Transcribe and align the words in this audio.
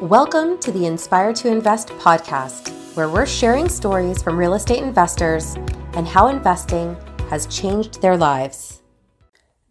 Welcome 0.00 0.58
to 0.60 0.72
the 0.72 0.86
Inspired 0.86 1.36
to 1.36 1.48
Invest 1.48 1.88
podcast, 1.88 2.70
where 2.96 3.10
we're 3.10 3.26
sharing 3.26 3.68
stories 3.68 4.22
from 4.22 4.38
real 4.38 4.54
estate 4.54 4.82
investors 4.82 5.56
and 5.92 6.08
how 6.08 6.28
investing 6.28 6.96
has 7.28 7.46
changed 7.48 8.00
their 8.00 8.16
lives. 8.16 8.80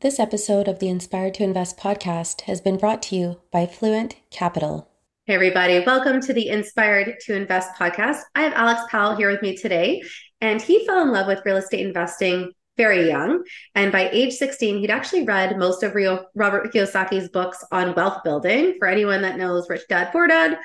This 0.02 0.20
episode 0.20 0.68
of 0.68 0.78
the 0.78 0.88
Inspired 0.88 1.34
to 1.34 1.44
Invest 1.44 1.80
podcast 1.80 2.42
has 2.42 2.62
been 2.62 2.78
brought 2.78 3.02
to 3.04 3.16
you 3.16 3.42
by 3.52 3.66
Fluent 3.66 4.18
Capital. 4.30 4.88
Hey, 5.26 5.34
everybody, 5.34 5.80
welcome 5.84 6.22
to 6.22 6.32
the 6.32 6.50
Inspired 6.50 7.16
to 7.22 7.36
Invest 7.36 7.72
podcast. 7.74 8.22
I 8.36 8.44
have 8.44 8.54
Alex 8.54 8.82
Pal 8.92 9.16
here 9.16 9.32
with 9.32 9.42
me 9.42 9.58
today, 9.58 10.04
and 10.42 10.62
he 10.62 10.86
fell 10.86 11.02
in 11.02 11.12
love 11.12 11.26
with 11.26 11.44
real 11.44 11.58
estate 11.58 11.84
investing 11.88 12.52
very 12.80 13.10
young. 13.10 13.44
And 13.76 13.92
by 13.92 14.10
age 14.10 14.34
16, 14.36 14.80
he'd 14.80 14.90
actually 14.90 15.26
read 15.26 15.60
most 15.60 15.84
of 15.84 15.96
Rio, 15.96 16.28
Robert 16.34 16.72
Kiyosaki's 16.72 17.28
books 17.28 17.62
on 17.74 17.94
wealth 17.94 18.24
building. 18.24 18.76
For 18.80 18.88
anyone 18.88 19.22
that 19.24 19.38
knows 19.38 19.70
Rich 19.70 19.82
Dad 19.90 20.14
Poor 20.14 20.28
Dad, 20.28 20.58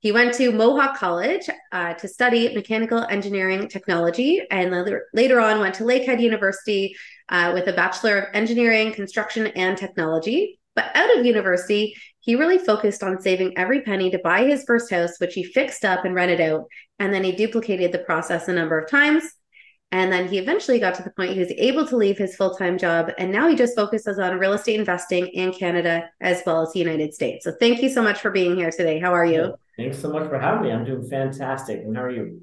he 0.00 0.10
went 0.10 0.34
to 0.34 0.50
Mohawk 0.50 0.96
College 0.96 1.48
uh, 1.70 1.94
to 1.94 2.08
study 2.08 2.52
mechanical 2.56 3.04
engineering 3.08 3.68
technology, 3.68 4.42
and 4.50 4.72
later, 5.14 5.40
on 5.40 5.60
went 5.60 5.76
to 5.76 5.84
Lakehead 5.84 6.20
University 6.20 6.96
uh, 7.28 7.52
with 7.54 7.68
a 7.68 7.72
Bachelor 7.72 8.18
of 8.18 8.34
Engineering, 8.34 8.92
Construction, 8.92 9.46
and 9.48 9.78
Technology. 9.78 10.58
But 10.74 10.90
out 10.96 11.16
of 11.16 11.24
university, 11.24 11.94
he 12.18 12.34
really 12.34 12.58
focused 12.58 13.04
on 13.04 13.20
saving 13.20 13.56
every 13.56 13.82
penny 13.82 14.10
to 14.10 14.18
buy 14.24 14.44
his 14.44 14.64
first 14.64 14.90
house, 14.90 15.20
which 15.20 15.34
he 15.34 15.44
fixed 15.44 15.84
up 15.84 16.04
and 16.04 16.16
rented 16.16 16.40
out. 16.40 16.64
And 16.98 17.14
then 17.14 17.22
he 17.22 17.32
duplicated 17.32 17.92
the 17.92 18.00
process 18.00 18.48
a 18.48 18.52
number 18.52 18.76
of 18.78 18.90
times 18.90 19.22
and 19.92 20.12
then 20.12 20.28
he 20.28 20.38
eventually 20.38 20.78
got 20.78 20.94
to 20.94 21.02
the 21.02 21.10
point 21.10 21.32
he 21.32 21.40
was 21.40 21.52
able 21.56 21.86
to 21.86 21.96
leave 21.96 22.16
his 22.16 22.36
full 22.36 22.54
time 22.54 22.78
job. 22.78 23.10
And 23.18 23.32
now 23.32 23.48
he 23.48 23.56
just 23.56 23.74
focuses 23.74 24.18
on 24.18 24.38
real 24.38 24.52
estate 24.52 24.78
investing 24.78 25.26
in 25.28 25.52
Canada 25.52 26.08
as 26.20 26.42
well 26.46 26.62
as 26.62 26.72
the 26.72 26.78
United 26.78 27.12
States. 27.12 27.44
So 27.44 27.52
thank 27.58 27.82
you 27.82 27.88
so 27.88 28.02
much 28.02 28.20
for 28.20 28.30
being 28.30 28.56
here 28.56 28.70
today. 28.70 29.00
How 29.00 29.12
are 29.12 29.26
you? 29.26 29.54
Thanks 29.76 29.98
so 29.98 30.12
much 30.12 30.28
for 30.28 30.38
having 30.38 30.62
me. 30.62 30.72
I'm 30.72 30.84
doing 30.84 31.08
fantastic. 31.08 31.80
And 31.80 31.96
how 31.96 32.04
are 32.04 32.10
you? 32.10 32.42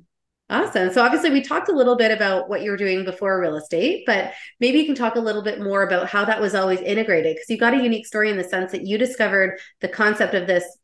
Awesome. 0.50 0.92
So 0.94 1.04
obviously 1.04 1.30
we 1.30 1.42
talked 1.42 1.68
a 1.68 1.74
little 1.74 1.98
bit 1.98 2.10
about 2.10 2.50
what 2.50 2.62
you 2.62 2.72
were 2.72 2.78
doing 2.78 3.04
before 3.04 3.40
real 3.40 3.58
estate, 3.58 4.04
but 4.06 4.32
maybe 4.62 4.80
you 4.80 4.86
can 4.86 4.96
talk 4.96 5.16
a 5.16 5.20
little 5.20 5.42
bit 5.42 5.62
more 5.62 5.84
about 5.84 6.08
how 6.08 6.24
that 6.24 6.40
was 6.40 6.56
always 6.56 6.80
integrated 6.80 7.36
because 7.36 7.50
you 7.50 7.58
got 7.58 7.74
a 7.74 7.84
unique 7.84 8.08
story 8.08 8.30
in 8.30 8.38
the 8.38 8.46
sense 8.46 8.72
that 8.72 8.88
you 8.88 8.98
discovered 8.98 9.60
the 9.82 9.90
concept 9.90 10.34
of 10.34 10.48
this 10.48 10.78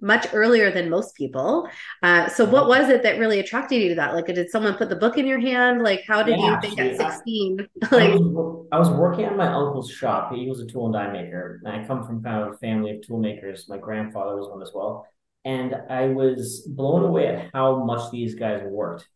much 0.00 0.26
earlier 0.32 0.70
than 0.70 0.88
most 0.88 1.14
people. 1.14 1.68
Uh, 2.02 2.28
so 2.28 2.44
what 2.44 2.68
was 2.68 2.88
it 2.88 3.02
that 3.02 3.18
really 3.18 3.40
attracted 3.40 3.82
you 3.82 3.88
to 3.90 3.94
that? 3.96 4.14
Like, 4.14 4.26
did 4.26 4.50
someone 4.50 4.74
put 4.74 4.88
the 4.88 4.96
book 4.96 5.18
in 5.18 5.26
your 5.26 5.40
hand? 5.40 5.82
Like, 5.82 6.04
how 6.06 6.22
did 6.22 6.38
yeah, 6.38 6.54
you 6.54 6.60
think 6.60 6.78
actually, 6.78 7.04
at 7.04 7.12
16? 7.14 7.68
I, 7.82 7.96
like, 7.96 8.10
I 8.10 8.14
was, 8.14 8.66
I 8.72 8.78
was, 8.78 8.90
working 8.90 9.24
at 9.24 9.36
my 9.36 9.48
uncle's 9.48 9.90
shop. 9.90 10.32
He 10.32 10.48
was 10.48 10.60
a 10.60 10.66
tool 10.66 10.86
and 10.86 10.94
die 10.94 11.12
maker. 11.12 11.60
And 11.64 11.82
I 11.82 11.86
come 11.86 12.04
from 12.04 12.22
kind 12.22 12.42
of 12.42 12.54
a 12.54 12.58
family 12.58 12.92
of 12.92 13.06
tool 13.06 13.18
makers. 13.18 13.66
My 13.68 13.78
grandfather 13.78 14.36
was 14.36 14.48
one 14.48 14.62
as 14.62 14.70
well. 14.74 15.06
And 15.44 15.74
I 15.90 16.06
was 16.06 16.68
blown 16.68 17.04
away 17.04 17.28
at 17.28 17.50
how 17.52 17.84
much 17.84 18.10
these 18.10 18.34
guys 18.34 18.62
worked. 18.64 19.08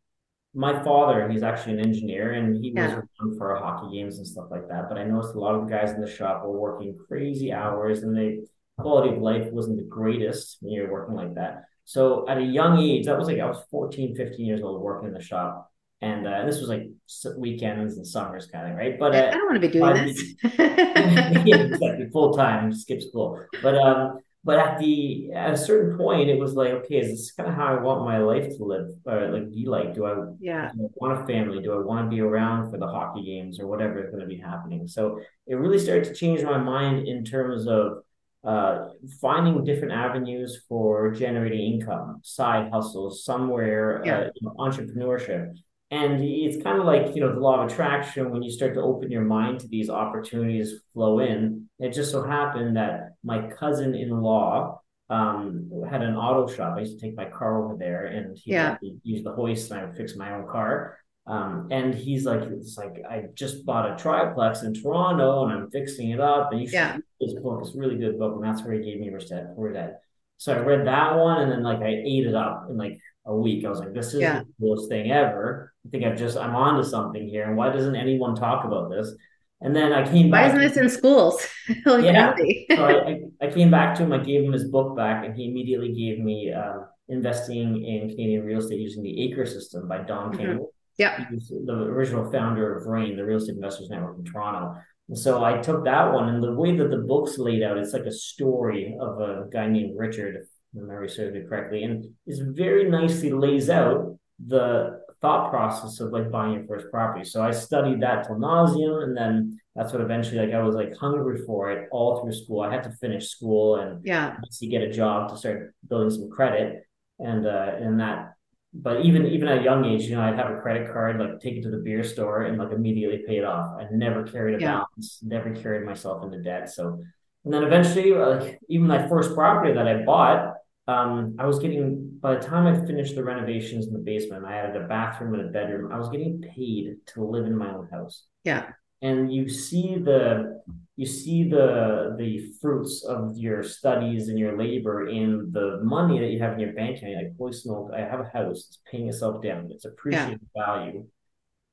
My 0.54 0.82
father, 0.82 1.28
he's 1.30 1.42
actually 1.42 1.74
an 1.74 1.80
engineer 1.80 2.32
and 2.32 2.62
he 2.62 2.72
was 2.72 2.90
yeah. 2.90 2.94
around 2.96 3.38
for 3.38 3.56
hockey 3.56 3.96
games 3.96 4.18
and 4.18 4.26
stuff 4.26 4.46
like 4.50 4.68
that. 4.68 4.88
But 4.88 4.98
I 4.98 5.04
noticed 5.04 5.34
a 5.34 5.38
lot 5.38 5.54
of 5.54 5.66
the 5.66 5.74
guys 5.74 5.92
in 5.92 6.00
the 6.00 6.10
shop 6.10 6.42
were 6.42 6.58
working 6.58 6.98
crazy 7.08 7.52
hours 7.52 8.02
and 8.02 8.16
they 8.16 8.40
quality 8.78 9.14
of 9.14 9.22
life 9.22 9.50
wasn't 9.52 9.76
the 9.76 9.84
greatest 9.84 10.58
when 10.60 10.72
you're 10.72 10.90
working 10.90 11.14
like 11.14 11.34
that. 11.34 11.64
So 11.84 12.28
at 12.28 12.38
a 12.38 12.42
young 12.42 12.78
age, 12.78 13.06
that 13.06 13.18
was 13.18 13.28
like 13.28 13.40
I 13.40 13.46
was 13.46 13.62
14, 13.70 14.14
15 14.14 14.46
years 14.46 14.62
old 14.62 14.80
working 14.80 15.08
in 15.08 15.14
the 15.14 15.22
shop. 15.22 15.70
And 16.00 16.26
uh, 16.26 16.44
this 16.46 16.58
was 16.58 16.68
like 16.68 16.88
weekends 17.36 17.96
and 17.96 18.04
summers 18.04 18.46
kind 18.46 18.72
of, 18.72 18.76
right? 18.76 18.98
But 18.98 19.14
uh, 19.14 19.28
I 19.28 19.34
don't 19.34 19.46
want 19.46 19.62
to 19.62 19.68
be 19.68 19.72
doing 19.72 19.94
this. 19.94 20.34
yeah, 20.58 21.56
exactly. 21.62 22.08
Full 22.12 22.34
time, 22.34 22.72
skip 22.72 23.00
school. 23.00 23.44
But 23.62 23.76
um, 23.76 24.18
but 24.44 24.58
at 24.58 24.78
the 24.78 25.30
at 25.32 25.54
a 25.54 25.56
certain 25.56 25.96
point, 25.96 26.28
it 26.28 26.40
was 26.40 26.54
like, 26.54 26.70
okay, 26.70 26.96
is 26.96 27.10
this 27.10 27.32
kind 27.32 27.48
of 27.48 27.54
how 27.54 27.76
I 27.76 27.80
want 27.80 28.04
my 28.04 28.18
life 28.18 28.48
to 28.56 28.64
live? 28.64 28.88
Or 29.06 29.28
like, 29.28 29.52
be 29.52 29.66
like? 29.66 29.94
Do 29.94 30.06
I, 30.06 30.14
yeah. 30.40 30.72
do 30.74 30.86
I 30.86 30.88
want 30.96 31.22
a 31.22 31.26
family? 31.26 31.62
Do 31.62 31.72
I 31.72 31.84
want 31.84 32.10
to 32.10 32.14
be 32.14 32.20
around 32.20 32.72
for 32.72 32.78
the 32.78 32.88
hockey 32.88 33.24
games 33.24 33.60
or 33.60 33.68
whatever 33.68 34.02
is 34.02 34.10
going 34.10 34.22
to 34.22 34.26
be 34.26 34.38
happening? 34.38 34.88
So 34.88 35.20
it 35.46 35.54
really 35.54 35.78
started 35.78 36.04
to 36.06 36.14
change 36.14 36.42
my 36.42 36.58
mind 36.58 37.06
in 37.06 37.24
terms 37.24 37.68
of 37.68 38.02
uh, 38.44 38.88
finding 39.20 39.64
different 39.64 39.92
avenues 39.92 40.62
for 40.68 41.10
generating 41.12 41.74
income, 41.74 42.20
side 42.22 42.70
hustles, 42.72 43.24
somewhere, 43.24 44.02
yeah. 44.04 44.18
uh, 44.18 44.30
you 44.34 44.48
know, 44.48 44.54
entrepreneurship. 44.58 45.54
And 45.90 46.24
it's 46.24 46.62
kind 46.62 46.78
of 46.78 46.86
like, 46.86 47.14
you 47.14 47.20
know, 47.20 47.34
the 47.34 47.40
law 47.40 47.62
of 47.62 47.70
attraction 47.70 48.30
when 48.30 48.42
you 48.42 48.50
start 48.50 48.74
to 48.74 48.80
open 48.80 49.10
your 49.10 49.22
mind 49.22 49.60
to 49.60 49.68
these 49.68 49.90
opportunities 49.90 50.72
flow 50.94 51.18
in. 51.18 51.68
It 51.78 51.92
just 51.92 52.10
so 52.10 52.24
happened 52.24 52.76
that 52.76 53.10
my 53.22 53.48
cousin 53.48 53.94
in 53.94 54.10
law 54.10 54.80
um, 55.10 55.70
had 55.90 56.00
an 56.00 56.16
auto 56.16 56.50
shop. 56.50 56.76
I 56.76 56.80
used 56.80 56.98
to 56.98 57.06
take 57.06 57.14
my 57.14 57.26
car 57.26 57.62
over 57.62 57.76
there 57.76 58.06
and 58.06 58.36
he 58.36 58.52
yeah. 58.52 58.76
use 59.02 59.22
the 59.22 59.32
hoist 59.32 59.70
and 59.70 59.80
I 59.80 59.84
would 59.84 59.96
fix 59.96 60.16
my 60.16 60.32
own 60.32 60.48
car. 60.48 60.98
Um, 61.26 61.68
and 61.70 61.94
he's 61.94 62.24
like, 62.24 62.42
it's 62.42 62.76
like 62.76 62.96
I 63.08 63.26
just 63.34 63.64
bought 63.64 63.90
a 63.90 63.96
triplex 63.96 64.62
in 64.62 64.74
Toronto 64.74 65.44
and 65.44 65.52
I'm 65.52 65.70
fixing 65.70 66.10
it 66.10 66.20
up. 66.20 66.50
And 66.50 66.60
you 66.60 66.66
should 66.66 66.74
yeah. 66.74 66.94
read 66.94 67.02
this 67.20 67.34
book. 67.34 67.60
It's 67.62 67.74
a 67.74 67.78
really 67.78 67.96
good 67.96 68.18
book, 68.18 68.34
and 68.34 68.44
that's 68.44 68.62
where 68.62 68.74
he 68.74 68.82
gave 68.82 69.00
me 69.00 69.10
Rich 69.10 69.28
Dad 69.28 69.54
Poor 69.54 69.72
Dad. 69.72 69.98
So 70.38 70.54
I 70.54 70.58
read 70.58 70.86
that 70.86 71.16
one, 71.16 71.42
and 71.42 71.52
then 71.52 71.62
like 71.62 71.78
I 71.78 72.02
ate 72.04 72.26
it 72.26 72.34
up 72.34 72.66
in 72.68 72.76
like 72.76 72.98
a 73.26 73.36
week. 73.36 73.64
I 73.64 73.68
was 73.68 73.78
like, 73.78 73.94
this 73.94 74.14
is 74.14 74.20
yeah. 74.20 74.40
the 74.40 74.46
coolest 74.58 74.88
thing 74.88 75.12
ever. 75.12 75.72
I 75.86 75.90
think 75.90 76.04
I've 76.04 76.18
just 76.18 76.36
I'm 76.36 76.56
onto 76.56 76.88
something 76.88 77.28
here. 77.28 77.44
And 77.44 77.56
why 77.56 77.70
doesn't 77.70 77.94
anyone 77.94 78.34
talk 78.34 78.64
about 78.64 78.90
this? 78.90 79.14
And 79.60 79.76
then 79.76 79.92
I 79.92 80.04
came 80.04 80.28
back. 80.28 80.52
Why 80.52 80.62
isn't 80.62 80.74
this 80.74 80.76
in 80.76 80.98
schools? 80.98 81.46
like 81.86 82.04
yeah. 82.04 82.34
so 82.70 82.84
I, 82.84 83.20
I, 83.40 83.50
came 83.52 83.70
back 83.70 83.94
to 83.96 84.02
him. 84.02 84.12
I 84.12 84.18
gave 84.18 84.42
him 84.42 84.52
his 84.52 84.64
book 84.64 84.96
back, 84.96 85.24
and 85.24 85.36
he 85.36 85.48
immediately 85.48 85.92
gave 85.92 86.18
me 86.18 86.52
uh, 86.52 86.80
investing 87.08 87.84
in 87.84 88.08
Canadian 88.08 88.44
real 88.44 88.58
estate 88.58 88.80
using 88.80 89.04
the 89.04 89.22
Acre 89.22 89.46
system 89.46 89.86
by 89.86 89.98
Don 89.98 90.32
mm-hmm. 90.32 90.62
Yeah. 90.98 91.24
the 91.30 91.72
original 91.72 92.30
founder 92.30 92.76
of 92.76 92.86
REIN, 92.86 93.16
the 93.16 93.24
Real 93.24 93.38
Estate 93.38 93.56
Investors 93.56 93.88
Network 93.90 94.18
in 94.18 94.24
Toronto. 94.24 94.76
And 95.08 95.18
so 95.18 95.42
I 95.42 95.58
took 95.58 95.84
that 95.84 96.12
one, 96.12 96.28
and 96.28 96.42
the 96.42 96.52
way 96.52 96.76
that 96.76 96.90
the 96.90 96.98
book's 96.98 97.38
laid 97.38 97.62
out, 97.62 97.76
it's 97.76 97.92
like 97.92 98.06
a 98.06 98.12
story 98.12 98.96
of 99.00 99.20
a 99.20 99.46
guy 99.52 99.66
named 99.66 99.94
Richard, 99.96 100.36
if 100.36 100.48
memory 100.74 101.08
serves 101.08 101.34
me 101.34 101.42
correctly, 101.48 101.82
and 101.82 102.04
it 102.26 102.38
very 102.54 102.88
nicely 102.88 103.30
lays 103.30 103.68
out 103.68 104.16
the 104.46 105.00
thought 105.20 105.50
process 105.50 106.00
of 106.00 106.12
like 106.12 106.30
buying 106.30 106.54
your 106.54 106.64
first 106.66 106.86
property. 106.90 107.24
So 107.24 107.42
I 107.42 107.50
studied 107.52 108.00
that 108.00 108.26
till 108.26 108.36
nauseum, 108.36 109.04
and 109.04 109.16
then 109.16 109.58
that's 109.74 109.92
what 109.92 110.02
eventually 110.02 110.38
like 110.38 110.54
I 110.54 110.62
was 110.62 110.74
like 110.74 110.94
hungry 110.96 111.40
for 111.46 111.70
it 111.70 111.88
all 111.92 112.20
through 112.20 112.32
school. 112.32 112.60
I 112.60 112.72
had 112.72 112.82
to 112.84 112.90
finish 112.90 113.28
school 113.28 113.76
and 113.76 114.04
yeah, 114.04 114.36
to 114.60 114.66
get 114.66 114.82
a 114.82 114.90
job 114.90 115.30
to 115.30 115.36
start 115.36 115.74
building 115.88 116.10
some 116.10 116.30
credit, 116.30 116.84
and 117.18 117.46
uh, 117.46 117.72
and 117.78 118.00
that 118.00 118.34
but 118.74 119.04
even 119.04 119.26
even 119.26 119.48
at 119.48 119.58
a 119.58 119.62
young 119.62 119.84
age, 119.84 120.04
you 120.04 120.16
know, 120.16 120.22
I'd 120.22 120.36
have 120.36 120.50
a 120.50 120.60
credit 120.60 120.92
card, 120.92 121.18
like 121.18 121.40
take 121.40 121.56
it 121.56 121.62
to 121.62 121.70
the 121.70 121.78
beer 121.78 122.02
store 122.02 122.42
and 122.42 122.58
like 122.58 122.72
immediately 122.72 123.22
pay 123.26 123.38
it 123.38 123.44
off. 123.44 123.76
I 123.78 123.86
never 123.92 124.24
carried 124.24 124.56
a 124.56 124.60
yeah. 124.60 124.72
balance, 124.72 125.20
never 125.22 125.54
carried 125.54 125.86
myself 125.86 126.24
into 126.24 126.42
debt. 126.42 126.70
So, 126.70 127.02
and 127.44 127.52
then 127.52 127.64
eventually, 127.64 128.12
like 128.12 128.58
even 128.68 128.86
my 128.86 129.08
first 129.08 129.34
property 129.34 129.74
that 129.74 129.86
I 129.86 130.04
bought, 130.04 130.54
um, 130.88 131.36
I 131.38 131.46
was 131.46 131.58
getting 131.58 132.18
by 132.20 132.34
the 132.36 132.40
time 132.40 132.66
I 132.66 132.86
finished 132.86 133.14
the 133.14 133.24
renovations 133.24 133.86
in 133.86 133.92
the 133.92 133.98
basement, 133.98 134.46
I 134.46 134.56
added 134.56 134.80
a 134.80 134.86
bathroom 134.86 135.34
and 135.34 135.48
a 135.48 135.52
bedroom. 135.52 135.92
I 135.92 135.98
was 135.98 136.08
getting 136.08 136.40
paid 136.40 136.96
to 137.08 137.24
live 137.24 137.46
in 137.46 137.56
my 137.56 137.74
own 137.74 137.88
house. 137.88 138.24
Yeah 138.44 138.70
and 139.02 139.32
you 139.32 139.48
see 139.48 139.96
the 139.98 140.62
you 140.96 141.06
see 141.06 141.48
the 141.48 142.14
the 142.18 142.52
fruits 142.60 143.04
of 143.04 143.36
your 143.36 143.62
studies 143.62 144.28
and 144.28 144.38
your 144.38 144.56
labor 144.56 145.08
in 145.08 145.50
the 145.52 145.80
money 145.82 146.20
that 146.20 146.30
you 146.30 146.38
have 146.38 146.54
in 146.54 146.60
your 146.60 146.72
bank 146.72 146.98
account. 146.98 147.16
Like, 147.16 147.36
holy 147.36 147.52
smoke, 147.52 147.90
I 147.94 148.00
have 148.00 148.20
a 148.20 148.30
house, 148.32 148.68
it's 148.68 148.78
paying 148.90 149.08
itself 149.08 149.42
down, 149.42 149.68
it's 149.70 149.84
appreciated 149.84 150.40
yeah. 150.54 150.64
value, 150.64 151.06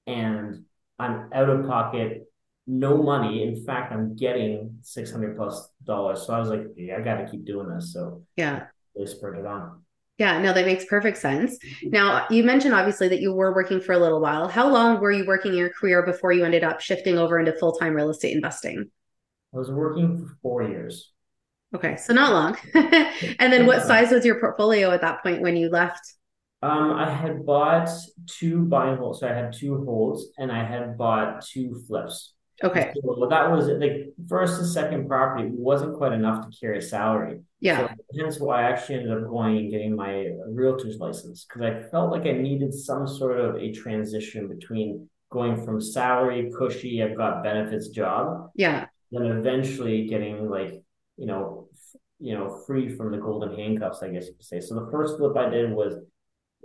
and 0.08 0.66
I'm 0.98 1.30
out 1.32 1.50
of 1.50 1.68
pocket, 1.68 2.24
no 2.66 3.02
money. 3.02 3.44
In 3.44 3.64
fact, 3.64 3.94
I'm 3.94 4.16
getting 4.16 4.80
six 4.82 5.12
hundred 5.12 5.38
plus 5.38 5.70
dollars. 5.84 6.26
So 6.26 6.34
I 6.34 6.40
was 6.40 6.50
like, 6.50 6.66
yeah, 6.76 6.98
I 6.98 7.02
got 7.02 7.18
to 7.18 7.30
keep 7.30 7.46
doing 7.46 7.70
this. 7.70 7.94
So 7.94 8.24
yeah, 8.36 8.66
they 8.96 9.06
spurred 9.06 9.38
it 9.38 9.46
on. 9.46 9.84
Yeah, 10.20 10.42
no, 10.42 10.52
that 10.52 10.66
makes 10.66 10.84
perfect 10.84 11.18
sense. 11.18 11.58
Now, 11.82 12.28
you 12.30 12.44
mentioned 12.44 12.74
obviously 12.74 13.08
that 13.08 13.22
you 13.22 13.34
were 13.34 13.56
working 13.56 13.80
for 13.80 13.94
a 13.94 13.98
little 13.98 14.20
while. 14.20 14.50
How 14.50 14.70
long 14.70 15.00
were 15.00 15.12
you 15.12 15.26
working 15.26 15.54
in 15.54 15.58
your 15.58 15.70
career 15.70 16.06
before 16.06 16.34
you 16.34 16.44
ended 16.44 16.62
up 16.64 16.82
shifting 16.82 17.18
over 17.18 17.40
into 17.40 17.54
full 17.54 17.72
time 17.72 17.94
real 17.94 18.10
estate 18.10 18.36
investing? 18.36 18.92
I 19.54 19.58
was 19.58 19.72
working 19.72 20.18
for 20.18 20.38
four 20.42 20.64
years. 20.64 21.14
Okay, 21.74 21.96
so 21.96 22.14
not 22.14 22.34
long. 22.34 22.58
and 23.40 23.54
then 23.54 23.66
what 23.66 23.84
size 23.84 24.12
was 24.12 24.26
your 24.26 24.40
portfolio 24.42 24.92
at 24.92 25.02
that 25.02 25.24
point 25.24 25.42
when 25.42 25.56
you 25.56 25.70
left? 25.70 26.02
Um, 26.62 26.92
I 26.92 27.10
had 27.10 27.46
bought 27.46 27.90
two 28.26 28.66
buy 28.66 28.90
and 28.90 29.00
holds. 29.00 29.22
So 29.22 29.30
I 29.30 29.34
had 29.34 29.54
two 29.54 29.86
holds 29.86 30.28
and 30.38 30.52
I 30.52 30.66
had 30.66 30.98
bought 30.98 31.46
two 31.46 31.82
flips. 31.88 32.34
Okay. 32.62 32.92
So 32.94 33.02
well, 33.04 33.30
that 33.30 33.50
was 33.50 33.68
like 33.68 34.14
first 34.28 34.60
and 34.60 34.68
second 34.68 35.08
property 35.08 35.50
wasn't 35.50 35.96
quite 35.96 36.12
enough 36.12 36.46
to 36.46 36.60
carry 36.60 36.80
a 36.80 36.82
salary. 36.82 37.40
Yeah. 37.62 37.90
So 37.90 37.94
hence 38.18 38.40
why 38.40 38.64
I 38.64 38.72
actually 38.72 38.96
ended 38.96 39.12
up 39.12 39.30
going 39.30 39.58
and 39.58 39.72
getting 39.72 39.96
my 39.96 40.30
realtor's 40.48 40.98
license 40.98 41.46
because 41.46 41.62
I 41.62 41.90
felt 41.90 42.12
like 42.12 42.26
I 42.26 42.32
needed 42.32 42.74
some 42.74 43.08
sort 43.08 43.40
of 43.40 43.56
a 43.56 43.72
transition 43.72 44.48
between 44.48 45.10
going 45.30 45.64
from 45.64 45.82
salary, 45.82 46.52
cushy, 46.58 47.04
I've 47.04 47.18
got 47.18 47.44
benefits 47.44 47.90
job. 47.90 48.50
Yeah. 48.56 48.86
Then 49.12 49.26
eventually 49.26 50.08
getting 50.08 50.50
like, 50.50 50.84
you 51.18 51.26
know, 51.26 51.68
you 52.20 52.34
know, 52.34 52.62
free 52.68 52.90
from 52.96 53.12
the 53.12 53.18
golden 53.18 53.56
handcuffs, 53.56 54.04
I 54.04 54.10
guess 54.10 54.28
you 54.28 54.34
could 54.34 54.46
say. 54.46 54.60
So 54.60 54.76
the 54.76 54.92
first 54.92 55.18
flip 55.18 55.38
I 55.38 55.50
did 55.50 55.72
was 55.72 55.96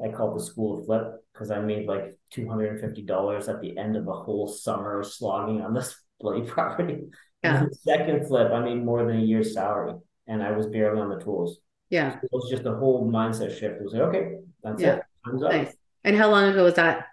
I 0.03 0.09
called 0.09 0.39
the 0.39 0.43
school 0.43 0.79
of 0.79 0.87
flip 0.87 1.25
because 1.33 1.51
I 1.51 1.61
made 1.61 1.87
like 1.87 2.17
two 2.31 2.49
hundred 2.49 2.73
and 2.73 2.81
fifty 2.81 3.03
dollars 3.03 3.49
at 3.49 3.61
the 3.61 3.77
end 3.79 3.97
of 3.97 4.09
a 4.09 4.13
whole 4.13 4.49
summer 4.49 5.03
slogging 5.03 5.63
on 5.63 5.75
this 5.75 5.95
bloody 6.21 6.43
property. 6.43 7.05
Yeah. 7.43 7.65
The 7.65 7.75
second 7.83 8.27
flip, 8.27 8.51
I 8.53 8.61
made 8.61 8.85
more 8.85 9.05
than 9.05 9.19
a 9.19 9.25
year's 9.25 9.55
salary, 9.55 9.95
and 10.27 10.43
I 10.43 10.53
was 10.53 10.67
barely 10.67 11.01
on 11.01 11.11
the 11.11 11.21
tools. 11.23 11.59
Yeah. 11.91 12.13
So 12.13 12.19
it 12.25 12.31
was 12.33 12.51
just 12.51 12.65
a 12.65 12.75
whole 12.75 13.11
mindset 13.11 13.51
shift. 13.59 13.77
It 13.81 13.85
was 13.85 13.93
like, 13.93 14.03
okay, 14.03 14.37
that's 14.63 14.81
Yeah. 14.81 14.97
it. 14.97 15.03
Time's 15.25 15.43
up. 15.43 15.53
Nice. 15.53 15.75
And 16.05 16.17
how 16.17 16.31
long 16.31 16.51
ago 16.51 16.65
was 16.65 16.75
that? 16.75 17.07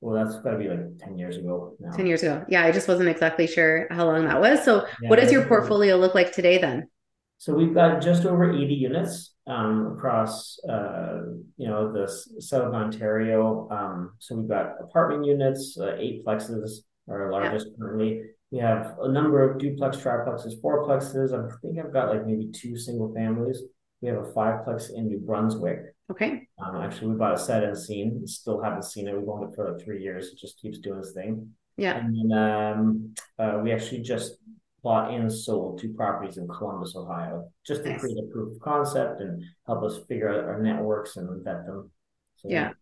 Well, 0.00 0.14
that's 0.24 0.40
got 0.40 0.52
to 0.52 0.58
be 0.58 0.68
like 0.68 0.98
ten 0.98 1.18
years 1.18 1.36
ago 1.36 1.76
now. 1.78 1.90
10 1.90 2.06
years 2.06 2.22
ago. 2.22 2.42
Yeah, 2.48 2.64
I 2.64 2.72
just 2.72 2.88
wasn't 2.88 3.10
exactly 3.10 3.46
sure 3.46 3.86
how 3.90 4.06
long 4.06 4.24
that 4.24 4.40
was. 4.40 4.64
So, 4.64 4.86
what 5.02 5.18
does 5.18 5.30
your 5.30 5.44
portfolio 5.44 5.96
look 5.96 6.14
like 6.14 6.32
today 6.32 6.56
then? 6.56 6.88
So 7.36 7.54
we've 7.54 7.74
got 7.74 8.00
just 8.02 8.24
over 8.24 8.50
80 8.50 8.74
units 8.74 9.34
um, 9.46 9.94
across, 9.96 10.58
uh, 10.68 11.22
you 11.56 11.68
know, 11.68 11.90
the 11.92 12.06
Southern 12.38 12.74
Ontario. 12.74 13.68
Um, 13.70 14.12
so 14.18 14.36
we've 14.36 14.48
got 14.48 14.74
apartment 14.80 15.24
units, 15.26 15.78
uh, 15.78 15.96
eight 15.98 16.24
plexes 16.24 16.80
are 17.08 17.24
our 17.24 17.32
largest 17.32 17.68
currently. 17.78 18.22
We 18.50 18.58
have 18.58 18.96
a 19.00 19.08
number 19.10 19.48
of 19.48 19.58
duplex, 19.58 19.96
triplexes, 19.98 20.60
fourplexes. 20.60 21.32
I 21.32 21.56
think 21.62 21.78
I've 21.78 21.92
got 21.92 22.08
like 22.08 22.26
maybe 22.26 22.50
two 22.52 22.76
single 22.76 23.12
families. 23.14 23.62
We 24.00 24.08
have 24.08 24.18
a 24.18 24.32
fiveplex 24.32 24.92
in 24.94 25.06
New 25.08 25.18
Brunswick. 25.18 25.94
Okay. 26.10 26.48
Um, 26.58 26.76
actually, 26.76 27.08
we 27.12 27.16
bought 27.16 27.34
a 27.34 27.38
set 27.38 27.62
and 27.62 27.78
scene. 27.78 28.26
Still 28.26 28.60
haven't 28.60 28.84
seen 28.84 29.06
it. 29.06 29.16
We've 29.16 29.28
owned 29.28 29.50
it 29.52 29.54
for 29.54 29.70
like 29.70 29.84
three 29.84 30.02
years. 30.02 30.28
It 30.32 30.38
just 30.38 30.58
keeps 30.60 30.78
doing 30.78 30.98
its 30.98 31.12
thing. 31.12 31.50
Yeah. 31.76 31.96
And 31.96 32.16
then 32.32 32.38
um, 32.38 33.14
uh, 33.38 33.60
we 33.62 33.72
actually 33.72 34.02
just 34.02 34.36
bought 34.82 35.12
and 35.12 35.30
sold 35.32 35.78
two 35.78 35.92
properties 35.92 36.38
in 36.38 36.48
Columbus, 36.48 36.96
Ohio, 36.96 37.50
just 37.66 37.84
to 37.84 37.90
Nice. 37.90 38.00
create 38.00 38.16
a 38.18 38.32
proof 38.32 38.56
of 38.56 38.60
concept 38.60 39.20
and 39.20 39.42
help 39.66 39.84
us 39.84 40.00
figure 40.08 40.30
out 40.30 40.44
our 40.44 40.60
networks 40.60 41.16
and 41.16 41.44
vet 41.44 41.66
them. 41.66 41.90
So, 42.36 42.48
Yeah. 42.48 42.72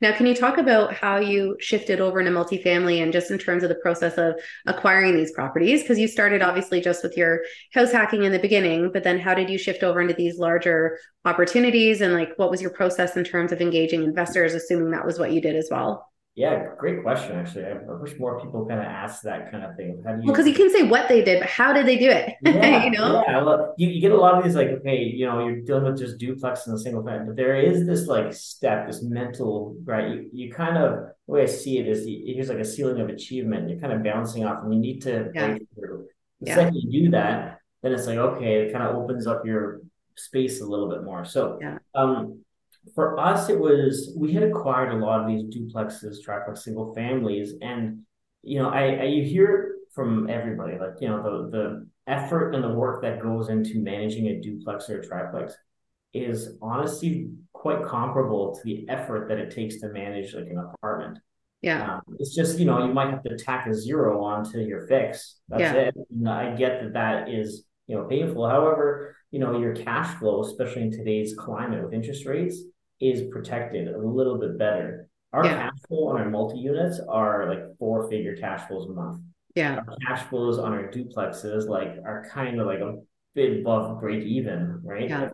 Now, 0.00 0.14
can 0.14 0.26
you 0.26 0.34
talk 0.34 0.58
about 0.58 0.94
how 0.94 1.16
you 1.16 1.56
shifted 1.58 2.00
over 2.00 2.20
into 2.20 2.30
multifamily 2.30 3.02
and 3.02 3.12
just 3.12 3.30
in 3.30 3.38
terms 3.38 3.62
of 3.62 3.70
the 3.70 3.76
process 3.76 4.18
of 4.18 4.34
acquiring 4.66 5.16
these 5.16 5.32
properties? 5.32 5.82
Because 5.82 5.98
you 5.98 6.08
started 6.08 6.42
obviously 6.42 6.80
just 6.80 7.02
with 7.02 7.16
your 7.16 7.40
house 7.72 7.90
hacking 7.90 8.24
in 8.24 8.32
the 8.32 8.38
beginning, 8.38 8.90
but 8.92 9.02
then 9.02 9.18
how 9.18 9.34
did 9.34 9.48
you 9.48 9.58
shift 9.58 9.82
over 9.82 10.00
into 10.00 10.14
these 10.14 10.38
larger 10.38 10.98
opportunities? 11.24 12.00
And 12.00 12.12
like, 12.12 12.30
what 12.36 12.50
was 12.50 12.60
your 12.60 12.70
process 12.70 13.16
in 13.16 13.24
terms 13.24 13.50
of 13.50 13.60
engaging 13.60 14.02
investors, 14.02 14.54
assuming 14.54 14.90
that 14.90 15.06
was 15.06 15.18
what 15.18 15.32
you 15.32 15.40
did 15.40 15.56
as 15.56 15.68
well? 15.70 16.11
Yeah, 16.34 16.68
great 16.78 17.02
question. 17.02 17.36
Actually, 17.36 17.66
I, 17.66 17.72
I 17.72 18.00
wish 18.00 18.18
more 18.18 18.40
people 18.40 18.64
kind 18.64 18.80
of 18.80 18.86
ask 18.86 19.22
that 19.24 19.50
kind 19.52 19.64
of 19.64 19.76
thing. 19.76 20.02
How 20.02 20.12
do 20.12 20.22
you? 20.22 20.26
Well, 20.26 20.32
because 20.32 20.46
you 20.46 20.54
can 20.54 20.70
say 20.70 20.82
what 20.82 21.06
they 21.06 21.22
did, 21.22 21.40
but 21.40 21.50
how 21.50 21.74
did 21.74 21.84
they 21.84 21.98
do 21.98 22.08
it? 22.08 22.32
Yeah, 22.42 22.84
you 22.84 22.90
know? 22.90 23.22
yeah. 23.26 23.42
Well, 23.42 23.74
you, 23.76 23.88
you 23.88 24.00
get 24.00 24.12
a 24.12 24.16
lot 24.16 24.38
of 24.38 24.44
these 24.44 24.54
like, 24.54 24.68
okay, 24.68 24.96
you 25.02 25.26
know, 25.26 25.46
you're 25.46 25.60
dealing 25.60 25.84
with 25.84 25.98
just 25.98 26.16
duplex 26.16 26.66
and 26.66 26.74
a 26.74 26.78
single 26.78 27.04
family, 27.04 27.26
but 27.26 27.36
there 27.36 27.56
is 27.56 27.86
this 27.86 28.06
like 28.06 28.32
step, 28.32 28.86
this 28.86 29.02
mental, 29.02 29.76
right? 29.84 30.08
You 30.08 30.30
you 30.32 30.52
kind 30.52 30.78
of 30.78 31.10
the 31.26 31.32
way 31.34 31.42
I 31.42 31.46
see 31.46 31.78
it 31.78 31.86
is 31.86 32.06
you, 32.06 32.34
here's 32.34 32.48
like 32.48 32.58
a 32.58 32.64
ceiling 32.64 33.00
of 33.02 33.10
achievement. 33.10 33.68
You're 33.68 33.80
kind 33.80 33.92
of 33.92 34.02
bouncing 34.02 34.46
off, 34.46 34.64
and 34.64 34.72
you 34.72 34.80
need 34.80 35.02
to 35.02 35.30
Yeah. 35.34 35.48
break 35.48 35.68
through. 35.74 36.06
The 36.40 36.46
Yeah. 36.48 36.54
second 36.54 36.76
you 36.76 37.04
do 37.04 37.10
that, 37.10 37.58
then 37.82 37.92
it's 37.92 38.06
like 38.06 38.16
okay, 38.16 38.62
it 38.62 38.72
kind 38.72 38.84
of 38.88 38.96
opens 38.96 39.26
up 39.26 39.44
your 39.44 39.82
space 40.16 40.62
a 40.62 40.66
little 40.66 40.88
bit 40.88 41.04
more. 41.04 41.26
So, 41.26 41.58
Yeah. 41.60 41.78
um, 41.94 42.40
for 42.94 43.18
us, 43.18 43.48
it 43.48 43.58
was 43.58 44.12
we 44.16 44.32
had 44.32 44.42
acquired 44.42 44.92
a 44.92 44.96
lot 44.96 45.20
of 45.20 45.26
these 45.28 45.44
duplexes, 45.54 46.22
triplex, 46.22 46.64
single 46.64 46.94
families, 46.94 47.54
and 47.62 48.00
you 48.42 48.58
know, 48.60 48.70
I, 48.70 48.96
I 48.96 49.04
you 49.04 49.24
hear 49.24 49.76
from 49.94 50.28
everybody 50.28 50.78
like 50.78 50.94
you 51.00 51.08
know 51.08 51.22
the 51.22 51.50
the 51.56 51.86
effort 52.06 52.54
and 52.54 52.64
the 52.64 52.68
work 52.74 53.02
that 53.02 53.20
goes 53.20 53.48
into 53.48 53.80
managing 53.80 54.26
a 54.28 54.40
duplex 54.40 54.90
or 54.90 55.00
a 55.00 55.06
triplex 55.06 55.54
is 56.12 56.56
honestly 56.60 57.30
quite 57.52 57.84
comparable 57.84 58.54
to 58.54 58.60
the 58.64 58.86
effort 58.88 59.28
that 59.28 59.38
it 59.38 59.50
takes 59.54 59.78
to 59.80 59.88
manage 59.90 60.34
like 60.34 60.46
an 60.46 60.58
apartment. 60.58 61.18
Yeah. 61.60 61.94
Um, 61.94 62.02
it's 62.18 62.34
just 62.34 62.58
you 62.58 62.64
know 62.64 62.84
you 62.84 62.92
might 62.92 63.10
have 63.10 63.22
to 63.22 63.36
tack 63.36 63.66
a 63.68 63.74
zero 63.74 64.24
onto 64.24 64.58
your 64.58 64.86
fix. 64.88 65.40
That's 65.48 65.60
Yeah. 65.60 65.74
it. 65.74 65.94
And 66.10 66.28
I 66.28 66.56
get 66.56 66.82
that 66.82 66.92
that 66.94 67.28
is 67.28 67.64
you 67.86 67.96
know 67.96 68.04
painful. 68.04 68.48
However, 68.48 69.16
you 69.30 69.38
know 69.38 69.58
your 69.58 69.74
cash 69.74 70.14
flow, 70.18 70.42
especially 70.42 70.82
in 70.82 70.90
today's 70.92 71.34
climate 71.34 71.82
with 71.82 71.92
interest 71.92 72.26
rates, 72.26 72.58
is 73.00 73.22
protected 73.30 73.88
a 73.88 73.98
little 73.98 74.38
bit 74.38 74.58
better. 74.58 75.08
Our 75.32 75.44
Yeah. 75.44 75.54
cash 75.70 75.80
flow 75.88 76.08
on 76.08 76.20
our 76.20 76.28
multi 76.30 76.58
units 76.58 77.00
are 77.08 77.48
like 77.48 77.76
four 77.78 78.08
figure 78.08 78.36
cash 78.36 78.66
flows 78.68 78.88
a 78.88 78.92
month. 78.92 79.20
Yeah. 79.54 79.76
Our 79.88 79.96
cash 80.06 80.22
flows 80.28 80.58
on 80.58 80.72
our 80.72 80.88
duplexes 80.90 81.66
like 81.68 81.96
are 82.04 82.26
kind 82.30 82.60
of 82.60 82.66
like 82.66 82.80
a 82.80 82.98
bit 83.34 83.60
above 83.60 84.00
break 84.00 84.24
even, 84.24 84.80
right? 84.84 85.08
Yeah. 85.08 85.30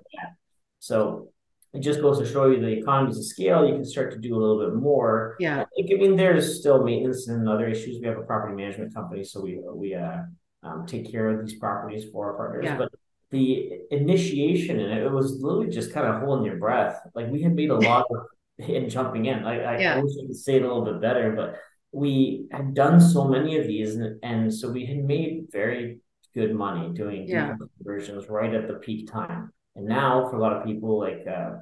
So 0.79 1.31
it 1.75 1.81
just 1.81 2.01
goes 2.01 2.19
to 2.21 2.27
show 2.27 2.47
you 2.51 2.61
the 2.61 2.69
economies 2.69 3.19
of 3.19 3.25
scale. 3.25 3.67
You 3.67 3.75
can 3.75 3.85
start 3.85 4.12
to 4.12 4.19
do 4.19 4.35
a 4.35 4.39
little 4.39 4.61
bit 4.65 4.75
more. 4.81 5.37
Yeah. 5.39 5.65
I 5.65 5.83
mean, 5.94 6.17
there's 6.17 6.59
still 6.61 6.83
maintenance 6.85 7.29
and 7.29 7.49
other 7.49 7.67
issues. 7.69 8.01
We 8.01 8.06
have 8.06 8.19
a 8.19 8.23
property 8.23 8.55
management 8.55 8.94
company, 8.94 9.25
so 9.25 9.41
we 9.43 9.61
we 9.75 9.94
uh 9.94 10.23
um, 10.62 10.87
take 10.87 11.10
care 11.10 11.28
of 11.28 11.46
these 11.46 11.58
properties 11.58 12.06
for 12.12 12.31
our 12.31 12.37
partners. 12.37 12.64
Yeah. 12.64 12.76
But 12.78 12.90
the 13.31 13.81
initiation 13.90 14.81
in 14.81 14.90
it, 14.90 15.02
it 15.05 15.10
was 15.12 15.40
literally 15.43 15.69
just 15.70 15.93
kind 15.93 16.06
of 16.06 16.20
holding 16.22 16.46
your 16.46 16.56
breath. 16.56 17.00
Like 17.14 17.28
we 17.31 17.43
had 17.43 17.55
made 17.55 17.70
a 17.70 17.76
lot 17.90 18.06
of 18.10 18.26
in 18.69 18.88
jumping 18.88 19.26
in. 19.26 19.44
I, 19.44 19.60
I, 19.75 19.78
Yeah. 19.78 19.94
I 19.96 20.02
wish 20.02 20.12
I 20.22 20.26
could 20.26 20.37
say 20.37 20.56
it 20.56 20.62
a 20.62 20.66
little 20.66 20.84
bit 20.84 21.00
better, 21.00 21.32
but 21.32 21.56
we 21.93 22.46
had 22.50 22.75
done 22.75 23.00
so 23.00 23.26
many 23.28 23.56
of 23.58 23.66
these, 23.66 23.94
and, 23.96 24.19
and 24.22 24.52
so 24.52 24.70
we 24.70 24.84
had 24.84 24.99
made 24.99 25.46
very 25.50 26.00
good 26.34 26.55
money 26.55 26.93
doing 26.93 27.28
Yeah. 27.28 27.55
conversions 27.78 28.28
right 28.28 28.52
at 28.55 28.66
the 28.69 28.75
peak 28.75 29.10
time. 29.10 29.52
And 29.76 29.87
now, 29.87 30.28
for 30.28 30.37
a 30.37 30.40
lot 30.40 30.52
of 30.55 30.64
people, 30.64 30.99
like 30.99 31.25
uh, 31.31 31.52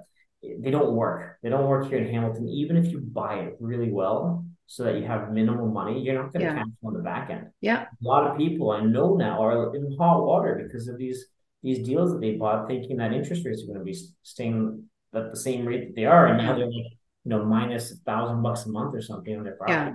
they 0.43 0.71
don't 0.71 0.95
work. 0.95 1.37
They 1.43 1.51
don't 1.51 1.69
work 1.69 1.89
here 1.89 1.99
in 1.99 2.11
Hamilton. 2.11 2.49
Even 2.49 2.77
if 2.79 2.87
you 2.91 3.01
buy 3.01 3.41
it 3.41 3.57
really 3.61 3.93
well, 3.93 4.46
so 4.67 4.85
that 4.85 4.97
you 4.99 5.05
have 5.07 5.33
minimal 5.33 5.69
money, 5.69 6.01
you're 6.01 6.21
not 6.21 6.33
going 6.33 6.45
to 6.45 6.53
Yeah. 6.53 6.59
cash 6.59 6.67
on 6.85 6.93
the 6.93 7.01
back 7.01 7.31
end. 7.31 7.47
Yeah. 7.61 7.85
A 7.85 8.05
lot 8.07 8.29
of 8.29 8.37
people 8.37 8.71
I 8.73 8.81
know 8.81 9.15
now 9.17 9.43
are 9.45 9.75
in 9.75 9.97
hot 9.99 10.25
water 10.25 10.61
because 10.63 10.89
of 10.89 10.99
these 10.99 11.27
these 11.63 11.85
deals 11.85 12.13
that 12.13 12.21
they 12.21 12.37
bought, 12.37 12.69
thinking 12.69 12.99
that 12.99 13.13
interest 13.13 13.45
rates 13.45 13.63
are 13.63 13.67
going 13.67 13.79
to 13.79 13.85
be 13.85 13.97
staying 14.23 14.85
at 15.15 15.31
the 15.31 15.37
same 15.37 15.67
rate 15.67 15.83
that 15.87 15.97
they 15.97 16.05
are, 16.05 16.27
and 16.27 16.39
now 16.39 16.55
they're 16.55 16.67
like 16.67 16.93
you 17.25 17.31
know 17.31 17.45
minus 17.45 17.93
a 17.93 17.97
thousand 18.11 18.43
bucks 18.43 18.67
a 18.67 18.69
month 18.69 18.95
or 18.95 19.01
something 19.01 19.37
on 19.37 19.43
their 19.45 19.57
property. 19.57 19.91
Yeah. 19.91 19.95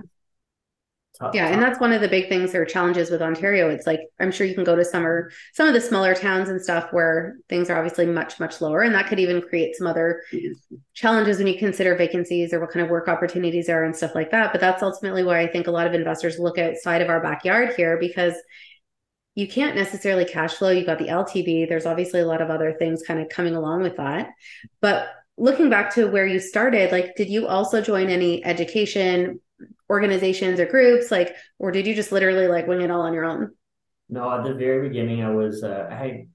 Yeah, 1.34 1.48
and 1.48 1.62
that's 1.62 1.78
one 1.78 1.92
of 1.92 2.00
the 2.00 2.08
big 2.08 2.28
things 2.28 2.54
or 2.54 2.64
challenges 2.64 3.10
with 3.10 3.22
Ontario. 3.22 3.68
It's 3.68 3.86
like 3.86 4.00
I'm 4.18 4.32
sure 4.32 4.46
you 4.46 4.54
can 4.54 4.64
go 4.64 4.74
to 4.74 4.84
some 4.84 5.06
or 5.06 5.30
some 5.52 5.68
of 5.68 5.74
the 5.74 5.80
smaller 5.80 6.14
towns 6.14 6.48
and 6.48 6.60
stuff 6.60 6.88
where 6.90 7.36
things 7.48 7.70
are 7.70 7.76
obviously 7.76 8.06
much 8.06 8.40
much 8.40 8.60
lower, 8.60 8.82
and 8.82 8.94
that 8.94 9.08
could 9.08 9.20
even 9.20 9.42
create 9.42 9.76
some 9.76 9.86
other 9.86 10.22
mm-hmm. 10.32 10.76
challenges 10.94 11.38
when 11.38 11.46
you 11.46 11.58
consider 11.58 11.94
vacancies 11.96 12.52
or 12.52 12.60
what 12.60 12.70
kind 12.70 12.84
of 12.84 12.90
work 12.90 13.08
opportunities 13.08 13.68
are 13.68 13.84
and 13.84 13.94
stuff 13.94 14.14
like 14.14 14.30
that. 14.30 14.52
But 14.52 14.60
that's 14.60 14.82
ultimately 14.82 15.22
why 15.22 15.40
I 15.40 15.46
think 15.46 15.66
a 15.66 15.70
lot 15.70 15.86
of 15.86 15.94
investors 15.94 16.38
look 16.38 16.58
outside 16.58 17.02
of 17.02 17.10
our 17.10 17.22
backyard 17.22 17.74
here 17.76 17.98
because 17.98 18.34
you 19.34 19.46
can't 19.48 19.76
necessarily 19.76 20.24
cash 20.24 20.54
flow. 20.54 20.70
You've 20.70 20.86
got 20.86 20.98
the 20.98 21.08
LTV. 21.08 21.68
There's 21.68 21.86
obviously 21.86 22.20
a 22.20 22.26
lot 22.26 22.42
of 22.42 22.50
other 22.50 22.74
things 22.78 23.02
kind 23.06 23.20
of 23.20 23.28
coming 23.28 23.54
along 23.54 23.82
with 23.82 23.96
that. 23.96 24.30
But 24.80 25.08
looking 25.38 25.70
back 25.70 25.94
to 25.94 26.06
where 26.06 26.26
you 26.26 26.38
started, 26.38 26.92
like, 26.92 27.16
did 27.16 27.28
you 27.28 27.46
also 27.46 27.80
join 27.80 28.08
any 28.08 28.44
education 28.44 29.40
organizations 29.90 30.60
or 30.60 30.66
groups, 30.66 31.10
like, 31.10 31.34
or 31.58 31.70
did 31.72 31.86
you 31.86 31.94
just 31.94 32.12
literally 32.12 32.48
like 32.48 32.66
wing 32.66 32.82
it 32.82 32.90
all 32.90 33.02
on 33.02 33.14
your 33.14 33.24
own? 33.24 33.52
No, 34.08 34.30
at 34.30 34.44
the 34.44 34.54
very 34.54 34.88
beginning, 34.88 35.22
I 35.22 35.30
was 35.30 35.64
uh, 35.64 35.88
I 35.90 35.94
had, 35.94 36.28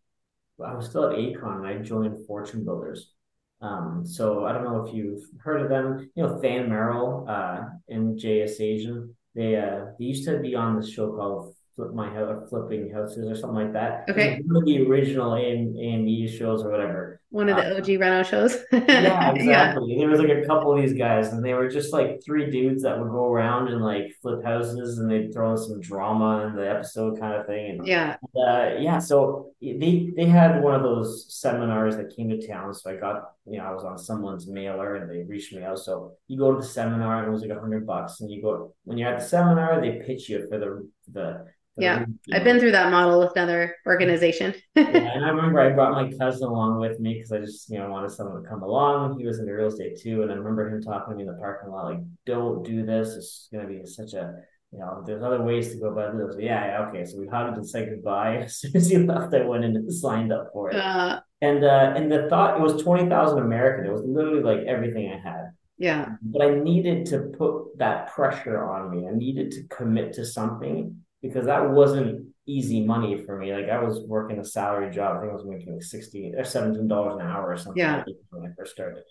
I 0.65 0.73
was 0.73 0.89
still 0.89 1.09
at 1.09 1.17
Acon, 1.17 1.57
and 1.57 1.67
I 1.67 1.77
joined 1.77 2.25
Fortune 2.25 2.65
Builders. 2.65 3.13
Um, 3.61 4.05
so 4.05 4.45
I 4.45 4.53
don't 4.53 4.63
know 4.63 4.85
if 4.85 4.93
you've 4.93 5.23
heard 5.39 5.61
of 5.61 5.69
them. 5.69 6.09
You 6.15 6.23
know, 6.23 6.39
Than 6.39 6.69
Merrill 6.69 7.25
uh, 7.27 7.65
and 7.89 8.19
JD 8.19 8.45
Esajian. 8.45 9.13
They 9.35 9.55
uh, 9.55 9.91
they 9.99 10.05
used 10.05 10.25
to 10.25 10.39
be 10.39 10.55
on 10.55 10.79
this 10.79 10.91
show 10.91 11.11
called 11.15 11.53
Flip 11.77 11.93
My 11.93 12.09
House, 12.09 12.49
Flipping 12.49 12.91
Houses, 12.91 13.29
or 13.29 13.35
something 13.35 13.63
like 13.65 13.73
that. 13.73 14.05
Okay. 14.09 14.41
one 14.43 14.55
of 14.57 14.65
the 14.65 14.81
original 14.87 15.35
AM, 15.35 15.75
AME 15.77 16.27
shows 16.27 16.63
or 16.63 16.71
whatever. 16.71 17.21
One 17.29 17.49
of 17.49 17.57
the 17.57 17.77
OG 17.77 17.87
Reno 18.01 18.23
shows. 18.23 18.57
yeah, 18.71 19.31
exactly. 19.31 19.95
There 19.95 20.07
was 20.09 20.19
like 20.19 20.29
a 20.29 20.45
couple 20.47 20.73
of 20.73 20.81
these 20.81 20.93
guys, 20.97 21.27
and 21.33 21.45
they 21.45 21.53
were 21.53 21.69
just 21.69 21.93
like 21.93 22.23
three 22.25 22.49
dudes 22.49 22.81
that 22.81 22.97
would 22.97 23.11
go 23.11 23.31
around 23.31 23.67
and 23.67 23.83
like 23.83 24.11
flip 24.23 24.43
houses, 24.43 24.97
and 24.97 25.11
they'd 25.11 25.31
throw 25.31 25.51
in 25.51 25.57
some 25.57 25.79
drama 25.79 26.47
in 26.47 26.55
the 26.55 26.67
episode, 26.67 27.19
kind 27.19 27.35
of 27.35 27.45
thing. 27.45 27.77
And 27.77 27.87
Yeah. 27.87 28.15
uh, 28.35 28.71
yeah, 28.79 28.97
so 28.97 29.51
they 29.61 30.11
they 30.15 30.25
had 30.25 30.63
one 30.63 30.73
of 30.73 30.81
those 30.81 31.31
seminars 31.31 31.95
that 31.97 32.15
came 32.15 32.29
to 32.29 32.47
town. 32.47 32.73
So 32.73 32.89
I 32.89 32.95
got, 32.95 33.33
you 33.45 33.59
know, 33.59 33.65
I 33.65 33.71
was 33.73 33.83
on 33.83 33.99
someone's 33.99 34.47
mailer, 34.47 34.95
and 34.95 35.11
they 35.11 35.21
reached 35.23 35.53
me 35.53 35.61
out. 35.61 35.77
So 35.77 36.13
you 36.27 36.39
go 36.39 36.53
to 36.53 36.61
the 36.61 36.65
seminar, 36.65 37.19
and 37.19 37.27
it 37.27 37.31
was 37.31 37.41
like 37.43 37.51
a 37.51 37.59
hundred 37.59 37.85
bucks, 37.85 38.21
and 38.21 38.31
you 38.31 38.41
go 38.41 38.73
when 38.85 38.97
you're 38.97 39.09
at 39.13 39.19
the 39.19 39.25
seminar, 39.25 39.79
they 39.79 40.01
pitch 40.03 40.27
you 40.29 40.47
for 40.49 40.57
the 40.57 40.89
the. 41.11 41.45
Yeah, 41.77 42.05
I've 42.33 42.43
been 42.43 42.59
through 42.59 42.71
that 42.71 42.91
model 42.91 43.19
with 43.19 43.31
another 43.35 43.75
organization. 43.85 44.53
Yeah, 44.75 44.85
and 44.85 45.25
I 45.25 45.29
remember 45.29 45.59
I 45.59 45.71
brought 45.71 45.91
my 45.91 46.11
cousin 46.17 46.47
along 46.47 46.79
with 46.79 46.99
me 46.99 47.15
because 47.15 47.31
I 47.31 47.39
just, 47.39 47.69
you 47.69 47.77
know, 47.77 47.89
wanted 47.89 48.11
someone 48.11 48.41
to 48.43 48.49
come 48.49 48.63
along. 48.63 49.19
He 49.19 49.25
was 49.25 49.39
into 49.39 49.53
real 49.53 49.67
estate 49.67 49.99
too, 49.99 50.21
and 50.21 50.31
I 50.31 50.35
remember 50.35 50.69
him 50.69 50.81
talking 50.81 51.13
to 51.13 51.15
me 51.15 51.23
in 51.23 51.27
the 51.27 51.37
parking 51.37 51.71
lot, 51.71 51.85
like, 51.85 51.99
"Don't 52.25 52.63
do 52.63 52.85
this. 52.85 53.15
It's 53.15 53.49
going 53.51 53.67
to 53.67 53.73
be 53.73 53.85
such 53.85 54.13
a 54.13 54.35
you 54.73 54.79
know, 54.79 55.01
there's 55.05 55.23
other 55.23 55.41
ways 55.41 55.71
to 55.71 55.79
go 55.79 55.87
about 55.87 56.17
this. 56.17 56.35
Yeah, 56.39 56.65
yeah, 56.65 56.87
okay. 56.87 57.05
So 57.05 57.19
we 57.19 57.27
hugged 57.27 57.55
and 57.57 57.67
said 57.67 57.89
goodbye. 57.89 58.37
As 58.43 58.57
soon 58.57 58.75
as 58.75 58.89
he 58.89 58.97
left, 58.97 59.33
I 59.33 59.45
went 59.45 59.63
and 59.63 59.93
signed 59.93 60.33
up 60.33 60.49
for 60.51 60.71
it. 60.71 60.75
Uh, 60.75 61.21
and 61.41 61.63
uh, 61.63 61.93
and 61.95 62.11
the 62.11 62.27
thought 62.29 62.57
it 62.57 62.61
was 62.61 62.81
twenty 62.81 63.07
thousand 63.07 63.39
American. 63.39 63.85
It 63.85 63.93
was 63.93 64.03
literally 64.03 64.41
like 64.43 64.67
everything 64.67 65.11
I 65.11 65.17
had. 65.17 65.51
yeah. 65.77 66.09
But 66.21 66.41
I 66.41 66.55
needed 66.59 67.05
to 67.07 67.31
put 67.37 67.77
that 67.77 68.11
pressure 68.11 68.61
on 68.63 68.89
me. 68.91 69.07
I 69.07 69.11
needed 69.11 69.51
to 69.51 69.63
commit 69.69 70.13
to 70.13 70.25
something 70.25 70.97
because 71.21 71.45
that 71.45 71.71
wasn't 71.71 72.27
easy 72.45 72.85
money 72.85 73.23
for 73.25 73.37
me. 73.37 73.53
Like 73.53 73.69
I 73.69 73.79
was 73.79 73.99
working 74.07 74.39
a 74.39 74.45
salary 74.45 74.89
job. 74.91 75.17
I 75.17 75.19
think 75.21 75.31
I 75.31 75.35
was 75.35 75.45
making 75.45 75.73
like 75.73 75.83
sixteen 75.83 76.35
or 76.35 76.43
seventeen 76.43 76.87
dollars 76.87 77.15
an 77.19 77.27
hour 77.27 77.51
or 77.51 77.57
something 77.57 77.79
Yeah. 77.81 77.97
like 78.05 78.15
when 78.29 78.49
I 78.49 78.53
first 78.57 78.73
started. 78.73 79.03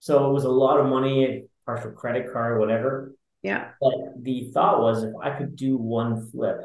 So 0.00 0.28
it 0.28 0.32
was 0.32 0.44
a 0.44 0.50
lot 0.50 0.80
of 0.80 0.86
money, 0.86 1.44
partial 1.66 1.92
credit 1.92 2.32
card, 2.32 2.58
whatever. 2.58 3.14
Yeah. 3.42 3.70
But 3.80 3.94
the 4.22 4.50
thought 4.52 4.80
was 4.80 5.04
if 5.04 5.14
I 5.22 5.30
could 5.30 5.54
do 5.56 5.76
one 5.76 6.28
flip 6.30 6.60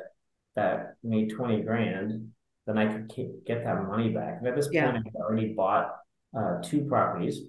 that 0.55 0.95
made 1.03 1.29
20 1.31 1.61
grand, 1.61 2.31
then 2.65 2.77
I 2.77 2.87
could 2.87 3.31
get 3.45 3.63
that 3.63 3.83
money 3.87 4.09
back. 4.09 4.37
And 4.39 4.47
at 4.47 4.55
this 4.55 4.69
Yeah. 4.71 4.91
point, 4.91 4.97
I 5.05 5.09
had 5.09 5.15
already 5.15 5.53
bought 5.53 5.95
uh, 6.37 6.61
two 6.63 6.85
properties. 6.85 7.41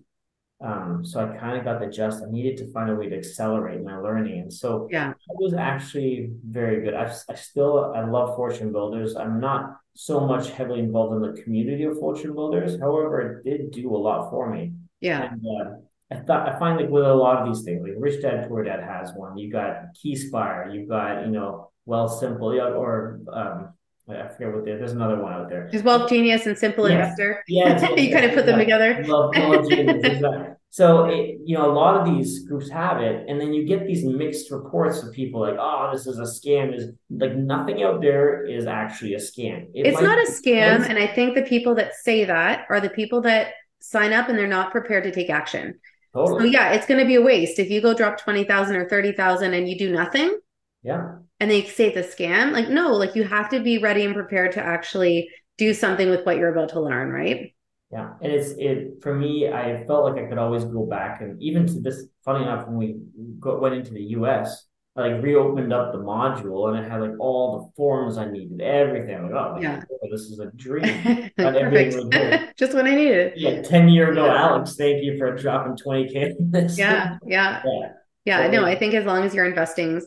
Um, 0.60 1.04
so 1.04 1.20
I 1.20 1.36
kind 1.36 1.56
of 1.56 1.64
got 1.64 1.78
the 1.80 1.86
just, 1.86 2.24
I 2.24 2.30
needed 2.30 2.56
to 2.58 2.72
find 2.72 2.90
a 2.90 2.94
way 2.94 3.08
to 3.08 3.16
accelerate 3.16 3.82
my 3.82 3.96
learning. 3.98 4.40
And 4.40 4.52
so 4.52 4.88
Yeah. 4.90 5.10
it 5.10 5.36
was 5.38 5.54
actually 5.54 6.30
very 6.44 6.82
good. 6.82 6.94
I, 6.94 7.12
I 7.28 7.34
still, 7.34 7.92
I 7.94 8.04
love 8.04 8.34
Fortune 8.34 8.72
Builders. 8.72 9.14
I'm 9.14 9.38
not 9.40 9.76
so 9.94 10.20
much 10.20 10.50
heavily 10.50 10.80
involved 10.80 11.14
in 11.14 11.22
the 11.32 11.40
community 11.42 11.84
of 11.84 11.98
Fortune 11.98 12.34
Builders. 12.34 12.78
However, 12.80 13.20
it 13.20 13.44
did 13.44 13.70
do 13.70 13.94
a 13.94 13.96
lot 13.96 14.30
for 14.30 14.50
me. 14.50 14.72
Yeah. 15.00 15.30
And 15.32 15.40
uh, 15.46 15.70
I 16.10 16.16
thought 16.16 16.48
I 16.48 16.58
find 16.58 16.76
like 16.80 16.88
with 16.88 17.04
a 17.04 17.14
lot 17.14 17.36
of 17.40 17.46
these 17.48 17.64
things, 17.64 17.82
like 17.82 17.94
Rich 17.96 18.22
Dad 18.22 18.48
Poor 18.48 18.64
Dad 18.64 18.80
has 18.82 19.12
one. 19.14 19.36
You 19.38 19.52
got 19.52 19.94
Keyspire, 19.94 20.74
you've 20.74 20.88
got 20.88 21.24
you 21.24 21.30
know 21.30 21.70
Well 21.84 22.08
Simple, 22.08 22.54
yeah, 22.54 22.70
or 22.70 23.20
um, 23.32 23.74
I 24.08 24.28
forget 24.28 24.54
what 24.54 24.64
there. 24.64 24.78
There's 24.78 24.92
another 24.92 25.20
one 25.20 25.32
out 25.32 25.48
there. 25.48 25.68
There's 25.70 25.82
Wealth 25.82 26.08
Genius 26.08 26.46
and 26.46 26.56
Simple 26.56 26.88
Yes. 26.88 27.10
Investor. 27.18 27.42
Yeah, 27.48 27.90
you 27.94 28.12
kind 28.12 28.24
of 28.24 28.32
put 28.32 28.46
them 28.46 28.58
together. 28.58 29.04
Love 29.06 29.32
genius, 29.68 30.02
exactly. 30.04 30.54
So 30.70 31.06
it, 31.06 31.38
you 31.44 31.56
know, 31.56 31.70
a 31.70 31.72
lot 31.72 31.96
of 31.98 32.06
these 32.14 32.46
groups 32.46 32.68
have 32.70 33.00
it, 33.00 33.24
and 33.28 33.40
then 33.40 33.52
you 33.54 33.64
get 33.66 33.86
these 33.86 34.04
mixed 34.04 34.50
reports 34.50 35.02
of 35.02 35.12
people 35.12 35.40
like, 35.40 35.56
"Oh, 35.58 35.88
this 35.92 36.06
is 36.06 36.18
a 36.18 36.22
scam." 36.22 36.74
Is 36.74 36.90
like 37.10 37.34
nothing 37.34 37.82
out 37.82 38.00
there 38.02 38.44
is 38.44 38.66
actually 38.66 39.14
a 39.14 39.18
scam. 39.18 39.64
It 39.74 39.86
It's 39.86 39.94
might- 39.96 40.04
not 40.04 40.18
a 40.18 40.30
scam. 40.30 40.88
And 40.88 40.98
I 40.98 41.06
think 41.06 41.34
the 41.34 41.42
people 41.42 41.74
that 41.76 41.94
say 41.94 42.24
that 42.24 42.66
are 42.68 42.80
the 42.80 42.90
people 42.90 43.22
that 43.22 43.54
sign 43.80 44.12
up 44.12 44.28
and 44.28 44.38
they're 44.38 44.46
not 44.46 44.70
prepared 44.72 45.04
to 45.04 45.10
take 45.10 45.30
action. 45.30 45.78
So 46.14 46.40
yeah, 46.42 46.72
it's 46.72 46.86
going 46.86 46.98
to 47.00 47.06
be 47.06 47.14
a 47.14 47.22
waste 47.22 47.58
if 47.60 47.70
you 47.70 47.80
go 47.80 47.94
drop 47.94 48.18
20,000 48.18 48.74
or 48.76 48.88
30,000 48.88 49.54
and 49.54 49.68
you 49.68 49.78
do 49.78 49.92
nothing 49.92 50.36
yeah. 50.88 51.04
and 51.40 51.50
they 51.50 51.64
say 51.64 51.88
it's 51.92 51.96
a 51.96 52.16
scam. 52.16 52.52
Like, 52.52 52.68
no, 52.68 52.92
like 53.02 53.14
you 53.14 53.24
have 53.24 53.48
to 53.50 53.60
be 53.60 53.78
ready 53.78 54.04
and 54.04 54.14
prepared 54.14 54.52
to 54.52 54.62
actually 54.62 55.28
do 55.56 55.74
something 55.74 56.08
with 56.10 56.24
what 56.24 56.36
you're 56.38 56.52
about 56.52 56.70
to 56.70 56.80
learn, 56.80 57.10
right? 57.10 57.54
Yeah, 57.90 58.12
and 58.22 58.30
it's 58.32 58.50
it 58.58 59.02
for 59.02 59.14
me. 59.14 59.48
I 59.48 59.84
felt 59.86 60.04
like 60.04 60.22
I 60.22 60.28
could 60.28 60.36
always 60.38 60.64
go 60.64 60.84
back, 60.84 61.22
and 61.22 61.40
even 61.42 61.66
to 61.66 61.80
this. 61.80 62.06
Funny 62.24 62.42
enough, 62.44 62.66
when 62.68 62.76
we 62.76 62.96
go, 63.40 63.58
went 63.58 63.74
into 63.74 63.92
the 63.92 64.02
U.S., 64.18 64.66
I 64.94 65.08
like 65.08 65.22
reopened 65.22 65.72
up 65.72 65.92
the 65.92 65.98
module, 65.98 66.68
and 66.68 66.84
it 66.84 66.90
had 66.90 67.00
like 67.00 67.18
all 67.18 67.44
the 67.58 67.72
forms 67.76 68.18
I 68.18 68.26
needed, 68.30 68.60
everything. 68.60 69.14
I'm 69.16 69.30
like, 69.30 69.32
oh, 69.32 69.58
Yeah. 69.58 69.76
God, 69.76 70.10
this 70.10 70.22
is 70.22 70.38
a 70.38 70.50
dream. 70.56 71.30
Got 71.38 71.56
everything 71.56 72.10
right 72.10 72.14
here. 72.14 72.30
Perfect. 72.30 72.58
Just 72.62 72.74
what 72.74 72.84
I 72.86 72.94
needed. 72.94 73.32
It. 73.32 73.38
Yeah, 73.38 73.62
ten 73.62 73.88
year 73.88 74.12
ago, 74.12 74.26
Yeah. 74.26 74.42
Alex. 74.44 74.76
Thank 74.76 75.02
you 75.02 75.16
for 75.16 75.34
dropping 75.34 75.76
twenty 75.76 76.08
k. 76.12 76.34
Yeah. 76.52 76.66
Yeah. 76.76 77.16
yeah, 77.26 77.62
Yeah. 78.26 78.38
No, 78.48 78.50
Totally. 78.50 78.72
I 78.72 78.78
think 78.78 78.92
as 78.94 79.06
long 79.06 79.24
as 79.24 79.34
you're 79.34 79.46
investing 79.46 80.02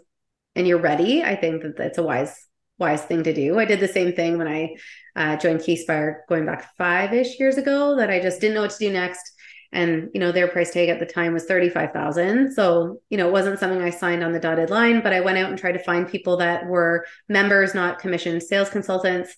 and 0.55 0.67
you're 0.67 0.81
ready, 0.81 1.23
I 1.23 1.35
think 1.35 1.63
that 1.63 1.77
that's 1.77 1.97
a 1.97 2.03
wise, 2.03 2.35
wise 2.77 3.01
thing 3.01 3.23
to 3.23 3.33
do. 3.33 3.59
I 3.59 3.65
did 3.65 3.79
the 3.79 3.87
same 3.87 4.13
thing 4.13 4.37
when 4.37 4.47
I 4.47 4.75
uh, 5.15 5.37
joined 5.37 5.61
Keyspire 5.61 6.21
going 6.27 6.45
back 6.45 6.75
five 6.77 7.13
ish 7.13 7.39
years 7.39 7.57
ago 7.57 7.95
that 7.97 8.09
I 8.09 8.19
just 8.19 8.41
didn't 8.41 8.55
know 8.55 8.61
what 8.61 8.71
to 8.71 8.77
do 8.77 8.91
next. 8.91 9.31
And, 9.73 10.09
you 10.13 10.19
know, 10.19 10.33
their 10.33 10.49
price 10.49 10.71
tag 10.71 10.89
at 10.89 10.99
the 10.99 11.05
time 11.05 11.31
was 11.31 11.45
35,000. 11.45 12.51
So, 12.51 12.99
you 13.09 13.17
know, 13.17 13.29
it 13.29 13.31
wasn't 13.31 13.57
something 13.57 13.81
I 13.81 13.89
signed 13.89 14.21
on 14.21 14.33
the 14.33 14.39
dotted 14.39 14.69
line, 14.69 15.01
but 15.01 15.13
I 15.13 15.21
went 15.21 15.37
out 15.37 15.49
and 15.49 15.57
tried 15.57 15.73
to 15.73 15.79
find 15.79 16.09
people 16.09 16.35
that 16.37 16.65
were 16.65 17.05
members, 17.29 17.73
not 17.73 17.99
commissioned 17.99 18.43
sales 18.43 18.69
consultants, 18.69 19.33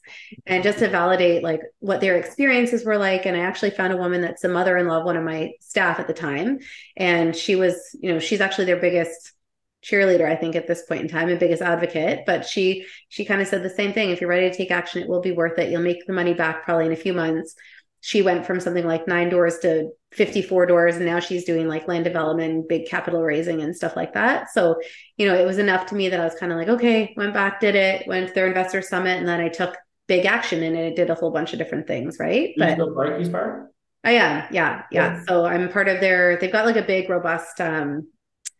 and 0.47 0.63
just 0.63 0.79
to 0.79 0.89
validate 0.89 1.43
like 1.43 1.61
what 1.79 2.01
their 2.01 2.17
experiences 2.17 2.83
were 2.83 2.97
like. 2.97 3.27
And 3.27 3.37
I 3.37 3.41
actually 3.41 3.69
found 3.69 3.93
a 3.93 3.97
woman 3.97 4.21
that's 4.21 4.43
a 4.43 4.49
mother-in-law 4.49 5.01
of 5.01 5.05
one 5.05 5.17
of 5.17 5.23
my 5.23 5.51
staff 5.59 5.99
at 5.99 6.07
the 6.07 6.13
time. 6.13 6.57
And 6.97 7.35
she 7.35 7.55
was, 7.55 7.95
you 8.01 8.11
know, 8.11 8.19
she's 8.19 8.41
actually 8.41 8.65
their 8.65 8.81
biggest 8.81 9.33
cheerleader 9.83 10.29
i 10.29 10.35
think 10.35 10.55
at 10.55 10.67
this 10.67 10.83
point 10.85 11.01
in 11.01 11.07
time 11.07 11.29
and 11.29 11.39
biggest 11.39 11.61
advocate 11.61 12.21
but 12.25 12.45
she 12.45 12.85
she 13.09 13.25
kind 13.25 13.41
of 13.41 13.47
said 13.47 13.63
the 13.63 13.69
same 13.69 13.93
thing 13.93 14.09
if 14.09 14.21
you're 14.21 14.29
ready 14.29 14.49
to 14.49 14.55
take 14.55 14.71
action 14.71 15.01
it 15.01 15.07
will 15.07 15.21
be 15.21 15.31
worth 15.31 15.57
it 15.59 15.71
you'll 15.71 15.81
make 15.81 16.05
the 16.05 16.13
money 16.13 16.33
back 16.33 16.63
probably 16.63 16.85
in 16.85 16.91
a 16.91 16.97
few 16.97 17.13
months 17.13 17.55
she 18.01 18.21
went 18.21 18.45
from 18.45 18.59
something 18.59 18.85
like 18.85 19.07
nine 19.07 19.29
doors 19.29 19.59
to 19.59 19.89
54 20.11 20.65
doors 20.65 20.97
and 20.97 21.05
now 21.05 21.19
she's 21.19 21.45
doing 21.45 21.67
like 21.67 21.87
land 21.87 22.03
development 22.03 22.67
big 22.67 22.87
capital 22.87 23.21
raising 23.21 23.61
and 23.61 23.75
stuff 23.75 23.95
like 23.95 24.13
that 24.13 24.51
so 24.51 24.75
you 25.17 25.25
know 25.25 25.35
it 25.35 25.45
was 25.45 25.57
enough 25.57 25.85
to 25.87 25.95
me 25.95 26.09
that 26.09 26.19
i 26.19 26.25
was 26.25 26.35
kind 26.35 26.51
of 26.51 26.57
like 26.57 26.69
okay 26.69 27.13
went 27.17 27.33
back 27.33 27.59
did 27.59 27.75
it 27.75 28.07
went 28.07 28.27
to 28.27 28.33
their 28.33 28.47
investor 28.47 28.81
summit 28.81 29.17
and 29.17 29.27
then 29.27 29.39
i 29.39 29.49
took 29.49 29.75
big 30.07 30.25
action 30.25 30.63
and 30.63 30.75
it 30.75 30.95
did 30.95 31.09
a 31.09 31.15
whole 31.15 31.31
bunch 31.31 31.53
of 31.53 31.59
different 31.59 31.87
things 31.87 32.17
right 32.19 32.53
but 32.57 32.73
still 32.73 32.93
part 32.93 33.13
of 33.13 33.21
Keyspire? 33.21 33.67
I 34.03 34.11
am. 34.11 34.47
Yeah. 34.51 34.83
Yeah. 34.91 35.15
Yeah. 35.15 35.23
So 35.27 35.45
I'm 35.45 35.69
part 35.69 35.87
of 35.87 36.01
their, 36.01 36.37
they've 36.37 36.51
got 36.51 36.65
like 36.65 36.75
a 36.75 36.81
big, 36.81 37.09
robust 37.09 37.61
um, 37.61 38.07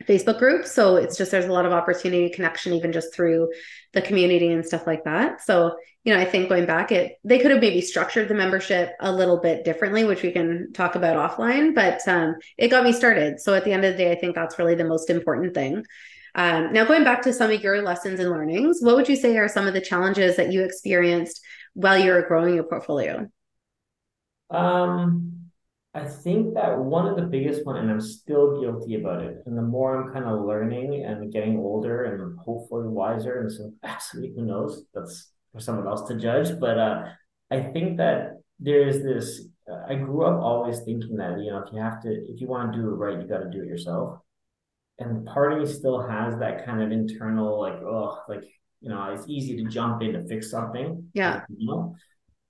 Facebook 0.06 0.40
group. 0.40 0.66
So 0.66 0.98
it's 0.98 1.18
just, 1.18 1.32
there's 1.32 1.46
a 1.46 1.52
lot 1.52 1.66
of 1.66 1.72
opportunity 1.72 2.30
connection, 2.30 2.74
even 2.74 2.92
just 2.92 3.14
through 3.14 3.50
the 3.94 4.02
community 4.02 4.52
and 4.52 4.66
stuff 4.66 4.86
like 4.86 5.04
that. 5.06 5.42
So, 5.42 5.76
you 6.04 6.14
know, 6.14 6.20
I 6.20 6.26
think 6.26 6.50
going 6.50 6.66
back, 6.66 6.92
it, 6.92 7.18
they 7.24 7.40
could 7.40 7.52
have 7.52 7.62
maybe 7.62 7.80
structured 7.80 8.28
the 8.28 8.34
membership 8.34 8.94
a 9.00 9.12
little 9.12 9.40
bit 9.40 9.64
differently, 9.64 10.04
which 10.04 10.22
we 10.22 10.32
can 10.32 10.74
talk 10.74 10.96
about 10.96 11.16
offline, 11.16 11.74
but 11.74 12.06
um, 12.08 12.36
it 12.58 12.68
got 12.68 12.84
me 12.84 12.92
started. 12.92 13.40
So 13.40 13.54
at 13.54 13.64
the 13.64 13.72
end 13.72 13.86
of 13.86 13.94
the 13.94 13.98
day, 13.98 14.12
I 14.12 14.16
think 14.16 14.36
that's 14.36 14.60
really 14.60 14.76
the 14.76 14.84
most 14.84 15.10
important 15.10 15.54
thing. 15.54 15.84
Um, 16.36 16.74
now, 16.74 16.84
going 16.84 17.04
back 17.04 17.22
to 17.22 17.34
some 17.34 17.52
of 17.52 17.64
your 17.64 17.84
lessons 17.84 18.20
and 18.20 18.30
learnings, 18.30 18.80
what 18.82 18.96
would 18.96 19.08
you 19.08 19.16
say 19.16 19.38
are 19.38 19.48
some 19.48 19.68
of 19.68 19.74
the 19.74 19.82
challenges 19.82 20.36
that 20.38 20.52
you 20.52 20.64
experienced 20.64 21.42
while 21.74 21.98
you 21.98 22.12
were 22.12 22.24
growing 22.24 22.56
your 22.56 22.64
portfolio? 22.64 23.30
Um, 24.50 25.43
I 25.96 26.06
think 26.06 26.56
that 26.56 26.78
one 26.78 27.06
of 27.08 27.16
the 27.16 27.24
biggest 27.24 27.66
one, 27.66 27.78
and 27.78 27.90
I'm 27.90 28.02
still 28.02 28.60
guilty 28.60 28.96
about 28.96 29.22
it. 29.22 29.44
And 29.46 29.56
the 29.56 29.62
more 29.62 29.96
I'm 29.96 30.12
kind 30.12 30.26
of 30.26 30.44
learning 30.44 31.06
and 31.06 31.32
getting 31.32 31.58
older 31.58 32.06
and 32.06 32.40
hopefully 32.40 32.88
wiser, 32.88 33.42
and 33.42 33.52
so 33.52 33.72
actually, 33.84 34.34
who 34.36 34.44
knows? 34.44 34.84
That's 34.94 35.32
for 35.52 35.60
someone 35.60 35.88
else 35.88 36.08
to 36.08 36.18
judge. 36.18 36.60
But 36.60 36.80
uh, 36.80 37.04
I 37.52 37.62
think 37.62 37.98
that 37.98 38.42
there 38.60 38.88
is 38.88 39.04
this. 39.04 39.48
Uh, 39.70 39.86
I 39.88 39.96
grew 39.96 40.26
up 40.26 40.42
always 40.42 40.80
thinking 40.80 41.16
that 41.18 41.40
you 41.40 41.52
know 41.52 41.64
if 41.66 41.72
you 41.72 41.80
have 41.80 42.02
to, 42.02 42.10
if 42.10 42.42
you 42.42 42.48
want 42.48 42.74
to 42.74 42.80
do 42.80 42.90
it 42.90 42.96
right, 42.96 43.22
you 43.22 43.28
got 43.28 43.44
to 43.44 43.50
do 43.52 43.62
it 43.62 43.68
yourself. 43.68 44.20
And 44.98 45.26
part 45.28 45.54
of 45.54 45.60
me 45.60 45.66
still 45.66 46.08
has 46.08 46.38
that 46.40 46.66
kind 46.66 46.82
of 46.82 46.92
internal, 46.92 47.60
like, 47.60 47.82
oh, 47.82 48.20
like 48.28 48.44
you 48.82 48.90
know, 48.90 49.14
it's 49.14 49.26
easy 49.28 49.58
to 49.58 49.70
jump 49.70 50.02
in 50.02 50.14
to 50.14 50.28
fix 50.28 50.50
something. 50.50 51.10
Yeah. 51.14 51.42
You 51.56 51.68
know. 51.68 51.96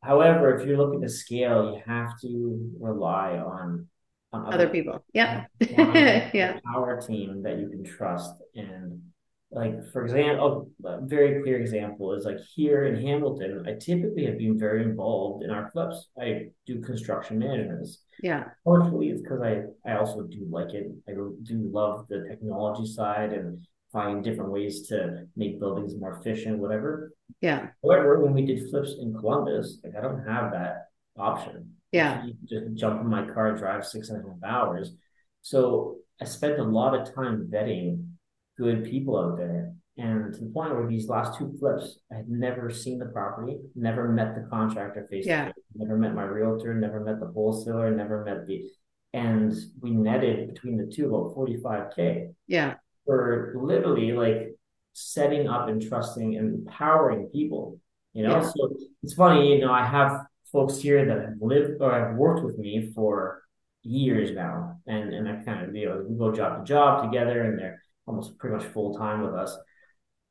However, 0.04 0.56
if 0.56 0.68
you're 0.68 0.78
looking 0.78 1.02
to 1.02 1.10
scale, 1.10 1.74
you 1.74 1.82
have 1.86 2.20
to 2.22 2.72
rely 2.80 3.38
on, 3.38 3.88
on 4.34 4.54
Other 4.54 4.68
people. 4.68 5.04
Yeah. 5.14 5.46
yeah. 5.60 6.60
power 6.74 7.02
team 7.02 7.42
that 7.44 7.60
you 7.60 7.70
can 7.70 7.84
trust. 7.84 8.34
And 8.56 9.02
like 9.52 9.88
for 9.92 10.04
example, 10.04 10.68
oh, 10.84 10.90
a 10.90 11.06
very 11.06 11.42
clear 11.42 11.60
example 11.60 12.14
is 12.14 12.26
like 12.26 12.40
here 12.40 12.86
in 12.86 13.02
Hamilton, 13.02 13.64
I 13.68 13.74
typically 13.74 14.26
have 14.26 14.38
been 14.38 14.58
very 14.58 14.84
involved 14.84 15.44
in 15.44 15.52
our 15.52 15.70
flips. 15.72 16.10
I 16.20 16.48
do 16.66 16.82
construction 16.82 17.40
management. 17.40 17.88
Yeah. 18.22 18.46
Partially 18.66 19.10
it's 19.10 19.22
because 19.22 19.42
I 19.42 19.64
I 19.90 19.98
also 19.98 20.24
do 20.24 20.48
like 20.50 20.74
it. 20.74 20.92
I 21.08 21.12
do 21.12 21.70
love 21.72 22.08
the 22.10 22.26
technology 22.28 22.92
side 22.92 23.32
and 23.34 23.66
find 23.92 24.24
different 24.24 24.52
ways 24.52 24.88
to 24.88 25.28
make 25.36 25.60
buildings 25.60 25.96
more 25.96 26.18
efficient, 26.18 26.58
whatever. 26.58 27.14
Yeah. 27.44 27.68
However, 27.84 28.22
when 28.24 28.34
we 28.34 28.46
did 28.46 28.70
flips 28.70 28.96
in 29.02 29.14
Columbus, 29.14 29.80
like 29.84 29.96
I 29.98 30.02
don't 30.02 30.26
have 30.26 30.54
that 30.54 30.88
option. 31.18 31.74
Yeah. 31.92 32.26
Just 32.46 32.74
jump 32.76 33.02
in 33.02 33.08
my 33.08 33.28
car, 33.30 33.56
drive 33.58 33.86
six 33.86 34.08
and 34.10 34.24
a 34.24 34.28
half 34.30 34.44
hours. 34.50 34.96
So 35.42 35.98
I 36.22 36.26
spent 36.26 36.58
a 36.58 36.64
lot 36.64 36.96
of 36.96 37.14
time 37.14 37.50
vetting 37.54 38.08
good 38.58 38.86
people 38.86 39.20
out 39.20 39.38
there. 39.38 39.74
And 39.98 40.34
to 40.34 40.40
the 40.40 40.52
point 40.52 40.74
where 40.74 40.88
these 40.88 41.10
last 41.10 41.38
two 41.38 41.54
flips, 41.60 42.00
I 42.12 42.16
had 42.16 42.30
never 42.30 42.70
seen 42.70 42.98
the 42.98 43.08
property, 43.08 43.58
never 43.76 44.08
met 44.08 44.36
the 44.36 44.48
contractor 44.50 45.06
face 45.12 45.28
Yeah. 45.28 45.50
to 45.50 45.54
face, 45.54 45.64
never 45.76 45.98
met 45.98 46.16
my 46.16 46.24
realtor, 46.24 46.74
never 46.74 47.02
met 47.02 47.20
the 47.20 47.28
wholesaler, 47.28 47.92
never 47.92 48.24
met 48.24 48.48
the 48.48 48.66
and 49.16 49.54
we 49.82 49.92
netted 49.92 50.52
between 50.52 50.76
the 50.78 50.88
two 50.88 51.14
about 51.14 51.36
45k 51.36 52.34
Yeah. 52.48 52.76
for 53.06 53.54
literally 53.58 54.14
like 54.14 54.53
setting 54.94 55.48
up 55.48 55.68
and 55.68 55.82
trusting 55.82 56.36
and 56.36 56.54
empowering 56.56 57.28
people. 57.28 57.80
You 58.14 58.24
know, 58.24 58.38
Yeah. 58.38 58.42
so 58.42 58.76
it's 59.02 59.14
funny, 59.14 59.56
you 59.56 59.62
know, 59.66 59.72
I 59.72 59.86
have 59.86 60.26
folks 60.52 60.78
here 60.78 61.06
that 61.06 61.20
have 61.20 61.42
lived 61.42 61.82
or 61.82 61.92
have 61.92 62.16
worked 62.16 62.44
with 62.44 62.58
me 62.58 62.92
for 62.94 63.42
years 63.82 64.32
now. 64.32 64.80
And 64.88 65.14
and 65.14 65.28
I 65.28 65.44
kind 65.44 65.66
of, 65.66 65.76
you 65.76 65.90
know, 65.90 66.06
we 66.08 66.18
go 66.18 66.32
job 66.32 66.60
to 66.60 66.64
job 66.64 67.04
together 67.04 67.42
and 67.42 67.60
they're 67.60 67.82
almost 68.06 68.38
pretty 68.38 68.56
much 68.56 68.66
full 68.66 68.94
time 68.96 69.22
with 69.24 69.34
us. 69.34 69.58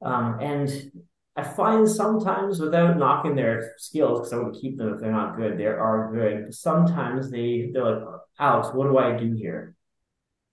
Um, 0.00 0.38
and 0.40 0.92
I 1.34 1.42
find 1.42 1.88
sometimes 1.88 2.60
without 2.60 2.98
knocking 2.98 3.34
their 3.34 3.72
skills, 3.78 4.20
because 4.20 4.32
I 4.32 4.38
would 4.38 4.54
keep 4.54 4.76
them 4.76 4.92
if 4.94 5.00
they're 5.00 5.10
not 5.10 5.36
good, 5.36 5.58
they 5.58 5.66
are 5.66 6.10
good. 6.12 6.54
Sometimes 6.54 7.30
they 7.30 7.70
they're 7.72 7.84
like, 7.84 8.04
Alex, 8.38 8.68
what 8.74 8.84
do 8.88 8.98
I 8.98 9.16
do 9.16 9.32
here? 9.32 9.74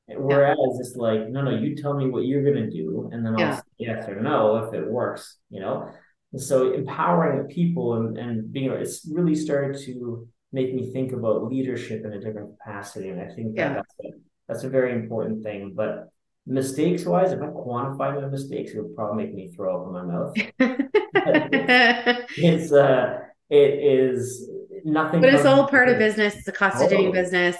Whereas 0.07 0.57
yeah. 0.57 0.79
it's 0.79 0.95
like, 0.95 1.29
no, 1.29 1.41
no, 1.41 1.51
you 1.51 1.75
tell 1.75 1.93
me 1.93 2.09
what 2.09 2.25
you're 2.25 2.43
gonna 2.43 2.69
do, 2.69 3.09
and 3.11 3.25
then 3.25 3.33
I'll 3.33 3.39
yeah. 3.39 3.61
Yes 3.79 4.07
or 4.07 4.21
no 4.21 4.57
if 4.57 4.73
it 4.73 4.89
works, 4.89 5.37
you 5.49 5.59
know. 5.59 5.89
And 6.31 6.41
so 6.41 6.73
empowering 6.73 7.41
the 7.41 7.53
people 7.53 7.95
and, 7.95 8.17
and 8.17 8.51
being 8.53 8.71
it's 8.71 9.09
really 9.11 9.33
started 9.35 9.81
to 9.85 10.27
make 10.51 10.73
me 10.73 10.91
think 10.91 11.11
about 11.11 11.45
leadership 11.45 12.03
in 12.05 12.13
a 12.13 12.19
different 12.19 12.57
capacity. 12.57 13.09
And 13.09 13.21
I 13.21 13.33
think 13.33 13.55
that 13.55 13.61
yeah. 13.61 13.73
that's 13.73 13.95
a, 14.03 14.09
that's 14.47 14.63
a 14.63 14.69
very 14.69 14.93
important 14.93 15.43
thing. 15.43 15.73
But 15.75 16.09
mistakes 16.45 17.05
wise, 17.05 17.31
if 17.31 17.41
I 17.41 17.45
quantify 17.45 18.21
my 18.21 18.27
mistakes, 18.27 18.71
it 18.71 18.81
would 18.81 18.95
probably 18.95 19.23
make 19.25 19.33
me 19.33 19.51
throw 19.55 19.81
up 19.81 19.87
in 19.87 19.93
my 19.93 20.03
mouth. 20.03 20.33
it's 22.37 22.71
uh 22.71 23.19
it 23.49 23.79
is 23.83 24.49
nothing. 24.85 25.21
But 25.21 25.33
it's 25.33 25.45
all 25.45 25.67
part 25.67 25.89
of 25.89 25.97
business. 25.97 26.35
It's 26.35 26.47
a 26.47 26.51
cost 26.51 26.83
of 26.83 26.89
doing 26.89 27.11
business. 27.11 27.55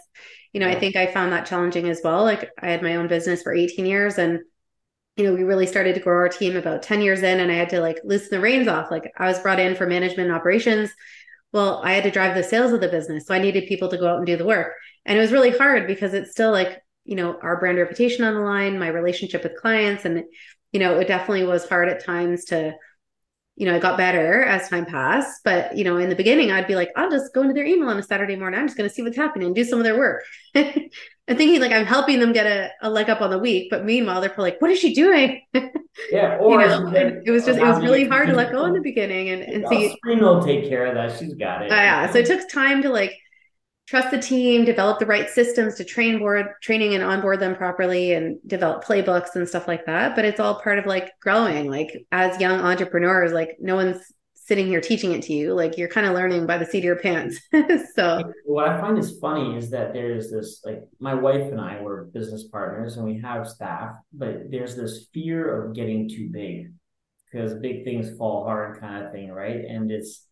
You 0.53 0.59
know, 0.59 0.67
yeah. 0.67 0.75
I 0.75 0.79
think 0.79 0.95
I 0.95 1.07
found 1.07 1.31
that 1.31 1.45
challenging 1.45 1.89
as 1.89 2.01
well. 2.03 2.23
Like 2.23 2.49
I 2.61 2.69
had 2.69 2.81
my 2.81 2.95
own 2.95 3.07
business 3.07 3.43
for 3.43 3.53
18 3.53 3.85
years 3.85 4.17
and 4.17 4.39
you 5.19 5.25
know, 5.25 5.33
we 5.33 5.43
really 5.43 5.67
started 5.67 5.95
to 5.95 6.01
grow 6.01 6.15
our 6.15 6.29
team 6.29 6.55
about 6.55 6.81
10 6.81 7.01
years 7.01 7.23
in 7.23 7.41
and 7.41 7.51
I 7.51 7.55
had 7.55 7.69
to 7.69 7.81
like 7.81 7.99
loosen 8.05 8.29
the 8.31 8.39
reins 8.39 8.69
off. 8.69 8.89
Like 8.89 9.11
I 9.17 9.27
was 9.27 9.39
brought 9.39 9.59
in 9.59 9.75
for 9.75 9.85
management 9.85 10.31
operations. 10.31 10.91
Well, 11.51 11.81
I 11.83 11.91
had 11.91 12.03
to 12.05 12.11
drive 12.11 12.35
the 12.35 12.43
sales 12.43 12.71
of 12.71 12.79
the 12.79 12.87
business. 12.87 13.27
So 13.27 13.35
I 13.35 13.39
needed 13.39 13.67
people 13.67 13.89
to 13.89 13.97
go 13.97 14.07
out 14.07 14.17
and 14.17 14.25
do 14.25 14.37
the 14.37 14.45
work. 14.45 14.73
And 15.05 15.17
it 15.17 15.21
was 15.21 15.33
really 15.33 15.51
hard 15.51 15.87
because 15.87 16.13
it's 16.13 16.31
still 16.31 16.51
like 16.51 16.81
you 17.03 17.15
know 17.15 17.37
our 17.41 17.59
brand 17.59 17.77
reputation 17.77 18.23
on 18.23 18.35
the 18.35 18.41
line 18.41 18.77
my 18.77 18.87
relationship 18.87 19.41
with 19.41 19.59
clients 19.59 20.05
and 20.05 20.23
you 20.71 20.79
know 20.79 20.99
it 20.99 21.07
definitely 21.07 21.43
was 21.43 21.67
hard 21.67 21.89
at 21.89 22.05
times 22.05 22.45
to 22.45 22.73
you 23.59 23.65
know, 23.65 23.75
I 23.75 23.79
got 23.79 23.97
better 23.97 24.41
as 24.43 24.69
time 24.69 24.85
passed. 24.85 25.41
But, 25.43 25.77
you 25.77 25.83
know, 25.83 25.97
in 25.97 26.07
the 26.07 26.15
beginning, 26.15 26.49
I'd 26.49 26.65
be 26.65 26.75
like, 26.75 26.91
I'll 26.95 27.11
just 27.11 27.33
go 27.33 27.41
into 27.41 27.53
their 27.53 27.65
email 27.65 27.89
on 27.89 27.99
a 27.99 28.03
Saturday 28.03 28.37
morning. 28.37 28.57
I'm 28.57 28.67
just 28.67 28.77
going 28.77 28.89
to 28.89 28.93
see 28.93 29.01
what's 29.03 29.17
happening 29.17 29.47
and 29.47 29.55
do 29.55 29.65
some 29.65 29.79
of 29.79 29.83
their 29.83 29.97
work. 29.97 30.23
and 30.55 30.89
thinking 31.27 31.59
like 31.59 31.73
I'm 31.73 31.85
helping 31.85 32.21
them 32.21 32.31
get 32.31 32.47
a, 32.47 32.71
a 32.81 32.89
leg 32.89 33.09
up 33.09 33.19
on 33.19 33.29
the 33.29 33.37
week. 33.37 33.67
But 33.69 33.83
meanwhile, 33.83 34.21
they're 34.21 34.29
probably 34.29 34.51
like, 34.51 34.61
what 34.61 34.71
is 34.71 34.79
she 34.79 34.93
doing? 34.93 35.41
Yeah. 36.13 36.37
Or 36.37 36.61
you 36.61 36.67
know, 36.67 36.93
it 36.93 37.29
was 37.29 37.45
just, 37.45 37.59
it 37.59 37.63
was 37.63 37.81
really 37.81 38.07
hard 38.07 38.29
to 38.29 38.33
let 38.33 38.53
go 38.53 38.63
in 38.63 38.73
the 38.73 38.79
beginning. 38.79 39.31
And, 39.31 39.41
and 39.41 39.67
see, 39.67 39.93
Serena 40.01 40.23
will 40.23 40.41
take 40.41 40.69
care 40.69 40.85
of 40.85 40.93
that. 40.95 41.19
She's 41.19 41.33
got 41.33 41.63
it. 41.63 41.71
Uh, 41.71 41.75
yeah. 41.75 42.09
So 42.09 42.19
it 42.19 42.25
took 42.25 42.47
time 42.47 42.81
to 42.83 42.89
like, 42.89 43.13
trust 43.89 44.11
the 44.11 44.19
team, 44.19 44.65
develop 44.65 44.99
the 44.99 45.05
right 45.05 45.27
systems 45.27 45.73
to 45.73 45.83
train 45.83 46.19
board 46.19 46.45
training 46.61 46.93
and 46.93 47.03
onboard 47.03 47.39
them 47.39 47.55
properly 47.55 48.13
and 48.13 48.37
develop 48.45 48.83
playbooks 48.83 49.35
and 49.35 49.49
stuff 49.49 49.67
like 49.67 49.83
that. 49.87 50.15
But 50.15 50.25
it's 50.25 50.39
all 50.39 50.61
part 50.61 50.77
of 50.77 50.85
like 50.85 51.11
growing. 51.19 51.71
Like 51.71 52.05
as 52.11 52.39
young 52.39 52.59
entrepreneurs, 52.59 53.31
like 53.31 53.57
no 53.59 53.75
one's 53.75 53.99
sitting 54.35 54.67
here 54.67 54.79
teaching 54.79 55.13
it 55.13 55.23
to 55.23 55.33
you. 55.33 55.55
Like 55.55 55.75
you're 55.75 55.89
kind 55.89 56.05
of 56.05 56.13
learning 56.13 56.45
by 56.45 56.59
the 56.59 56.67
seat 56.67 56.79
of 56.79 56.83
your 56.83 56.99
pants. 56.99 57.39
so 57.95 58.31
what 58.45 58.69
I 58.69 58.79
find 58.79 58.95
is 58.99 59.17
funny 59.17 59.57
is 59.57 59.71
that 59.71 59.91
there's 59.91 60.29
this 60.29 60.61
like 60.63 60.83
my 60.99 61.15
wife 61.15 61.51
and 61.51 61.59
I 61.59 61.81
were 61.81 62.11
business 62.13 62.43
partners 62.43 62.97
and 62.97 63.05
we 63.05 63.19
have 63.21 63.47
staff, 63.47 63.95
but 64.13 64.51
there's 64.51 64.75
this 64.75 65.07
fear 65.15 65.65
of 65.65 65.75
getting 65.75 66.07
too 66.07 66.29
big 66.31 66.73
because 67.25 67.55
big 67.55 67.85
things 67.85 68.15
fall 68.17 68.43
hard 68.43 68.79
kind 68.79 69.03
of 69.03 69.11
thing, 69.11 69.31
right? 69.31 69.65
And 69.65 69.91
it's 69.91 70.28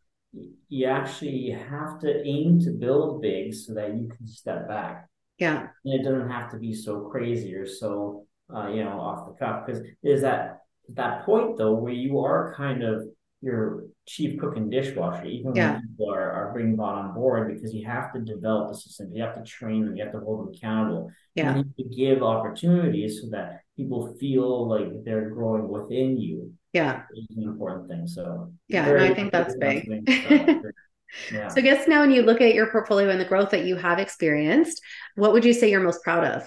you 0.70 0.86
actually 0.86 1.50
have 1.50 2.00
to 2.00 2.24
aim 2.26 2.60
to 2.62 2.72
build 2.72 3.22
big 3.22 3.54
so 3.54 3.74
that 3.74 3.96
you 3.96 4.10
can 4.10 4.28
step 4.28 4.68
back. 4.68 5.08
Yeah. 5.40 5.68
And 5.86 5.94
it 5.94 6.04
doesn't 6.04 6.30
have 6.30 6.52
to 6.52 6.58
be 6.58 6.74
so 6.74 7.02
crazy 7.10 7.54
or 7.56 7.66
so 7.68 8.28
uh, 8.54 8.68
you 8.70 8.84
know 8.84 9.00
off 9.00 9.28
the 9.28 9.34
cuff 9.34 9.66
because 9.66 9.82
there's 10.04 10.22
that 10.22 10.60
that 10.94 11.26
point 11.26 11.58
though 11.58 11.74
where 11.74 11.94
you 11.94 12.20
are 12.20 12.54
kind 12.56 12.84
of 12.84 13.04
your 13.42 13.84
chief 14.08 14.40
cook 14.40 14.58
and 14.58 14.72
dishwasher 14.72 15.26
even 15.26 15.54
yeah. 15.54 15.74
when 15.74 15.82
people 15.82 16.12
are, 16.12 16.32
are 16.32 16.54
bringing 16.54 16.76
bought 16.76 16.96
on 16.96 17.14
board 17.14 17.54
because 17.54 17.74
you 17.74 17.86
have 17.86 18.12
to 18.12 18.20
develop 18.22 18.70
the 18.70 18.78
system 18.78 19.12
you 19.14 19.22
have 19.22 19.36
to 19.36 19.44
train 19.44 19.86
them 19.86 19.96
you 19.96 20.04
have 20.04 20.14
to 20.14 20.20
hold 20.20 20.48
them 20.48 20.54
accountable 20.54 21.12
yeah. 21.36 21.56
you 21.56 21.64
need 21.64 21.78
to 21.78 21.96
give 21.96 22.24
opportunities 22.24 23.22
so 23.22 23.28
that 23.30 23.60
people 23.76 24.16
feel 24.20 24.68
like 24.68 25.04
they're 25.04 25.30
growing 25.30 25.68
within 25.68 26.18
you 26.18 26.52
yeah 26.78 27.04
an 27.36 27.44
important 27.44 27.88
thing 27.90 28.06
so 28.08 28.52
yeah 28.68 28.86
i 29.00 29.14
think 29.14 29.32
that's 29.32 29.56
big 29.58 29.82
yeah. 31.32 31.48
so 31.48 31.58
i 31.58 31.62
guess 31.62 31.88
now 31.88 32.02
when 32.02 32.12
you 32.12 32.22
look 32.22 32.42
at 32.42 32.54
your 32.54 32.68
portfolio 32.72 33.10
and 33.10 33.20
the 33.20 33.26
growth 33.26 33.52
that 33.52 33.66
you 33.66 33.76
have 33.76 34.00
experienced 34.00 34.82
what 35.16 35.34
would 35.34 35.46
you 35.46 35.54
say 35.54 35.70
you're 35.70 35.82
most 35.82 36.04
proud 36.04 36.24
of 36.24 36.44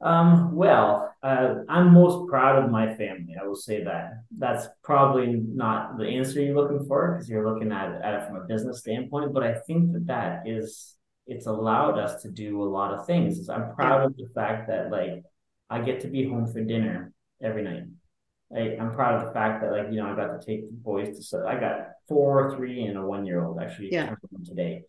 um, 0.00 0.54
well, 0.54 1.14
uh, 1.22 1.54
I'm 1.66 1.94
most 1.94 2.28
proud 2.28 2.62
of 2.62 2.70
my 2.70 2.94
family. 2.94 3.36
I 3.40 3.46
will 3.46 3.56
say 3.56 3.84
that. 3.84 4.24
That's 4.36 4.66
probably 4.82 5.28
not 5.28 5.96
the 5.96 6.04
answer 6.04 6.42
you're 6.42 6.54
looking 6.54 6.86
for 6.86 7.12
because 7.12 7.26
you're 7.26 7.48
looking 7.50 7.72
at, 7.72 8.02
at 8.02 8.14
it 8.14 8.26
from 8.26 8.36
a 8.36 8.44
business 8.44 8.80
standpoint. 8.80 9.32
But 9.32 9.44
I 9.44 9.54
think 9.66 9.92
that 9.94 10.06
that 10.08 10.42
is 10.46 10.94
it's 11.26 11.46
allowed 11.46 11.98
us 11.98 12.20
to 12.22 12.30
do 12.30 12.62
a 12.62 12.68
lot 12.68 12.92
of 12.92 13.06
things. 13.06 13.48
I'm 13.48 13.74
proud 13.74 14.02
of 14.02 14.16
the 14.16 14.28
fact 14.34 14.68
that 14.68 14.90
like 14.90 15.22
I 15.70 15.80
get 15.80 16.00
to 16.00 16.08
be 16.08 16.28
home 16.28 16.52
for 16.52 16.62
dinner 16.62 17.12
every 17.42 17.62
night. 17.62 17.84
I, 18.54 18.76
I'm 18.80 18.92
proud 18.94 19.20
of 19.20 19.26
the 19.26 19.32
fact 19.32 19.62
that 19.62 19.72
like 19.72 19.86
you 19.90 19.96
know 19.96 20.06
I 20.06 20.14
got 20.14 20.40
to 20.40 20.46
take 20.46 20.68
the 20.70 20.76
boys 20.76 21.16
to 21.16 21.22
so 21.22 21.46
I 21.46 21.58
got 21.58 21.88
four, 22.08 22.54
three, 22.56 22.84
and 22.84 22.98
a 22.98 23.02
one 23.02 23.26
year 23.26 23.44
old 23.44 23.60
actually 23.60 23.92
yeah. 23.92 24.14
today. 24.44 24.82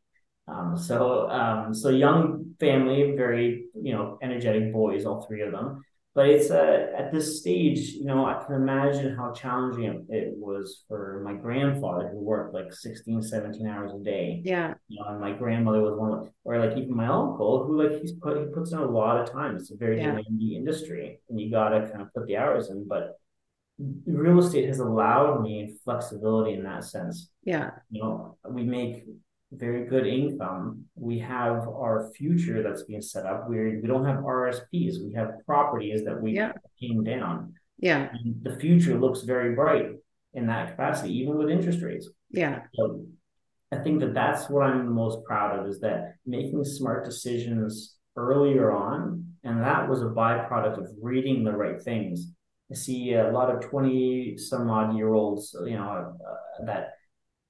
Um, 0.48 0.78
so 0.78 1.30
um, 1.30 1.74
so 1.74 1.90
young 1.90 2.56
family, 2.60 3.16
very 3.16 3.66
you 3.74 3.94
know 3.94 4.18
energetic 4.22 4.72
boys, 4.72 5.06
all 5.06 5.22
three 5.22 5.42
of 5.42 5.52
them. 5.52 5.82
But 6.16 6.30
it's 6.30 6.50
uh, 6.50 6.94
at 6.98 7.12
this 7.12 7.42
stage, 7.42 7.90
you 7.90 8.06
know, 8.06 8.26
I 8.26 8.42
can 8.42 8.56
imagine 8.56 9.18
how 9.18 9.34
challenging 9.34 10.06
it 10.08 10.34
was 10.38 10.86
for 10.88 11.22
my 11.26 11.34
grandfather 11.34 12.08
who 12.08 12.20
worked 12.20 12.54
like 12.54 12.72
16, 12.72 13.22
17 13.22 13.68
hours 13.68 13.92
a 13.94 14.02
day. 14.02 14.42
Yeah. 14.46 14.76
You 14.88 15.02
know, 15.02 15.10
and 15.10 15.20
my 15.20 15.34
grandmother 15.34 15.82
was 15.82 16.00
one, 16.00 16.14
of, 16.14 16.32
or 16.46 16.58
like 16.58 16.78
even 16.78 16.96
my 16.96 17.08
uncle 17.08 17.66
who 17.66 17.84
like 17.84 18.00
he's 18.00 18.14
put 18.14 18.40
he 18.40 18.46
puts 18.46 18.72
in 18.72 18.78
a 18.78 18.86
lot 18.86 19.20
of 19.20 19.30
time. 19.30 19.58
It's 19.58 19.72
a 19.72 19.76
very 19.76 19.98
yeah. 19.98 20.16
demanding 20.16 20.54
industry, 20.54 21.20
and 21.30 21.38
you 21.38 21.52
got 21.52 21.70
to 21.70 21.82
kind 21.90 22.02
of 22.02 22.14
put 22.14 22.28
the 22.28 22.38
hours 22.38 22.70
in. 22.70 22.88
But 22.88 23.20
real 23.78 24.40
estate 24.40 24.68
has 24.68 24.80
allowed 24.80 25.42
me 25.42 25.76
flexibility 25.84 26.54
in 26.54 26.64
that 26.64 26.84
sense. 26.84 27.30
Yeah. 27.44 27.72
You 27.90 28.02
know, 28.02 28.38
we 28.50 28.64
make 28.64 29.06
very 29.52 29.86
good 29.86 30.08
income. 30.08 30.86
We 30.96 31.20
have 31.20 31.68
our 31.68 32.12
future 32.16 32.64
that's 32.64 32.84
being 32.84 33.02
set 33.02 33.26
up. 33.26 33.50
We 33.50 33.78
we 33.78 33.88
don't 33.88 34.06
have 34.06 34.20
RSPs. 34.24 35.04
We 35.04 35.14
have 35.16 35.32
properties 35.46 36.04
that 36.06 36.22
we 36.22 36.34
yeah. 36.34 36.54
came 36.80 37.04
down. 37.04 37.54
Yeah. 37.78 38.10
And 38.12 38.44
the 38.44 38.56
future 38.58 38.98
looks 38.98 39.22
very 39.22 39.56
bright 39.56 39.92
in 40.34 40.48
that 40.48 40.72
capacity, 40.72 41.14
even 41.18 41.38
with 41.38 41.50
interest 41.50 41.82
rates. 41.82 42.10
Yeah. 42.32 42.62
So 42.74 43.06
I 43.72 43.78
think 43.78 44.00
that 44.02 44.14
that's 44.14 44.50
what 44.50 44.64
I'm 44.64 44.94
most 44.94 45.24
proud 45.26 45.60
of 45.60 45.68
is 45.68 45.80
that 45.82 46.16
making 46.26 46.64
smart 46.64 47.06
decisions 47.06 47.96
earlier 48.16 48.72
on, 48.72 49.26
and 49.44 49.62
that 49.62 49.90
was 49.90 50.02
a 50.02 50.06
byproduct 50.06 50.78
of 50.78 50.88
reading 51.02 51.44
the 51.44 51.52
right 51.52 51.82
things. 51.82 52.32
I 52.72 52.76
see 52.76 53.14
a 53.14 53.32
lot 53.32 53.54
of 53.54 53.70
twenty 53.70 54.38
some 54.38 54.70
odd 54.70 54.96
year 54.96 55.14
olds, 55.14 55.56
you 55.66 55.78
know, 55.78 56.18
uh, 56.28 56.66
that 56.66 56.96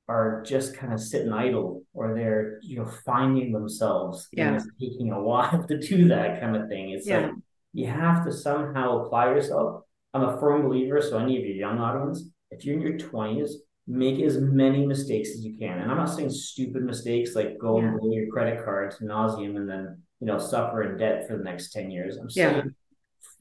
are 0.07 0.43
just 0.45 0.77
kind 0.77 0.93
of 0.93 0.99
sitting 0.99 1.33
idle 1.33 1.83
or 1.93 2.13
they're 2.13 2.59
you 2.61 2.77
know 2.77 2.85
finding 3.05 3.51
themselves 3.51 4.27
yeah. 4.31 4.47
and 4.47 4.55
it's 4.55 4.67
taking 4.79 5.11
a 5.11 5.21
while 5.21 5.63
to 5.67 5.79
do 5.79 6.07
that 6.07 6.39
kind 6.39 6.55
of 6.55 6.67
thing 6.69 6.91
it's 6.91 7.07
yeah. 7.07 7.21
like 7.21 7.31
you 7.73 7.87
have 7.87 8.23
to 8.23 8.31
somehow 8.31 8.99
apply 8.99 9.25
yourself 9.25 9.81
i'm 10.13 10.23
a 10.23 10.39
firm 10.39 10.61
believer 10.63 11.01
so 11.01 11.17
any 11.17 11.37
of 11.37 11.43
your 11.43 11.55
young 11.55 11.79
audience 11.79 12.29
if 12.51 12.63
you're 12.63 12.75
in 12.75 12.81
your 12.81 12.97
20s 12.97 13.51
make 13.87 14.19
as 14.23 14.39
many 14.39 14.85
mistakes 14.85 15.29
as 15.29 15.43
you 15.43 15.57
can 15.57 15.79
and 15.79 15.91
i'm 15.91 15.97
not 15.97 16.13
saying 16.13 16.29
stupid 16.29 16.83
mistakes 16.83 17.35
like 17.35 17.57
go 17.57 17.79
yeah. 17.79 17.87
and 17.87 17.99
blow 17.99 18.11
your 18.11 18.27
credit 18.27 18.63
card 18.63 18.91
to 18.91 19.03
nauseum 19.03 19.57
and 19.57 19.69
then 19.69 19.99
you 20.19 20.27
know 20.27 20.37
suffer 20.37 20.83
in 20.83 20.97
debt 20.97 21.27
for 21.27 21.37
the 21.37 21.43
next 21.43 21.71
10 21.71 21.89
years 21.89 22.17
i'm 22.17 22.29
saying 22.29 22.73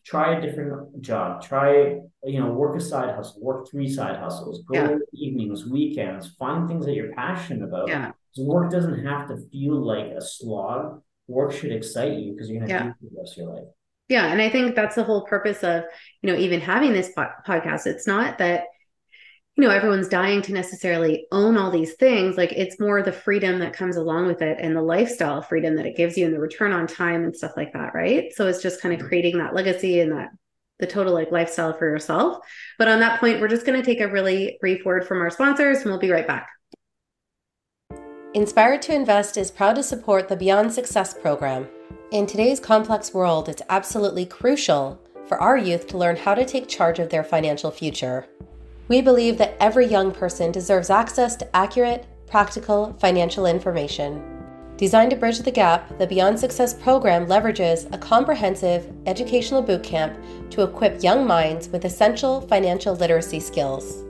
try 0.04 0.36
a 0.36 0.40
different 0.40 1.00
job 1.00 1.42
try 1.42 1.98
you 2.24 2.40
know 2.40 2.50
work 2.52 2.76
a 2.76 2.80
side 2.80 3.14
hustle 3.14 3.40
work 3.42 3.68
three 3.70 3.88
side 3.88 4.16
hustles 4.16 4.62
go 4.68 4.74
yeah. 4.74 4.96
evenings 5.12 5.64
weekends 5.66 6.34
find 6.38 6.68
things 6.68 6.84
that 6.86 6.94
you're 6.94 7.12
passionate 7.12 7.64
about. 7.64 7.88
Yeah. 7.88 8.12
Work 8.36 8.70
doesn't 8.70 9.04
have 9.04 9.28
to 9.28 9.36
feel 9.52 9.74
like 9.74 10.06
a 10.06 10.20
slog. 10.20 11.02
Work 11.28 11.52
should 11.52 11.70
excite 11.72 12.18
you 12.18 12.32
because 12.32 12.50
you're 12.50 12.58
going 12.58 12.68
to 12.68 12.74
yeah. 12.74 12.82
do 12.82 12.88
it 12.88 12.94
for 13.00 13.14
the 13.14 13.20
rest 13.20 13.32
of 13.32 13.38
your 13.38 13.54
life. 13.54 13.64
Yeah 14.08 14.26
and 14.26 14.42
i 14.42 14.50
think 14.50 14.74
that's 14.74 14.96
the 14.96 15.04
whole 15.04 15.22
purpose 15.22 15.62
of 15.62 15.84
you 16.20 16.30
know 16.30 16.38
even 16.38 16.60
having 16.60 16.92
this 16.92 17.10
po- 17.16 17.30
podcast. 17.46 17.86
It's 17.86 18.06
not 18.06 18.38
that 18.38 18.64
you 19.56 19.62
know 19.62 19.70
everyone's 19.70 20.08
dying 20.08 20.42
to 20.42 20.52
necessarily 20.52 21.26
own 21.30 21.56
all 21.56 21.70
these 21.70 21.94
things 21.94 22.36
like 22.36 22.52
it's 22.52 22.80
more 22.80 23.02
the 23.02 23.12
freedom 23.12 23.60
that 23.60 23.72
comes 23.72 23.96
along 23.96 24.26
with 24.26 24.42
it 24.42 24.58
and 24.60 24.74
the 24.74 24.82
lifestyle 24.82 25.42
freedom 25.42 25.76
that 25.76 25.86
it 25.86 25.96
gives 25.96 26.16
you 26.16 26.26
and 26.26 26.34
the 26.34 26.40
return 26.40 26.72
on 26.72 26.86
time 26.86 27.24
and 27.24 27.36
stuff 27.36 27.52
like 27.56 27.72
that 27.72 27.94
right 27.94 28.32
so 28.34 28.46
it's 28.46 28.62
just 28.62 28.80
kind 28.80 28.92
of 28.92 28.98
mm-hmm. 28.98 29.08
creating 29.08 29.38
that 29.38 29.54
legacy 29.54 30.00
and 30.00 30.12
that 30.12 30.30
the 30.80 30.86
total 30.86 31.12
like 31.12 31.30
lifestyle 31.30 31.72
for 31.72 31.88
yourself 31.88 32.38
but 32.78 32.88
on 32.88 33.00
that 33.00 33.20
point 33.20 33.40
we're 33.40 33.48
just 33.48 33.64
going 33.64 33.80
to 33.80 33.86
take 33.86 34.00
a 34.00 34.08
really 34.08 34.58
brief 34.60 34.84
word 34.84 35.06
from 35.06 35.20
our 35.20 35.30
sponsors 35.30 35.78
and 35.78 35.86
we'll 35.86 35.98
be 35.98 36.10
right 36.10 36.26
back 36.26 36.48
Inspired 38.34 38.82
to 38.82 38.92
Invest 38.92 39.36
is 39.36 39.52
proud 39.52 39.76
to 39.76 39.82
support 39.84 40.26
the 40.26 40.34
Beyond 40.34 40.72
Success 40.72 41.14
program. 41.14 41.68
In 42.10 42.26
today's 42.26 42.58
complex 42.58 43.14
world, 43.14 43.48
it's 43.48 43.62
absolutely 43.68 44.26
crucial 44.26 45.00
for 45.28 45.40
our 45.40 45.56
youth 45.56 45.86
to 45.86 45.98
learn 45.98 46.16
how 46.16 46.34
to 46.34 46.44
take 46.44 46.66
charge 46.66 46.98
of 46.98 47.10
their 47.10 47.22
financial 47.22 47.70
future. 47.70 48.26
We 48.88 49.00
believe 49.00 49.38
that 49.38 49.56
every 49.60 49.86
young 49.86 50.12
person 50.12 50.52
deserves 50.52 50.90
access 50.90 51.36
to 51.36 51.56
accurate, 51.56 52.06
practical 52.26 52.92
financial 53.00 53.46
information. 53.46 54.30
Designed 54.76 55.10
to 55.12 55.16
bridge 55.16 55.38
the 55.38 55.50
gap, 55.50 55.98
the 55.98 56.06
Beyond 56.06 56.38
Success 56.38 56.74
program 56.74 57.26
leverages 57.26 57.92
a 57.94 57.98
comprehensive 57.98 58.92
educational 59.06 59.62
bootcamp 59.62 60.50
to 60.50 60.62
equip 60.62 61.02
young 61.02 61.26
minds 61.26 61.68
with 61.68 61.84
essential 61.84 62.40
financial 62.42 62.94
literacy 62.94 63.40
skills. 63.40 64.02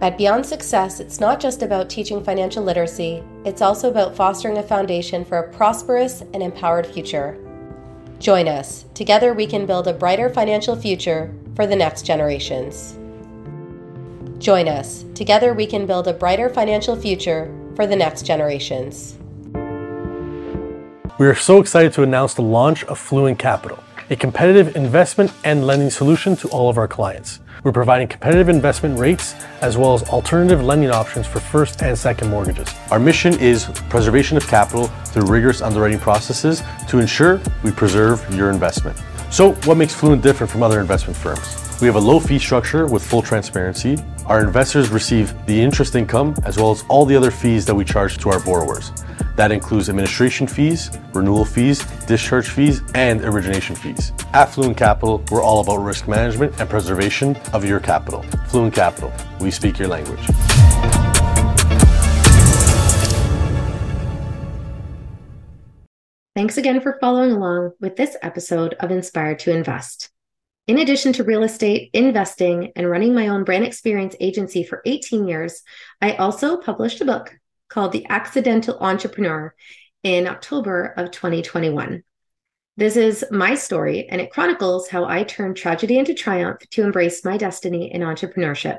At 0.00 0.18
Beyond 0.18 0.44
Success, 0.44 1.00
it's 1.00 1.20
not 1.20 1.40
just 1.40 1.62
about 1.62 1.88
teaching 1.88 2.22
financial 2.22 2.62
literacy, 2.62 3.24
it's 3.44 3.62
also 3.62 3.90
about 3.90 4.14
fostering 4.14 4.58
a 4.58 4.62
foundation 4.62 5.24
for 5.24 5.38
a 5.38 5.52
prosperous 5.52 6.20
and 6.34 6.42
empowered 6.42 6.86
future. 6.86 7.38
Join 8.18 8.46
us. 8.46 8.84
Together, 8.94 9.32
we 9.32 9.46
can 9.46 9.66
build 9.66 9.88
a 9.88 9.94
brighter 9.94 10.28
financial 10.28 10.76
future 10.76 11.34
for 11.56 11.66
the 11.66 11.76
next 11.76 12.04
generations. 12.04 12.98
Join 14.44 14.68
us. 14.68 15.06
Together, 15.14 15.54
we 15.54 15.64
can 15.64 15.86
build 15.86 16.06
a 16.06 16.12
brighter 16.12 16.50
financial 16.50 16.94
future 16.96 17.50
for 17.74 17.86
the 17.86 17.96
next 17.96 18.26
generations. 18.26 19.16
We 21.18 21.26
are 21.26 21.34
so 21.34 21.60
excited 21.60 21.94
to 21.94 22.02
announce 22.02 22.34
the 22.34 22.42
launch 22.42 22.84
of 22.84 22.98
Fluent 22.98 23.38
Capital, 23.38 23.82
a 24.10 24.16
competitive 24.16 24.76
investment 24.76 25.32
and 25.44 25.66
lending 25.66 25.88
solution 25.88 26.36
to 26.36 26.48
all 26.48 26.68
of 26.68 26.76
our 26.76 26.86
clients. 26.86 27.40
We're 27.62 27.72
providing 27.72 28.06
competitive 28.06 28.50
investment 28.50 28.98
rates 28.98 29.34
as 29.62 29.78
well 29.78 29.94
as 29.94 30.02
alternative 30.10 30.62
lending 30.62 30.90
options 30.90 31.26
for 31.26 31.40
first 31.40 31.82
and 31.82 31.96
second 31.96 32.28
mortgages. 32.28 32.68
Our 32.90 32.98
mission 32.98 33.40
is 33.40 33.64
preservation 33.88 34.36
of 34.36 34.46
capital 34.46 34.88
through 35.06 35.24
rigorous 35.24 35.62
underwriting 35.62 36.00
processes 36.00 36.62
to 36.88 36.98
ensure 36.98 37.40
we 37.62 37.70
preserve 37.70 38.22
your 38.34 38.50
investment. 38.50 38.98
So, 39.30 39.52
what 39.64 39.78
makes 39.78 39.94
Fluent 39.94 40.20
different 40.20 40.52
from 40.52 40.62
other 40.62 40.80
investment 40.80 41.16
firms? 41.16 41.63
We 41.80 41.88
have 41.88 41.96
a 41.96 42.00
low 42.00 42.20
fee 42.20 42.38
structure 42.38 42.86
with 42.86 43.04
full 43.04 43.20
transparency. 43.20 43.98
Our 44.26 44.42
investors 44.42 44.90
receive 44.90 45.34
the 45.46 45.60
interest 45.60 45.96
income 45.96 46.34
as 46.44 46.56
well 46.56 46.70
as 46.70 46.84
all 46.88 47.04
the 47.04 47.16
other 47.16 47.30
fees 47.30 47.66
that 47.66 47.74
we 47.74 47.84
charge 47.84 48.16
to 48.18 48.30
our 48.30 48.40
borrowers. 48.40 48.92
That 49.36 49.50
includes 49.50 49.88
administration 49.88 50.46
fees, 50.46 50.90
renewal 51.12 51.44
fees, 51.44 51.84
discharge 52.06 52.48
fees, 52.48 52.80
and 52.94 53.22
origination 53.22 53.74
fees. 53.74 54.12
At 54.32 54.46
Fluent 54.46 54.76
Capital, 54.76 55.22
we're 55.30 55.42
all 55.42 55.60
about 55.60 55.78
risk 55.78 56.06
management 56.06 56.58
and 56.60 56.70
preservation 56.70 57.36
of 57.52 57.64
your 57.64 57.80
capital. 57.80 58.22
Fluent 58.48 58.74
Capital, 58.74 59.12
we 59.40 59.50
speak 59.50 59.78
your 59.78 59.88
language. 59.88 60.24
Thanks 66.36 66.56
again 66.56 66.80
for 66.80 66.98
following 67.00 67.32
along 67.32 67.72
with 67.80 67.96
this 67.96 68.16
episode 68.22 68.74
of 68.80 68.90
Inspired 68.90 69.38
to 69.40 69.52
Invest. 69.52 70.13
In 70.66 70.78
addition 70.78 71.12
to 71.14 71.24
real 71.24 71.42
estate, 71.42 71.90
investing, 71.92 72.72
and 72.74 72.88
running 72.88 73.14
my 73.14 73.28
own 73.28 73.44
brand 73.44 73.64
experience 73.64 74.16
agency 74.18 74.64
for 74.64 74.80
18 74.86 75.28
years, 75.28 75.62
I 76.00 76.14
also 76.14 76.56
published 76.56 77.02
a 77.02 77.04
book 77.04 77.36
called 77.68 77.92
The 77.92 78.06
Accidental 78.08 78.78
Entrepreneur 78.78 79.54
in 80.02 80.26
October 80.26 80.94
of 80.96 81.10
2021. 81.10 82.02
This 82.78 82.96
is 82.96 83.26
my 83.30 83.56
story, 83.56 84.08
and 84.08 84.22
it 84.22 84.30
chronicles 84.30 84.88
how 84.88 85.04
I 85.04 85.24
turned 85.24 85.58
tragedy 85.58 85.98
into 85.98 86.14
triumph 86.14 86.60
to 86.70 86.82
embrace 86.82 87.26
my 87.26 87.36
destiny 87.36 87.92
in 87.92 88.00
entrepreneurship. 88.00 88.78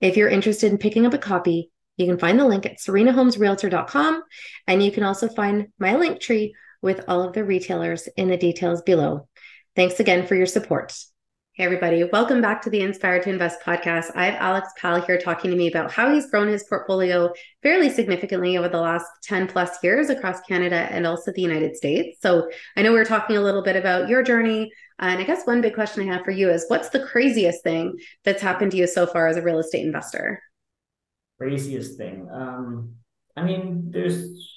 If 0.00 0.16
you're 0.16 0.30
interested 0.30 0.72
in 0.72 0.78
picking 0.78 1.04
up 1.04 1.12
a 1.12 1.18
copy, 1.18 1.70
you 1.98 2.06
can 2.06 2.18
find 2.18 2.40
the 2.40 2.46
link 2.46 2.64
at 2.64 2.78
serenahomesrealtor.com, 2.78 4.22
and 4.66 4.82
you 4.82 4.90
can 4.90 5.02
also 5.02 5.28
find 5.28 5.68
my 5.78 5.94
link 5.94 6.20
tree 6.20 6.54
with 6.80 7.04
all 7.06 7.22
of 7.22 7.34
the 7.34 7.44
retailers 7.44 8.08
in 8.16 8.28
the 8.28 8.38
details 8.38 8.80
below. 8.80 9.28
Thanks 9.74 10.00
again 10.00 10.26
for 10.26 10.34
your 10.34 10.44
support. 10.44 10.94
Hey, 11.54 11.64
everybody. 11.64 12.04
Welcome 12.04 12.42
back 12.42 12.60
to 12.62 12.70
the 12.70 12.82
Inspired 12.82 13.22
to 13.22 13.30
Invest 13.30 13.62
podcast. 13.62 14.10
I 14.14 14.26
have 14.26 14.34
Alex 14.34 14.68
Pal 14.76 15.00
here 15.00 15.16
talking 15.16 15.50
to 15.50 15.56
me 15.56 15.66
about 15.66 15.90
how 15.90 16.12
he's 16.12 16.30
grown 16.30 16.48
his 16.48 16.64
portfolio 16.64 17.32
fairly 17.62 17.88
significantly 17.88 18.58
over 18.58 18.68
the 18.68 18.80
last 18.80 19.06
10 19.22 19.48
plus 19.48 19.82
years 19.82 20.10
across 20.10 20.42
Canada 20.42 20.88
and 20.90 21.06
also 21.06 21.32
the 21.32 21.40
United 21.40 21.74
States. 21.74 22.18
So 22.20 22.50
I 22.76 22.82
know 22.82 22.92
we 22.92 22.98
are 22.98 23.04
talking 23.06 23.38
a 23.38 23.40
little 23.40 23.62
bit 23.62 23.76
about 23.76 24.10
your 24.10 24.22
journey. 24.22 24.70
And 24.98 25.18
I 25.18 25.24
guess 25.24 25.46
one 25.46 25.62
big 25.62 25.74
question 25.74 26.02
I 26.02 26.12
have 26.14 26.24
for 26.24 26.32
you 26.32 26.50
is 26.50 26.66
what's 26.68 26.90
the 26.90 27.06
craziest 27.06 27.62
thing 27.62 27.96
that's 28.24 28.42
happened 28.42 28.72
to 28.72 28.76
you 28.76 28.86
so 28.86 29.06
far 29.06 29.26
as 29.26 29.38
a 29.38 29.42
real 29.42 29.58
estate 29.58 29.86
investor? 29.86 30.42
Craziest 31.38 31.96
thing. 31.96 32.28
Um, 32.30 32.96
I 33.38 33.42
mean, 33.42 33.90
there's 33.90 34.51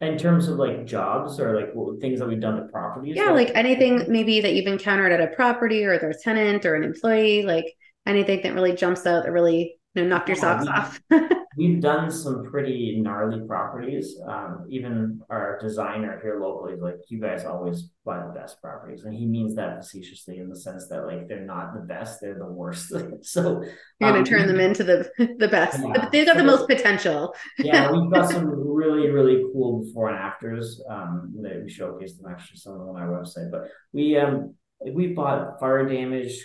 in 0.00 0.16
terms 0.16 0.48
of 0.48 0.56
like 0.56 0.86
jobs 0.86 1.40
or 1.40 1.60
like 1.60 1.72
what, 1.74 2.00
things 2.00 2.20
that 2.20 2.28
we've 2.28 2.40
done 2.40 2.56
to 2.56 2.62
properties 2.68 3.16
yeah 3.16 3.30
like 3.30 3.50
anything 3.54 4.04
maybe 4.08 4.40
that 4.40 4.54
you've 4.54 4.66
encountered 4.66 5.12
at 5.12 5.20
a 5.20 5.34
property 5.34 5.84
or 5.84 5.98
their 5.98 6.12
tenant 6.12 6.64
or 6.64 6.74
an 6.74 6.84
employee 6.84 7.42
like 7.42 7.66
anything 8.06 8.40
that 8.42 8.54
really 8.54 8.72
jumps 8.72 9.06
out 9.06 9.24
that 9.24 9.32
really 9.32 9.76
you 9.94 10.02
know 10.02 10.08
knocked 10.08 10.28
your 10.28 10.36
socks 10.36 10.66
off 10.66 11.00
we've 11.58 11.80
done 11.80 12.08
some 12.08 12.44
pretty 12.44 13.00
gnarly 13.00 13.44
properties. 13.46 14.16
Um, 14.26 14.64
even 14.70 15.20
our 15.28 15.58
designer 15.60 16.20
here 16.22 16.40
locally 16.40 16.74
is 16.74 16.80
like, 16.80 16.94
you 17.08 17.20
guys 17.20 17.44
always 17.44 17.90
buy 18.04 18.24
the 18.24 18.32
best 18.32 18.62
properties. 18.62 19.02
And 19.02 19.12
he 19.12 19.26
means 19.26 19.56
that 19.56 19.76
facetiously 19.76 20.38
in 20.38 20.48
the 20.48 20.54
sense 20.56 20.86
that 20.88 21.04
like 21.06 21.26
they're 21.26 21.44
not 21.44 21.74
the 21.74 21.80
best, 21.80 22.20
they're 22.20 22.38
the 22.38 22.46
worst. 22.46 22.92
so 23.22 23.62
you're 23.98 24.10
gonna 24.10 24.20
um, 24.20 24.24
turn 24.24 24.46
them 24.46 24.60
into 24.60 24.84
the 24.84 25.10
the 25.38 25.48
best. 25.48 25.80
Yeah. 25.84 26.08
They've 26.12 26.26
got 26.26 26.36
the 26.36 26.44
most 26.44 26.68
potential. 26.68 27.34
yeah, 27.58 27.90
we've 27.90 28.10
got 28.10 28.30
some 28.30 28.46
really, 28.46 29.10
really 29.10 29.42
cool 29.52 29.84
before 29.84 30.10
and 30.10 30.18
afters. 30.18 30.80
Um, 30.88 31.34
that 31.42 31.60
we 31.64 31.68
showcased 31.68 32.20
them 32.20 32.30
actually 32.30 32.58
some 32.58 32.74
of 32.74 32.78
them 32.78 32.88
on 32.90 33.02
our 33.02 33.08
website. 33.08 33.50
But 33.50 33.68
we 33.92 34.16
um 34.16 34.54
we 34.86 35.08
bought 35.08 35.58
fire 35.58 35.88
damage 35.88 36.38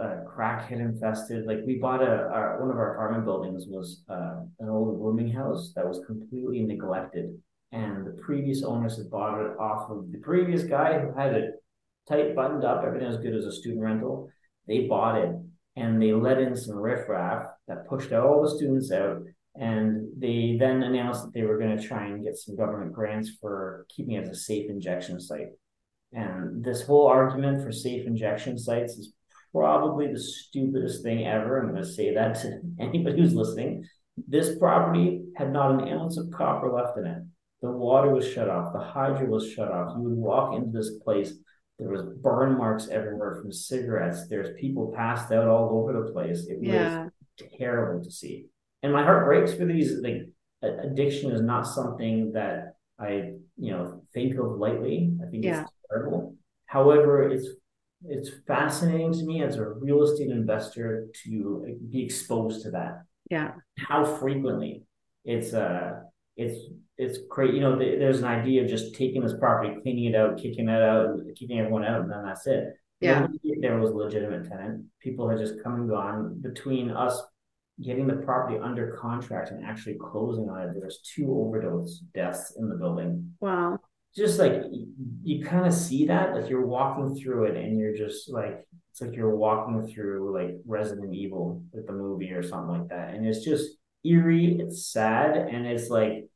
uh, 0.00 0.24
crackhead 0.26 0.80
infested. 0.80 1.46
Like 1.46 1.60
we 1.66 1.78
bought 1.78 2.02
a 2.02 2.28
our, 2.32 2.60
one 2.60 2.70
of 2.70 2.76
our 2.76 2.94
apartment 2.94 3.24
buildings 3.24 3.66
was 3.68 4.04
uh, 4.08 4.40
an 4.60 4.68
old 4.68 5.00
rooming 5.00 5.30
house 5.30 5.72
that 5.74 5.86
was 5.86 6.00
completely 6.06 6.60
neglected, 6.60 7.36
and 7.72 8.06
the 8.06 8.16
previous 8.22 8.62
owners 8.62 8.96
had 8.96 9.10
bought 9.10 9.40
it 9.40 9.58
off 9.58 9.90
of 9.90 10.10
the 10.12 10.18
previous 10.18 10.62
guy 10.62 10.98
who 10.98 11.12
had 11.18 11.34
it 11.34 11.54
tight, 12.08 12.34
buttoned 12.34 12.64
up, 12.64 12.82
everything 12.84 13.08
was 13.08 13.18
good 13.18 13.34
as 13.34 13.44
a 13.44 13.52
student 13.52 13.82
rental. 13.82 14.30
They 14.66 14.86
bought 14.86 15.18
it 15.18 15.34
and 15.76 16.00
they 16.00 16.12
let 16.12 16.38
in 16.38 16.56
some 16.56 16.76
riffraff 16.76 17.46
that 17.68 17.86
pushed 17.86 18.12
all 18.12 18.42
the 18.42 18.56
students 18.56 18.90
out. 18.90 19.22
And 19.54 20.08
they 20.16 20.56
then 20.58 20.82
announced 20.82 21.24
that 21.24 21.34
they 21.34 21.42
were 21.42 21.58
going 21.58 21.76
to 21.76 21.82
try 21.82 22.06
and 22.06 22.24
get 22.24 22.36
some 22.36 22.56
government 22.56 22.92
grants 22.92 23.30
for 23.40 23.86
keeping 23.88 24.14
it 24.14 24.24
as 24.24 24.30
a 24.30 24.34
safe 24.34 24.70
injection 24.70 25.20
site. 25.20 25.48
And 26.12 26.64
this 26.64 26.82
whole 26.82 27.06
argument 27.06 27.62
for 27.62 27.72
safe 27.72 28.06
injection 28.06 28.58
sites 28.58 28.94
is 28.94 29.12
probably 29.52 30.12
the 30.12 30.20
stupidest 30.20 31.02
thing 31.02 31.26
ever. 31.26 31.58
I'm 31.58 31.70
going 31.70 31.82
to 31.82 31.88
say 31.88 32.14
that 32.14 32.40
to 32.42 32.60
anybody 32.80 33.20
who's 33.20 33.34
listening. 33.34 33.84
This 34.26 34.58
property 34.58 35.22
had 35.36 35.52
not 35.52 35.82
an 35.82 35.88
ounce 35.88 36.18
of 36.18 36.30
copper 36.30 36.72
left 36.72 36.98
in 36.98 37.06
it. 37.06 37.22
The 37.62 37.70
water 37.70 38.10
was 38.10 38.28
shut 38.28 38.48
off. 38.48 38.72
The 38.72 38.80
hydro 38.80 39.26
was 39.26 39.50
shut 39.50 39.70
off. 39.70 39.96
You 39.96 40.04
would 40.04 40.16
walk 40.16 40.54
into 40.54 40.70
this 40.70 40.98
place. 41.04 41.32
There 41.78 41.90
was 41.90 42.02
burn 42.20 42.56
marks 42.56 42.88
everywhere 42.88 43.40
from 43.40 43.52
cigarettes. 43.52 44.28
There's 44.28 44.58
people 44.60 44.92
passed 44.96 45.30
out 45.32 45.46
all 45.48 45.70
over 45.70 45.92
the 45.92 46.12
place. 46.12 46.46
It 46.48 46.58
yeah. 46.60 47.04
was 47.04 47.12
terrible 47.58 48.02
to 48.02 48.10
see. 48.10 48.46
And 48.82 48.92
my 48.92 49.02
heart 49.02 49.26
breaks 49.26 49.54
for 49.54 49.64
these. 49.64 50.00
Like 50.00 50.22
addiction 50.62 51.30
is 51.30 51.40
not 51.40 51.66
something 51.66 52.32
that 52.32 52.74
I, 52.98 53.32
you 53.56 53.70
know, 53.70 54.02
think 54.12 54.36
of 54.38 54.58
lightly. 54.58 55.12
I 55.24 55.30
think 55.30 55.44
yeah. 55.44 55.62
it's 55.62 55.70
terrible. 55.90 56.34
However, 56.66 57.28
it's 57.28 57.48
it's 58.04 58.30
fascinating 58.46 59.12
to 59.12 59.24
me 59.24 59.42
as 59.42 59.56
a 59.56 59.68
real 59.68 60.02
estate 60.02 60.30
investor 60.30 61.08
to 61.24 61.78
be 61.90 62.04
exposed 62.04 62.62
to 62.62 62.70
that. 62.70 63.02
Yeah. 63.30 63.52
How 63.78 64.04
frequently 64.04 64.84
it's 65.24 65.52
uh 65.52 66.00
it's 66.36 66.72
it's 66.96 67.18
great. 67.28 67.54
You 67.54 67.60
know, 67.60 67.78
there's 67.78 68.18
an 68.18 68.24
idea 68.24 68.62
of 68.62 68.68
just 68.68 68.94
taking 68.94 69.22
this 69.22 69.34
property, 69.38 69.74
cleaning 69.82 70.12
it 70.12 70.16
out, 70.16 70.38
kicking 70.38 70.68
it 70.68 70.82
out, 70.82 71.10
and 71.10 71.36
kicking 71.36 71.58
everyone 71.58 71.84
out, 71.84 72.02
and 72.02 72.10
then 72.10 72.24
that's 72.24 72.46
it. 72.46 72.74
Yeah. 73.00 73.26
There 73.60 73.78
was 73.78 73.90
a 73.90 73.94
legitimate 73.94 74.48
tenant. 74.48 74.84
People 75.00 75.28
had 75.28 75.38
just 75.38 75.62
come 75.62 75.74
and 75.74 75.88
gone. 75.88 76.40
Between 76.40 76.90
us 76.90 77.20
getting 77.84 78.08
the 78.08 78.14
property 78.14 78.58
under 78.58 78.96
contract 78.96 79.50
and 79.50 79.64
actually 79.64 79.96
closing 80.00 80.48
on 80.48 80.62
it, 80.62 80.72
there 80.74 80.84
was 80.84 81.00
two 81.02 81.30
overdose 81.30 82.00
deaths 82.14 82.54
in 82.56 82.68
the 82.68 82.74
building. 82.74 83.34
Wow 83.40 83.78
just 84.18 84.38
like 84.38 84.62
you 85.22 85.44
kind 85.44 85.66
of 85.66 85.72
see 85.72 86.06
that 86.06 86.34
like 86.34 86.50
you're 86.50 86.66
walking 86.66 87.14
through 87.14 87.44
it 87.46 87.56
and 87.56 87.78
you're 87.78 87.96
just 87.96 88.30
like 88.30 88.66
it's 88.90 89.00
like 89.00 89.14
you're 89.14 89.36
walking 89.36 89.86
through 89.86 90.34
like 90.34 90.56
Resident 90.66 91.14
Evil 91.14 91.62
with 91.72 91.86
the 91.86 91.92
movie 91.92 92.32
or 92.32 92.42
something 92.42 92.80
like 92.80 92.88
that. 92.88 93.14
And 93.14 93.26
it's 93.26 93.44
just 93.44 93.76
eerie 94.04 94.58
it's 94.60 94.86
sad 94.86 95.36
and 95.36 95.66
it's 95.66 95.88
like 95.88 96.28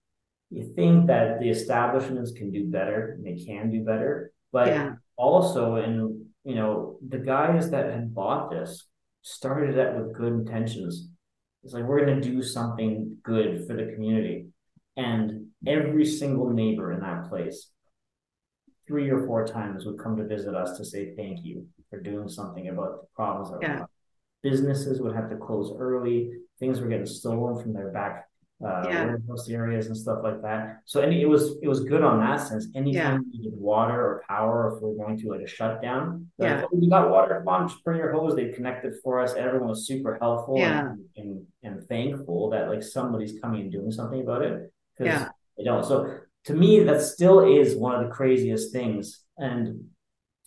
you 0.50 0.72
think 0.74 1.06
that 1.06 1.38
the 1.40 1.48
establishments 1.48 2.32
can 2.32 2.50
do 2.50 2.66
better 2.66 3.12
and 3.12 3.24
they 3.24 3.42
can 3.42 3.70
do 3.70 3.84
better 3.84 4.32
but 4.50 4.66
yeah. 4.66 4.94
also 5.16 5.76
and 5.76 6.26
you 6.44 6.56
know 6.56 6.98
the 7.08 7.18
guys 7.18 7.70
that 7.70 7.86
had 7.86 8.12
bought 8.12 8.50
this 8.50 8.88
started 9.22 9.78
it 9.78 9.96
with 9.96 10.14
good 10.14 10.32
intentions. 10.32 11.08
It's 11.64 11.72
like 11.72 11.84
we're 11.84 12.04
going 12.04 12.20
to 12.20 12.28
do 12.28 12.42
something 12.42 13.16
good 13.22 13.66
for 13.66 13.74
the 13.74 13.92
community. 13.94 14.48
And 14.96 15.46
every 15.66 16.04
single 16.04 16.50
neighbor 16.50 16.92
in 16.92 17.00
that 17.00 17.28
place, 17.28 17.70
three 18.92 19.08
or 19.08 19.26
four 19.26 19.46
times, 19.46 19.86
would 19.86 19.98
come 19.98 20.14
to 20.18 20.24
visit 20.26 20.54
us 20.54 20.76
to 20.76 20.84
say 20.84 21.14
thank 21.16 21.36
you. 21.48 21.66
for 21.90 22.00
doing 22.00 22.26
something 22.28 22.68
about 22.68 22.92
the 23.02 23.06
problems 23.14 23.50
that 23.52 23.60
Yeah. 23.62 23.84
businesses 24.42 25.00
would 25.02 25.14
have 25.14 25.28
to 25.32 25.36
close 25.36 25.68
early 25.78 26.18
things 26.58 26.80
were 26.80 26.88
getting 26.88 27.04
stolen 27.20 27.54
from 27.62 27.72
their 27.74 27.90
back 27.98 28.14
uh, 28.64 28.82
Yeah. 28.88 29.04
warehouse 29.06 29.44
areas 29.50 29.84
and 29.88 29.96
stuff 30.04 30.20
like 30.28 30.40
that 30.46 30.62
so 30.86 30.96
any 31.06 31.16
it 31.26 31.28
was 31.34 31.42
it 31.64 31.68
was 31.74 31.80
good 31.92 32.02
on 32.10 32.16
that 32.24 32.40
sense 32.48 32.64
anytime 32.80 33.16
you 33.24 33.30
needed 33.42 33.54
water 33.72 33.98
or 34.08 34.14
power 34.28 34.54
or 34.62 34.68
if 34.76 34.82
we 34.82 34.88
we're 34.88 35.04
going 35.04 35.18
to 35.22 35.26
like 35.34 35.44
a 35.48 35.52
shutdown 35.58 36.04
like, 36.38 36.48
Yeah. 36.48 36.64
oh, 36.64 36.78
we 36.80 36.88
got 36.88 37.10
water 37.10 37.34
come 37.44 37.48
on 37.54 37.68
just 37.68 37.82
bring 37.84 37.98
your 38.02 38.12
hose 38.16 38.32
they 38.36 38.48
connected 38.58 38.92
for 39.02 39.14
us 39.24 39.34
everyone 39.34 39.68
was 39.74 39.86
super 39.90 40.12
helpful 40.24 40.56
Yeah. 40.56 40.80
and, 40.80 41.00
and 41.20 41.32
and 41.66 41.74
thankful 41.92 42.40
that 42.54 42.64
like 42.72 42.82
somebody's 42.98 43.34
coming 43.42 43.60
and 43.64 43.72
doing 43.78 43.90
something 43.98 44.20
about 44.26 44.40
it 44.48 44.54
because 44.96 45.08
Yeah. 45.12 45.28
they 45.58 45.64
don't 45.68 45.84
so 45.92 45.96
to 46.44 46.54
me 46.54 46.80
that 46.84 47.00
still 47.00 47.40
is 47.56 47.76
one 47.76 47.94
of 47.94 48.04
the 48.08 48.14
craziest 48.14 48.72
things 48.72 49.24
and 49.38 49.84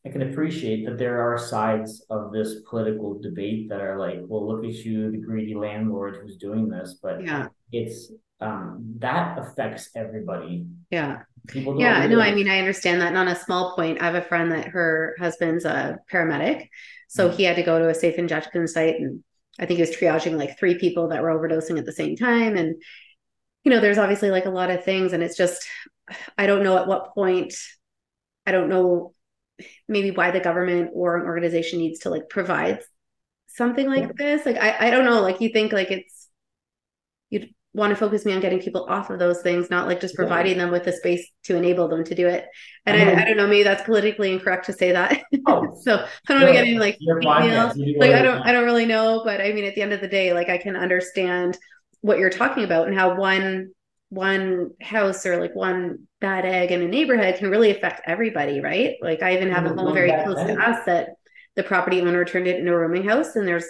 I 0.05 0.09
can 0.09 0.21
appreciate 0.21 0.85
that 0.85 0.99
there 0.99 1.19
are 1.19 1.35
sides 1.37 2.05
of 2.11 2.31
this 2.31 2.61
political 2.69 3.19
debate 3.19 3.69
that 3.69 3.81
are 3.81 3.97
like, 3.97 4.19
well, 4.27 4.47
look 4.47 4.63
at 4.63 4.75
you, 4.85 5.09
the 5.09 5.17
greedy 5.17 5.55
landlord 5.55 6.17
who's 6.21 6.37
doing 6.37 6.69
this, 6.69 6.99
but 7.01 7.23
Yeah. 7.23 7.47
it's 7.71 8.11
um 8.39 8.95
that 8.99 9.39
affects 9.39 9.89
everybody. 9.95 10.67
Yeah. 10.91 11.23
People 11.47 11.79
Yeah, 11.79 12.05
no, 12.05 12.19
I 12.19 12.35
mean, 12.35 12.49
I 12.49 12.59
understand 12.59 13.01
that. 13.01 13.07
And 13.09 13.17
on 13.17 13.29
a 13.29 13.35
small 13.35 13.75
point, 13.75 13.99
I 14.01 14.05
have 14.05 14.15
a 14.15 14.21
friend 14.21 14.51
that 14.51 14.67
her 14.67 15.15
husband's 15.19 15.65
a 15.65 15.97
paramedic. 16.11 16.69
So 17.07 17.29
Mhm. 17.29 17.33
he 17.35 17.43
had 17.43 17.55
to 17.55 17.63
go 17.63 17.79
to 17.79 17.89
a 17.89 17.93
safe 17.93 18.15
injection 18.15 18.67
site. 18.67 18.99
And 18.99 19.23
I 19.57 19.65
think 19.65 19.77
he 19.77 19.81
was 19.83 19.95
triaging 19.95 20.37
like 20.37 20.59
three 20.59 20.77
people 20.77 21.07
that 21.09 21.23
were 21.23 21.29
overdosing 21.29 21.79
at 21.79 21.85
the 21.85 21.91
same 21.91 22.15
time. 22.15 22.57
And, 22.57 22.75
you 23.65 23.71
know, 23.71 23.81
there's 23.81 23.99
obviously 23.99 24.31
like 24.31 24.45
a 24.47 24.51
lot 24.51 24.71
of 24.71 24.85
things. 24.85 25.13
And 25.13 25.23
it's 25.23 25.37
just, 25.37 25.67
I 26.37 26.47
don't 26.47 26.63
know 26.63 26.77
at 26.77 26.87
what 26.87 27.13
point, 27.15 27.55
I 28.45 28.53
don't 28.53 28.69
know 28.69 29.13
maybe 29.87 30.11
why 30.11 30.31
the 30.31 30.39
government 30.41 30.91
or 30.93 31.17
an 31.17 31.25
organization 31.25 31.79
needs 31.79 31.99
to 32.01 32.09
like 32.11 32.29
provide 32.29 32.81
something 33.47 33.87
like 33.87 34.15
this. 34.17 34.45
Like, 34.45 34.57
I, 34.57 34.87
I 34.87 34.91
don't 34.91 35.05
know. 35.05 35.21
Like, 35.21 35.41
you 35.41 35.49
think 35.49 35.73
like 35.73 35.91
it's, 35.91 36.29
you'd 37.29 37.49
want 37.73 37.91
to 37.91 37.95
focus 37.95 38.25
me 38.25 38.33
on 38.33 38.39
getting 38.39 38.59
people 38.59 38.85
off 38.89 39.09
of 39.09 39.19
those 39.19 39.41
things, 39.41 39.69
not 39.69 39.87
like 39.87 39.99
just 39.99 40.15
Yeah. 40.17 40.17
providing 40.17 40.57
them 40.57 40.71
with 40.71 40.85
the 40.85 40.93
space 40.93 41.29
to 41.43 41.55
enable 41.55 41.87
them 41.87 42.03
to 42.05 42.15
do 42.15 42.27
it. 42.27 42.45
And 42.85 42.97
I. 42.97 43.11
I, 43.11 43.21
I 43.21 43.25
don't 43.25 43.37
know, 43.37 43.47
maybe 43.47 43.63
that's 43.63 43.83
politically 43.83 44.31
incorrect 44.31 44.65
to 44.67 44.73
say 44.73 44.91
that. 44.93 45.23
Oh, 45.47 45.75
so 45.83 45.93
I 45.95 46.33
don't 46.33 46.37
want 46.41 46.47
to 46.47 46.53
get 46.53 46.67
any 46.67 46.79
like 46.79 46.97
your 46.99 47.19
hate 47.21 47.27
mail. 47.37 47.69
podcast, 47.69 47.75
you 47.75 47.93
do 47.93 47.99
Like 47.99 48.11
I 48.13 48.21
don't 48.21 48.41
I 48.41 48.51
don't 48.51 48.65
really 48.65 48.85
know, 48.85 49.21
but 49.23 49.41
I 49.41 49.51
mean 49.53 49.65
at 49.65 49.75
the 49.75 49.81
end 49.81 49.93
of 49.93 50.01
the 50.01 50.07
day, 50.07 50.33
like 50.33 50.49
I 50.49 50.57
can 50.57 50.75
understand 50.75 51.57
what 52.05 52.19
you're 52.19 52.29
talking 52.29 52.63
about 52.63 52.87
and 52.87 52.95
how 52.95 53.15
one 53.15 53.71
one 54.09 54.69
house 54.79 55.25
or 55.25 55.41
like 55.41 55.55
one 55.55 56.07
bad 56.21 56.45
egg 56.45 56.71
in 56.71 56.81
a 56.81 56.87
neighborhood 56.87 57.35
can 57.37 57.49
really 57.49 57.71
affect 57.71 58.01
everybody, 58.05 58.61
right? 58.61 58.95
Like 59.01 59.23
I 59.23 59.33
even 59.33 59.51
have 59.51 59.65
a 59.65 59.73
home 59.73 59.93
very 59.93 60.11
close 60.23 60.37
egg. 60.39 60.55
to 60.55 60.61
us 60.61 60.85
that 60.85 61.09
the 61.55 61.63
property 61.63 62.01
owner 62.01 62.23
turned 62.23 62.47
it 62.47 62.59
into 62.59 62.71
a 62.71 62.77
rooming 62.77 63.07
house 63.07 63.35
and 63.35 63.47
there's 63.47 63.65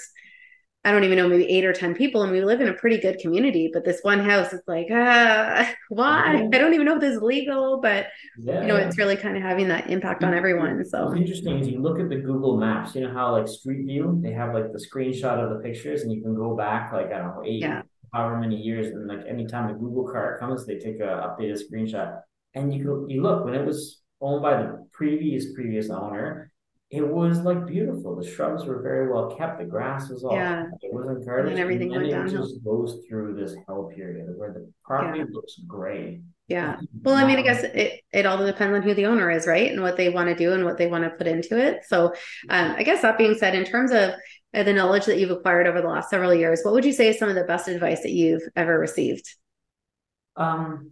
I 0.84 0.91
don't 0.91 1.04
even 1.04 1.17
know, 1.17 1.28
maybe 1.28 1.50
eight 1.50 1.65
or 1.65 1.74
10 1.74 1.95
people, 1.95 2.21
and 2.21 2.32
we 2.32 2.43
live 2.43 2.62
in 2.62 2.67
a 2.67 2.74
pretty 2.74 3.00
good 3.00 3.17
community. 3.17 3.71
But 3.74 3.86
this 3.86 4.02
one 4.04 4.19
house 4.19 4.54
is 4.54 4.62
like, 4.67 4.86
ah, 4.91 5.74
why? 5.89 6.48
I 6.54 6.58
don't 6.60 6.76
even 6.76 6.86
know 6.86 6.93
if 6.93 7.02
this 7.02 7.15
is 7.15 7.24
legal, 7.24 7.80
but 7.82 8.06
Yeah, 8.38 8.62
you 8.62 8.67
know, 8.67 8.76
it's 8.76 8.95
really 8.95 9.15
kind 9.15 9.36
of 9.36 9.41
having 9.41 9.67
that 9.69 9.89
impact 9.89 10.24
on 10.24 10.36
everyone. 10.36 10.86
So, 10.86 11.12
interesting 11.15 11.58
is 11.58 11.67
you 11.67 11.82
look 11.82 12.00
at 12.00 12.10
the 12.10 12.17
Google 12.17 12.58
Maps, 12.58 12.93
you 12.93 13.02
know 13.02 13.12
how 13.12 13.32
like 13.32 13.48
Street 13.48 13.86
View, 13.86 14.19
they 14.21 14.32
have 14.34 14.54
like 14.54 14.71
the 14.71 14.78
screenshot 14.78 15.43
of 15.43 15.50
the 15.50 15.63
pictures 15.63 16.04
and 16.04 16.12
you 16.13 16.21
can 16.21 16.36
go 16.36 16.56
back 16.56 16.93
like, 16.93 17.08
I 17.08 17.17
don't 17.17 17.36
know, 17.36 17.43
eight, 17.43 17.62
Yeah. 17.62 17.82
However 18.15 18.38
many 18.39 18.56
years. 18.56 18.88
And 18.88 19.08
like 19.08 19.23
anytime 19.28 19.67
the 19.67 19.73
Google 19.78 20.08
card 20.12 20.39
comes, 20.39 20.65
they 20.65 20.78
take 20.80 20.99
a 20.99 21.12
updated 21.28 21.60
screenshot. 21.65 22.21
And 22.54 22.73
you 22.73 22.84
go, 22.86 23.06
you 23.10 23.21
look, 23.21 23.43
when 23.45 23.54
it 23.54 23.65
was 23.65 24.01
owned 24.21 24.41
by 24.41 24.54
the 24.62 24.88
previous, 24.93 25.54
previous 25.54 25.89
owner, 25.89 26.51
it 26.91 27.06
was 27.06 27.39
like 27.41 27.65
beautiful. 27.65 28.15
The 28.15 28.30
shrubs 28.30 28.63
were 28.65 28.82
very 28.82 29.12
well 29.12 29.36
kept. 29.36 29.60
The 29.60 29.65
grass 29.65 30.10
was 30.10 30.23
all, 30.23 30.34
Yeah. 30.36 30.65
it 30.82 30.93
wasn't 30.93 31.25
garbage. 31.25 31.51
And 31.51 31.60
everything 31.60 31.89
then 31.89 32.01
went 32.01 32.10
it 32.10 32.15
downhill. 32.15 32.43
just 32.43 32.63
goes 32.63 33.01
through 33.10 33.36
this 33.36 33.54
hell 33.67 33.91
period 33.93 34.28
where 34.38 34.54
the 34.54 34.71
property 34.86 35.23
looks 35.30 35.56
gray. 35.67 36.21
yeah. 36.47 36.78
Well, 37.04 37.15
I 37.15 37.25
mean, 37.28 37.39
I 37.39 37.41
guess 37.41 37.63
it, 37.63 38.01
it 38.13 38.25
all 38.25 38.38
depends 38.38 38.75
on 38.78 38.84
who 38.84 38.93
the 38.93 39.08
owner 39.08 39.30
is, 39.32 39.47
right? 39.47 39.69
And 39.71 39.82
what 39.82 39.97
they 39.97 40.10
want 40.10 40.30
to 40.30 40.36
do 40.36 40.54
and 40.54 40.63
what 40.63 40.78
they 40.78 40.88
want 40.88 41.04
to 41.04 41.10
put 41.10 41.28
into 41.28 41.58
it. 41.58 41.84
So, 41.88 42.13
um, 42.49 42.75
I 42.78 42.84
guess 42.84 43.01
that 43.01 43.17
being 43.17 43.34
said, 43.34 43.56
in 43.56 43.65
terms 43.65 43.91
of 43.91 44.12
the 44.63 44.74
knowledge 44.74 45.06
that 45.06 45.20
you've 45.20 45.32
acquired 45.32 45.68
over 45.68 45.82
the 45.82 45.88
last 45.88 46.10
several 46.10 46.34
years, 46.34 46.62
what 46.63 46.74
would 46.74 46.86
you 46.86 46.94
say 46.94 47.10
is 47.10 47.20
some 47.20 47.30
of 47.30 47.36
the 47.36 47.44
best 47.44 47.68
advice 47.68 48.02
that 48.04 48.12
you've 48.12 48.44
ever 48.56 48.80
received? 48.80 49.28
Um, 50.36 50.91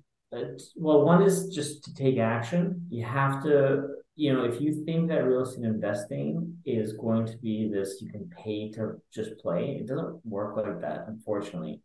well, 0.75 1.03
one 1.03 1.21
is 1.23 1.49
just 1.49 1.83
to 1.85 1.93
take 1.93 2.17
action. 2.17 2.87
You 2.89 3.05
have 3.05 3.43
to, 3.43 3.87
you 4.15 4.33
know, 4.33 4.45
if 4.45 4.59
you 4.61 4.83
think 4.85 5.09
that 5.09 5.23
real 5.23 5.43
estate 5.43 5.65
investing 5.65 6.57
is 6.65 6.93
going 6.93 7.25
to 7.27 7.37
be 7.37 7.69
this, 7.71 8.01
you 8.01 8.09
can 8.09 8.29
pay 8.43 8.71
to 8.71 9.01
just 9.13 9.37
play, 9.39 9.77
it 9.79 9.87
doesn't 9.87 10.25
work 10.25 10.57
like 10.57 10.81
that, 10.81 11.05
unfortunately. 11.07 11.81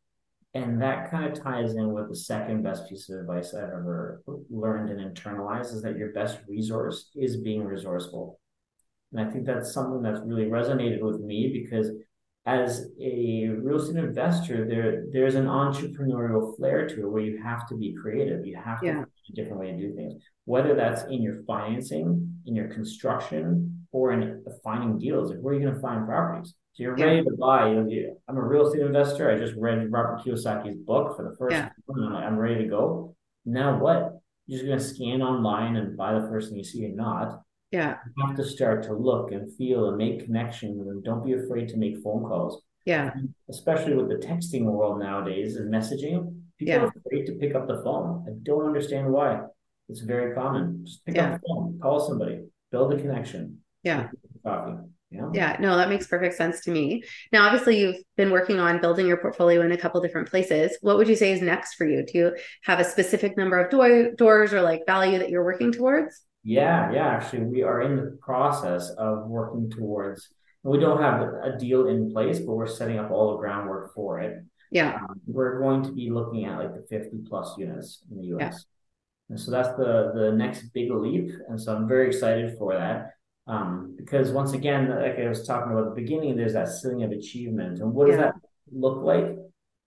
And 0.55 0.81
that 0.81 1.11
kind 1.11 1.31
of 1.31 1.41
ties 1.41 1.75
in 1.75 1.93
with 1.93 2.09
the 2.09 2.17
second 2.17 2.63
best 2.63 2.89
piece 2.89 3.11
of 3.11 3.21
advice 3.21 3.53
I've 3.55 3.65
ever 3.65 4.23
learned 4.51 4.91
and 4.91 5.15
internalized 5.15 5.75
is 5.75 5.83
that 5.83 5.99
your 5.99 6.13
best 6.13 6.39
resource 6.49 7.11
is 7.15 7.37
being 7.37 7.65
resourceful. 7.65 8.41
And 9.13 9.21
I 9.21 9.31
think 9.31 9.47
that's 9.47 9.73
something 9.73 10.03
that's 10.03 10.21
really 10.25 10.47
resonated 10.47 11.01
with 11.01 11.21
me 11.21 11.51
because 11.53 11.91
as 12.47 12.87
a 13.01 13.49
real 13.49 13.77
estate 13.77 13.97
investor, 13.97 14.67
there 14.67 15.05
there's 15.13 15.35
an 15.35 15.47
entrepreneurial 15.47 16.57
flair 16.57 16.87
to 16.89 17.01
it 17.03 17.11
where 17.11 17.23
you 17.23 17.43
have 17.43 17.67
to 17.69 17.77
be 17.77 17.95
creative. 18.01 18.47
You 18.47 18.57
have 18.57 18.81
to 18.81 18.87
Yeah. 18.87 18.95
find 18.95 19.07
a 19.31 19.33
different 19.35 19.61
way 19.61 19.73
to 19.73 19.77
do 19.79 19.95
things, 19.95 20.23
whether 20.45 20.75
that's 20.75 21.05
in 21.05 21.23
your 21.23 21.43
financing, 21.45 22.41
in 22.47 22.55
your 22.55 22.69
construction, 22.69 23.87
or 23.93 24.13
in 24.13 24.45
finding 24.65 24.99
deals. 24.99 25.31
Like 25.31 25.41
where 25.41 25.55
are 25.55 25.59
you 25.59 25.63
going 25.63 25.75
to 25.75 25.81
find 25.81 26.07
properties? 26.07 26.55
So 26.73 26.83
you're 26.85 26.97
Yeah. 26.99 27.07
ready 27.07 27.25
to 27.25 27.37
buy. 27.37 27.71
You, 27.73 28.17
I'm 28.29 28.37
a 28.37 28.43
real 28.43 28.67
estate 28.67 28.83
investor. 28.83 29.31
I 29.31 29.37
just 29.37 29.55
read 29.57 29.91
Robert 29.91 30.21
Kiyosaki's 30.21 30.77
book 30.77 31.17
for 31.17 31.29
the 31.29 31.37
first 31.37 31.55
Yeah. 31.57 31.63
time. 31.69 31.73
and 31.89 32.05
I'm, 32.07 32.13
like, 32.13 32.25
I'm 32.25 32.39
ready 32.39 32.63
to 32.65 32.69
go. 32.69 33.15
Now 33.45 33.79
what? 33.79 34.21
You're 34.47 34.59
just 34.61 34.67
going 34.67 34.79
to 34.79 34.85
scan 34.85 35.21
online 35.23 35.77
and 35.77 35.97
buy 35.97 36.19
the 36.19 36.27
first 36.29 36.49
thing 36.49 36.59
you 36.59 36.65
see 36.65 36.87
or 36.87 36.95
not 36.95 37.43
Yeah. 37.71 37.97
you 38.17 38.27
have 38.27 38.37
to 38.37 38.45
start 38.45 38.83
to 38.85 38.95
look 38.95 39.31
and 39.33 39.53
feel 39.57 39.89
and 39.89 39.97
make 39.99 40.25
connections 40.25 40.87
and 40.89 41.05
don't 41.05 41.25
be 41.25 41.35
afraid 41.35 41.69
to 41.69 41.77
make 41.77 41.99
phone 41.99 42.23
calls 42.25 42.63
Yeah. 42.87 43.13
especially 43.51 43.95
with 43.95 44.09
the 44.09 44.17
texting 44.27 44.65
world 44.65 44.99
nowadays 45.01 45.57
and 45.57 45.73
messaging 45.73 46.35
people 46.59 46.75
Yeah. 46.75 46.85
are 46.85 46.93
afraid 46.97 47.27
to 47.27 47.33
pick 47.35 47.55
up 47.55 47.67
the 47.69 47.83
phone 47.85 48.25
i 48.27 48.33
don't 48.43 48.65
understand 48.65 49.13
why 49.13 49.43
it's 49.91 50.01
very 50.01 50.35
common 50.35 50.85
just 50.87 51.05
pick 51.05 51.17
Yeah. 51.17 51.35
up 51.35 51.41
the 51.41 51.47
phone 51.49 51.79
call 51.83 52.01
somebody 52.01 52.45
build 52.73 52.95
a 52.95 52.99
connection 53.01 53.59
Yeah. 53.83 54.09
coffee 54.45 54.79
you? 55.11 55.31
Yeah, 55.33 55.57
no, 55.59 55.75
that 55.79 55.89
makes 55.89 56.07
perfect 56.07 56.35
sense 56.35 56.61
to 56.65 56.71
me. 56.71 57.03
Now, 57.33 57.47
obviously, 57.47 57.81
you've 57.81 57.97
been 58.19 58.31
working 58.31 58.61
on 58.61 58.79
building 58.83 59.07
your 59.07 59.17
portfolio 59.17 59.63
in 59.63 59.73
a 59.73 59.77
couple 59.79 60.03
different 60.03 60.29
places. 60.29 60.77
What 60.83 60.99
would 60.99 61.09
you 61.09 61.17
say 61.17 61.33
is 61.33 61.41
next 61.41 61.77
for 61.77 61.87
you? 61.87 62.05
Do 62.05 62.19
you 62.19 62.37
have 62.65 62.79
a 62.79 62.85
specific 62.85 63.35
number 63.35 63.59
of 63.59 63.71
door- 63.71 64.11
doors 64.17 64.53
or 64.53 64.61
like 64.61 64.83
value 64.85 65.19
that 65.19 65.31
you're 65.31 65.47
working 65.47 65.73
towards? 65.73 66.27
Yeah, 66.43 66.93
yeah. 66.93 67.09
Actually, 67.09 67.45
we 67.45 67.63
are 67.63 67.83
in 67.83 67.97
the 67.97 68.19
process 68.23 68.91
of 68.91 69.27
working 69.27 69.71
towards. 69.71 70.29
We 70.63 70.79
don't 70.79 71.01
have 71.01 71.21
a 71.23 71.57
deal 71.59 71.89
in 71.89 72.11
place, 72.13 72.39
but 72.41 72.55
we're 72.55 72.67
setting 72.67 72.99
up 72.99 73.11
all 73.11 73.33
the 73.33 73.39
groundwork 73.39 73.95
for 73.95 74.21
it. 74.21 74.45
Yeah, 74.71 74.97
Um, 74.97 75.21
we're 75.27 75.59
going 75.61 75.83
to 75.85 75.93
be 75.93 76.11
looking 76.11 76.45
at 76.45 76.59
like 76.59 76.75
the 76.75 76.85
50 76.89 77.19
plus 77.29 77.57
units 77.59 78.05
in 78.11 78.19
the 78.19 78.27
US. 78.27 78.67
And 79.31 79.39
so 79.41 79.51
that's 79.51 79.69
the 79.77 80.13
the 80.15 80.33
next 80.33 80.73
big 80.73 80.91
leap. 80.91 81.31
And 81.49 81.61
so 81.61 81.75
I'm 81.75 81.89
very 81.89 82.07
excited 82.09 82.57
for 82.59 82.75
that. 82.75 83.13
Um, 83.47 83.95
because 83.97 84.31
once 84.31 84.53
again, 84.53 84.91
like 84.91 85.19
I 85.19 85.29
was 85.29 85.47
talking 85.47 85.73
about 85.73 85.89
at 85.89 85.95
the 85.95 86.01
beginning, 86.03 86.37
there's 86.37 86.53
that 86.53 86.69
ceiling 86.69 87.03
of 87.03 87.13
achievement. 87.13 87.81
And 87.81 87.93
what 87.95 88.07
does 88.07 88.17
that 88.17 88.35
look 88.71 89.03
like? 89.03 89.37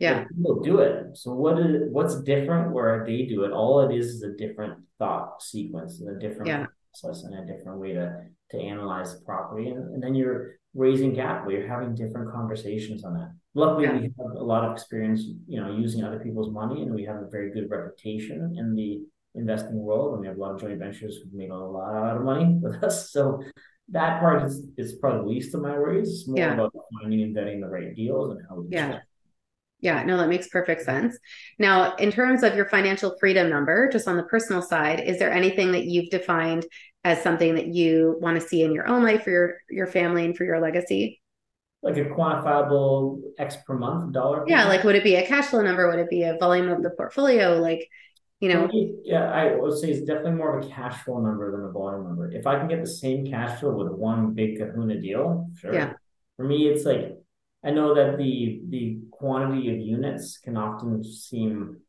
Yeah, 0.01 0.23
people 0.25 0.61
do 0.61 0.79
it. 0.79 0.95
So 1.21 1.27
what 1.43 1.55
is 1.59 1.89
what's 1.91 2.15
different 2.33 2.71
where 2.75 3.03
they 3.07 3.19
do 3.33 3.43
it? 3.45 3.51
All 3.51 3.75
it 3.85 3.91
is 3.99 4.07
is 4.15 4.23
a 4.23 4.33
different 4.43 4.75
thought 4.99 5.41
sequence 5.51 5.91
and 6.01 6.07
a 6.15 6.19
different 6.25 6.47
Yeah. 6.51 6.65
process 7.01 7.23
and 7.25 7.33
a 7.41 7.45
different 7.51 7.77
way 7.83 7.91
to 7.99 8.05
to 8.51 8.57
analyze 8.73 9.09
the 9.17 9.21
property. 9.31 9.65
And, 9.69 9.81
and 9.93 10.03
then 10.03 10.13
you're 10.19 10.41
raising 10.85 11.11
capital. 11.15 11.51
You're 11.53 11.67
having 11.75 11.95
different 11.95 12.27
conversations 12.37 13.03
on 13.07 13.13
that. 13.17 13.31
Luckily, 13.53 13.85
Yeah. 13.85 13.97
we 13.97 14.03
have 14.19 14.31
a 14.45 14.47
lot 14.53 14.63
of 14.65 14.71
experience, 14.73 15.21
you 15.47 15.59
know, 15.61 15.69
using 15.85 16.03
other 16.03 16.19
people's 16.25 16.51
money, 16.61 16.81
and 16.83 16.91
we 16.99 17.03
have 17.05 17.19
a 17.25 17.29
very 17.35 17.49
good 17.55 17.67
reputation 17.69 18.37
in 18.59 18.75
the 18.79 18.89
investing 19.35 19.77
world. 19.87 20.09
And 20.13 20.19
we 20.21 20.27
have 20.27 20.37
a 20.37 20.41
lot 20.45 20.53
of 20.55 20.59
joint 20.61 20.79
ventures 20.79 21.13
who've 21.17 21.33
made 21.41 21.49
a 21.51 21.55
lot 21.79 22.17
of 22.17 22.23
money 22.23 22.47
with 22.65 22.83
us. 22.83 22.95
So 23.15 23.41
that 23.97 24.19
part 24.23 24.39
is 24.47 24.55
is 24.77 24.89
probably 25.01 25.21
the 25.21 25.27
least 25.33 25.55
of 25.55 25.61
my 25.61 25.75
worries. 25.77 26.09
It's 26.13 26.27
more 26.27 26.37
Yeah. 26.37 26.53
about 26.55 26.73
finding 26.93 27.21
and 27.25 27.33
vetting 27.37 27.59
the 27.61 27.69
right 27.77 27.93
deals 28.01 28.27
and 28.31 28.39
how 28.47 28.55
we 28.59 28.67
Yeah. 28.69 28.99
Yeah. 29.81 30.03
No, 30.03 30.17
that 30.17 30.29
makes 30.29 30.47
perfect 30.47 30.83
sense. 30.83 31.17
Now, 31.59 31.95
in 31.95 32.11
terms 32.11 32.43
of 32.43 32.55
your 32.55 32.69
financial 32.69 33.15
freedom 33.19 33.49
number, 33.49 33.89
just 33.91 34.07
on 34.07 34.17
the 34.17 34.23
personal 34.23 34.61
side, 34.61 35.01
is 35.01 35.19
there 35.19 35.31
anything 35.31 35.71
that 35.73 35.85
you've 35.85 36.09
defined 36.09 36.65
as 37.03 37.21
something 37.21 37.55
that 37.55 37.67
you 37.67 38.17
want 38.21 38.39
to 38.39 38.47
see 38.47 38.63
in 38.63 38.71
your 38.73 38.87
own 38.87 39.03
life 39.03 39.23
for 39.23 39.31
your 39.31 39.57
your 39.69 39.87
family 39.87 40.25
and 40.25 40.37
for 40.37 40.43
your 40.45 40.61
legacy? 40.61 41.21
like 41.83 41.97
a 41.97 42.05
quantifiable 42.05 43.21
X 43.39 43.57
per 43.65 43.75
month 43.75 44.13
dollar. 44.13 44.45
Yeah, 44.47 44.67
like 44.67 44.83
would 44.83 44.95
it 44.95 45.03
be 45.03 45.15
a 45.15 45.25
cash 45.25 45.45
flow 45.47 45.61
number? 45.61 45.89
Would 45.89 45.99
it 45.99 46.09
be 46.09 46.23
a 46.23 46.37
volume 46.37 46.69
of 46.69 46.83
the 46.83 46.91
portfolio? 46.91 47.59
Like, 47.59 47.87
You 48.39 48.49
know, 48.49 48.69
yeah, 49.03 49.31
I 49.31 49.55
would 49.55 49.77
say 49.77 49.91
it's 49.91 50.05
definitely 50.05 50.33
more 50.33 50.57
of 50.57 50.65
a 50.65 50.69
cash 50.69 51.03
flow 51.03 51.19
number 51.19 51.51
than 51.51 51.65
a 51.65 51.71
volume 51.71 52.03
number. 52.05 52.31
If 52.31 52.45
I 52.45 52.57
can 52.59 52.67
get 52.67 52.81
the 52.81 52.89
same 52.89 53.25
cash 53.25 53.59
flow 53.59 53.73
with 53.75 53.91
one 53.91 54.33
big 54.33 54.59
kahuna 54.59 54.99
deal, 54.99 55.49
sure. 55.59 55.73
Yeah. 55.73 55.93
For 56.37 56.45
me, 56.45 56.67
it's 56.67 56.85
like 56.85 57.20
I 57.63 57.71
know 57.71 57.93
that 57.93 58.17
the 58.17 58.61
the 58.69 58.99
quantity 59.11 59.71
of 59.71 59.79
units 59.79 60.37
can 60.37 60.57
often 60.57 61.03
seem 61.03 61.81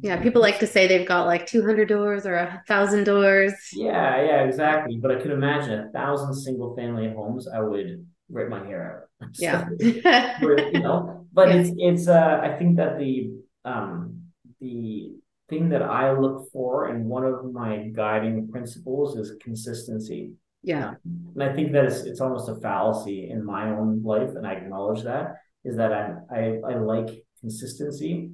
yeah, 0.00 0.22
people 0.22 0.42
like 0.42 0.58
to 0.58 0.66
say 0.66 0.86
they've 0.86 1.08
got 1.08 1.26
like 1.26 1.46
200 1.46 1.88
doors 1.88 2.26
or 2.26 2.34
a 2.34 2.62
thousand 2.68 3.04
doors. 3.04 3.54
Yeah, 3.72 4.22
yeah, 4.22 4.42
exactly. 4.42 4.96
But 4.96 5.10
I 5.10 5.20
could 5.20 5.30
imagine 5.30 5.72
a 5.72 5.90
thousand 5.90 6.34
single 6.34 6.76
family 6.76 7.08
homes, 7.08 7.48
I 7.48 7.60
would 7.60 8.06
rip 8.28 8.48
my 8.50 8.64
hair 8.66 9.08
out. 9.22 9.28
Yeah. 9.38 9.68
you 9.80 10.80
know, 10.80 11.26
but 11.32 11.48
yeah. 11.48 11.54
it's, 11.54 11.70
it's, 11.78 12.08
uh, 12.08 12.40
I 12.42 12.58
think 12.58 12.76
that 12.76 12.98
the, 12.98 13.30
um, 13.64 14.24
the 14.60 15.12
thing 15.48 15.70
that 15.70 15.82
I 15.82 16.12
look 16.12 16.50
for 16.52 16.88
and 16.88 17.06
one 17.06 17.24
of 17.24 17.50
my 17.52 17.88
guiding 17.92 18.48
principles 18.48 19.16
is 19.16 19.34
consistency. 19.40 20.32
Yeah. 20.66 20.94
And 21.34 21.42
I 21.42 21.54
think 21.54 21.72
that 21.72 21.86
it's, 21.86 22.00
it's 22.00 22.20
almost 22.20 22.50
a 22.50 22.56
fallacy 22.56 23.30
in 23.30 23.46
my 23.46 23.70
own 23.70 24.02
life. 24.02 24.30
And 24.36 24.46
I 24.46 24.52
acknowledge 24.52 25.04
that 25.04 25.36
is 25.64 25.76
that 25.76 25.92
I, 25.92 26.14
I, 26.30 26.72
I 26.72 26.74
like 26.76 27.08
consistency 27.40 28.32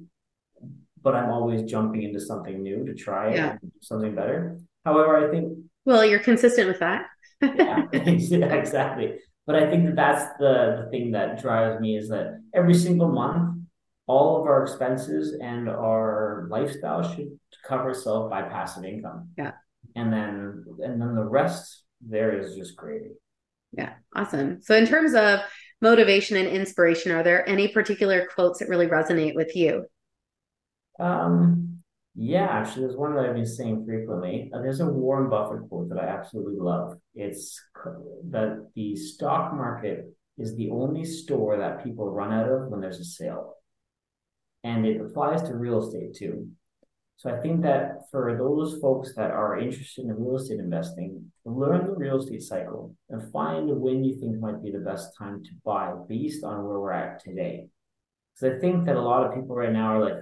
but 1.03 1.15
I'm 1.15 1.29
always 1.29 1.63
jumping 1.63 2.03
into 2.03 2.19
something 2.19 2.63
new 2.63 2.85
to 2.85 2.93
try 2.95 3.35
yeah. 3.35 3.57
something 3.81 4.15
better. 4.15 4.57
However, 4.85 5.27
I 5.27 5.29
think 5.29 5.57
well, 5.85 6.05
you're 6.05 6.19
consistent 6.19 6.67
with 6.67 6.79
that. 6.79 7.05
yeah, 7.41 7.85
yeah, 7.93 8.53
exactly. 8.53 9.15
But 9.45 9.57
I 9.57 9.69
think 9.69 9.85
that 9.85 9.95
that's 9.95 10.25
the 10.39 10.83
the 10.83 10.89
thing 10.89 11.11
that 11.11 11.41
drives 11.41 11.81
me 11.81 11.97
is 11.97 12.07
that 12.09 12.41
every 12.53 12.73
single 12.73 13.09
month, 13.09 13.59
all 14.07 14.41
of 14.41 14.47
our 14.47 14.63
expenses 14.63 15.37
and 15.41 15.69
our 15.69 16.47
lifestyle 16.49 17.03
should 17.03 17.37
cover 17.67 17.89
itself 17.89 18.29
by 18.29 18.43
passive 18.43 18.85
income. 18.85 19.29
Yeah, 19.37 19.51
and 19.95 20.11
then 20.11 20.63
and 20.79 21.01
then 21.01 21.15
the 21.15 21.25
rest 21.25 21.82
there 22.07 22.39
is 22.39 22.55
just 22.55 22.75
gravy. 22.75 23.11
Yeah, 23.71 23.93
awesome. 24.15 24.61
So 24.61 24.75
in 24.75 24.85
terms 24.85 25.13
of 25.13 25.39
motivation 25.81 26.37
and 26.37 26.47
inspiration, 26.47 27.11
are 27.11 27.23
there 27.23 27.47
any 27.47 27.67
particular 27.67 28.27
quotes 28.33 28.59
that 28.59 28.69
really 28.69 28.87
resonate 28.87 29.35
with 29.35 29.55
you? 29.55 29.85
Um, 30.99 31.79
yeah, 32.15 32.45
actually, 32.45 32.85
there's 32.85 32.95
one 32.95 33.15
that 33.15 33.25
I've 33.25 33.35
been 33.35 33.45
saying 33.45 33.85
frequently. 33.85 34.51
Uh, 34.53 34.61
there's 34.61 34.79
a 34.79 34.85
Warren 34.85 35.29
Buffett 35.29 35.67
quote 35.67 35.89
that 35.89 35.97
I 35.97 36.07
absolutely 36.07 36.59
love. 36.59 36.97
It's 37.15 37.59
that 38.29 38.67
the 38.75 38.95
stock 38.95 39.53
market 39.53 40.05
is 40.37 40.55
the 40.55 40.69
only 40.69 41.05
store 41.05 41.57
that 41.57 41.83
people 41.83 42.11
run 42.11 42.31
out 42.31 42.49
of 42.49 42.67
when 42.67 42.81
there's 42.81 42.99
a 42.99 43.05
sale. 43.05 43.55
And 44.63 44.85
it 44.85 45.01
applies 45.01 45.41
to 45.43 45.55
real 45.55 45.85
estate 45.85 46.15
too. 46.15 46.49
So 47.23 47.33
I 47.33 47.39
think 47.39 47.61
that 47.61 48.01
for 48.11 48.35
those 48.37 48.79
folks 48.81 49.15
that 49.15 49.31
are 49.31 49.57
interested 49.57 50.03
in 50.03 50.21
real 50.21 50.35
estate 50.35 50.59
investing, 50.59 51.31
learn 51.45 51.87
the 51.87 51.93
real 51.93 52.21
estate 52.21 52.41
cycle 52.41 52.93
and 53.09 53.31
find 53.31 53.69
when 53.79 54.03
you 54.03 54.19
think 54.19 54.41
might 54.41 54.61
be 54.61 54.71
the 54.71 54.79
best 54.79 55.17
time 55.17 55.41
to 55.41 55.49
buy 55.63 55.93
based 56.09 56.43
on 56.43 56.65
where 56.65 56.81
we're 56.81 56.91
at 56.91 57.23
today. 57.23 57.67
Because 58.35 58.57
I 58.57 58.59
think 58.59 58.83
that 58.83 58.97
a 58.97 59.01
lot 59.01 59.25
of 59.25 59.33
people 59.33 59.55
right 59.55 59.71
now 59.71 59.95
are 59.95 60.03
like, 60.03 60.17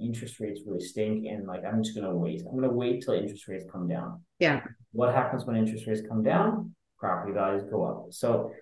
interest 0.00 0.40
rates 0.40 0.62
really 0.66 0.80
stink 0.80 1.26
and 1.26 1.46
like 1.46 1.64
I'm 1.64 1.82
just 1.84 1.94
gonna 1.94 2.16
wait. 2.16 2.42
I'm 2.48 2.56
gonna 2.56 2.72
wait 2.72 3.02
till 3.02 3.12
interest 3.14 3.46
rates 3.46 3.66
come 3.70 3.86
down. 3.86 4.22
Yeah. 4.38 4.62
What 4.92 5.14
happens 5.14 5.44
when 5.44 5.54
interest 5.54 5.86
rates 5.86 6.00
come 6.08 6.22
down? 6.22 6.74
Property 6.98 7.32
values 7.34 7.64
go 7.70 7.84
up. 7.84 8.06
So, 8.08 8.52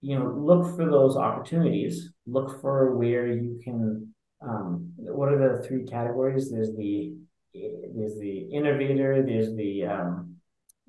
you 0.00 0.16
know, 0.16 0.24
look 0.24 0.76
for 0.76 0.88
those 0.88 1.16
opportunities. 1.16 2.12
Look 2.28 2.60
for 2.60 2.96
where 2.96 3.26
you 3.26 3.60
can. 3.64 4.14
Um, 4.40 4.92
what 4.98 5.32
are 5.32 5.38
the 5.38 5.66
three 5.66 5.84
categories? 5.84 6.50
There's 6.50 6.74
the 6.76 7.14
there's 7.54 8.18
the 8.18 8.48
innovator. 8.52 9.22
There's 9.22 9.54
the 9.54 9.86
um, 9.86 10.36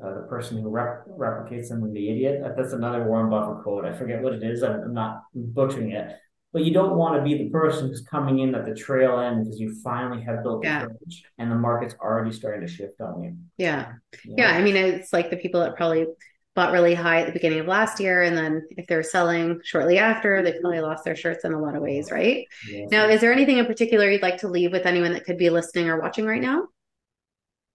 uh, 0.04 0.14
the 0.16 0.28
person 0.30 0.62
who 0.62 0.70
rep- 0.70 1.08
replicates 1.08 1.70
them 1.70 1.84
and 1.84 1.96
the 1.96 2.10
idiot. 2.10 2.42
That's 2.56 2.74
another 2.74 3.06
Warren 3.06 3.30
Buffett 3.30 3.64
quote. 3.64 3.86
I 3.86 3.94
forget 3.94 4.22
what 4.22 4.34
it 4.34 4.44
is. 4.44 4.64
I'm, 4.64 4.82
I'm 4.82 4.94
not 4.94 5.24
butchering 5.34 5.92
it 5.92 6.16
but 6.52 6.64
you 6.64 6.74
don't 6.74 6.98
want 6.98 7.16
to 7.16 7.22
be 7.22 7.38
the 7.38 7.50
person 7.50 7.88
who's 7.88 8.02
coming 8.02 8.40
in 8.40 8.56
at 8.56 8.66
the 8.66 8.74
trail 8.74 9.20
end 9.20 9.44
because 9.44 9.60
you 9.60 9.76
finally 9.84 10.24
have 10.24 10.42
built 10.42 10.64
yeah. 10.64 10.82
the 10.82 10.88
bridge 10.88 11.24
and 11.38 11.52
the 11.52 11.56
market's 11.56 11.96
already 12.02 12.32
starting 12.32 12.62
to 12.62 12.68
shift 12.68 13.00
on 13.02 13.24
you. 13.24 13.38
Yeah. 13.58 13.94
You 14.26 14.36
know? 14.36 14.44
Yeah. 14.44 14.52
I 14.52 14.62
mean, 14.62 14.76
it's 14.76 15.14
like 15.14 15.30
the 15.30 15.38
people 15.38 15.60
that 15.60 15.76
probably 15.76 16.08
bought 16.60 16.74
really 16.74 16.94
high 16.94 17.22
at 17.22 17.28
the 17.28 17.32
beginning 17.32 17.62
of 17.62 17.68
last 17.68 18.02
year. 18.02 18.22
And 18.22 18.36
then 18.36 18.68
if 18.72 18.86
they're 18.86 19.02
selling 19.02 19.62
shortly 19.64 19.98
after, 19.98 20.44
they 20.44 20.60
probably 20.60 20.82
lost 20.82 21.06
their 21.06 21.16
shirts 21.16 21.46
in 21.46 21.54
a 21.54 21.62
lot 21.62 21.74
of 21.74 21.82
ways, 21.82 22.12
right? 22.12 22.46
Now, 22.92 23.08
is 23.08 23.22
there 23.22 23.32
anything 23.32 23.60
in 23.60 23.66
particular 23.66 24.10
you'd 24.10 24.22
like 24.22 24.40
to 24.40 24.50
leave 24.50 24.74
with 24.74 24.86
anyone 24.86 25.14
that 25.14 25.24
could 25.24 25.38
be 25.38 25.50
listening 25.50 25.88
or 25.88 26.02
watching 26.02 26.26
right 26.26 26.42
now? 26.42 26.68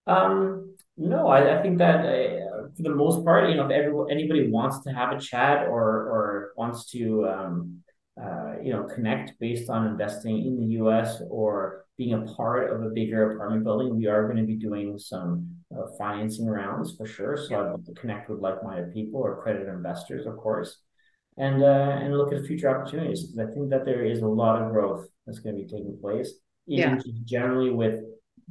Um, 0.07 0.77
no, 0.99 1.29
I, 1.29 1.59
I 1.59 1.63
think 1.63 1.79
that 1.79 2.05
uh, 2.05 2.69
for 2.77 2.83
the 2.83 2.91
most 2.91 3.25
part, 3.25 3.49
you 3.49 3.57
know, 3.57 3.65
if 3.65 3.71
everyone, 3.71 4.11
anybody 4.11 4.51
wants 4.51 4.81
to 4.81 4.91
have 4.93 5.17
a 5.17 5.19
chat 5.19 5.67
or 5.67 5.83
or 6.13 6.53
wants 6.59 6.91
to 6.91 7.27
um, 7.27 7.83
uh, 8.23 8.55
you 8.63 8.73
know, 8.73 8.85
connect 8.85 9.33
based 9.41 9.69
on 9.69 9.87
investing 9.87 10.47
in 10.47 10.57
the 10.59 10.67
U.S. 10.77 11.21
or 11.31 11.85
being 11.99 12.15
a 12.15 12.23
part 12.35 12.71
of 12.71 12.83
a 12.83 12.91
bigger 12.91 13.33
apartment 13.33 13.65
building. 13.65 13.97
We 13.97 14.07
are 14.07 14.25
going 14.25 14.37
to 14.37 14.47
be 14.47 14.57
doing 14.57 14.99
some 14.99 15.49
uh, 15.77 15.87
financing 15.99 16.47
rounds 16.47 16.97
for 16.97 17.07
sure. 17.07 17.37
So 17.37 17.57
I'd 17.57 17.71
love 17.71 17.85
to 17.87 17.95
connect 17.95 18.31
with 18.31 18.41
like-minded 18.41 18.93
people 18.93 19.21
or 19.21 19.43
credit 19.43 19.69
investors, 19.69 20.27
of 20.27 20.37
course, 20.37 20.79
and 21.39 21.63
uh, 21.63 21.99
and 22.01 22.17
look 22.17 22.33
at 22.33 22.47
future 22.47 22.69
opportunities 22.69 23.25
because 23.25 23.49
I 23.49 23.53
think 23.53 23.71
that 23.71 23.85
there 23.85 24.05
is 24.05 24.21
a 24.21 24.29
lot 24.29 24.63
of 24.63 24.71
growth 24.71 25.07
that's 25.27 25.41
going 25.41 25.57
to 25.57 25.63
be 25.63 25.69
taking 25.69 25.99
place. 26.01 26.35
Even 26.69 27.03
yeah. 27.05 27.13
generally 27.25 27.71
with 27.71 28.01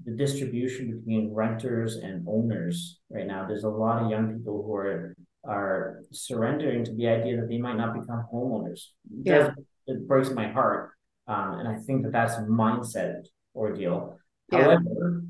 the 0.04 0.12
distribution 0.12 0.91
between 0.91 1.34
renters 1.34 1.95
and 1.95 2.26
owners 2.28 2.99
right 3.10 3.28
now, 3.28 3.47
there's 3.47 3.63
a 3.63 3.69
lot 3.69 4.04
of 4.04 4.10
young 4.10 4.38
people 4.38 4.63
who 4.65 4.76
are 4.76 5.15
are 5.43 6.01
surrendering 6.12 6.84
to 6.86 6.93
the 6.93 7.08
idea 7.08 7.39
that 7.39 7.49
they 7.49 7.58
might 7.58 7.77
not 7.77 7.93
become 7.93 8.25
homeowners. 8.34 8.88
Yeah. 9.23 9.51
It 9.88 10.08
breaks 10.08 10.29
my 10.32 10.47
heart. 10.47 10.91
Um, 11.27 11.60
and 11.60 11.67
I 11.67 11.75
think 11.77 12.03
that 12.03 12.12
that's 12.12 12.36
a 12.36 12.41
mindset 12.41 13.25
ordeal. 13.56 14.17
Yeah. 14.51 14.63
However, 14.63 15.23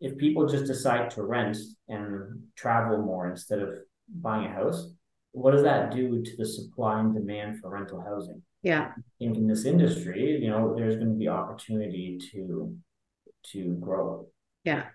if 0.00 0.16
people 0.16 0.46
just 0.46 0.66
decide 0.66 1.10
to 1.12 1.22
rent 1.22 1.56
and 1.88 2.42
travel 2.56 2.98
more 2.98 3.28
instead 3.28 3.58
of 3.60 3.70
buying 4.08 4.46
a 4.46 4.50
house, 4.50 4.90
what 5.32 5.52
does 5.52 5.62
that 5.62 5.94
do 5.94 6.22
to 6.22 6.36
the 6.36 6.46
supply 6.46 7.00
and 7.00 7.14
demand 7.14 7.60
for 7.60 7.70
rental 7.70 8.00
housing? 8.00 8.42
Yeah. 8.62 8.92
In, 9.20 9.34
in 9.36 9.46
this 9.46 9.64
industry, 9.64 10.38
you 10.40 10.50
know, 10.50 10.74
there's 10.74 10.96
going 10.96 11.10
to 11.10 11.18
be 11.18 11.28
opportunity 11.28 12.18
to 12.32 12.76
to 13.52 13.74
grow. 13.80 14.26
Yeah. 14.64 14.86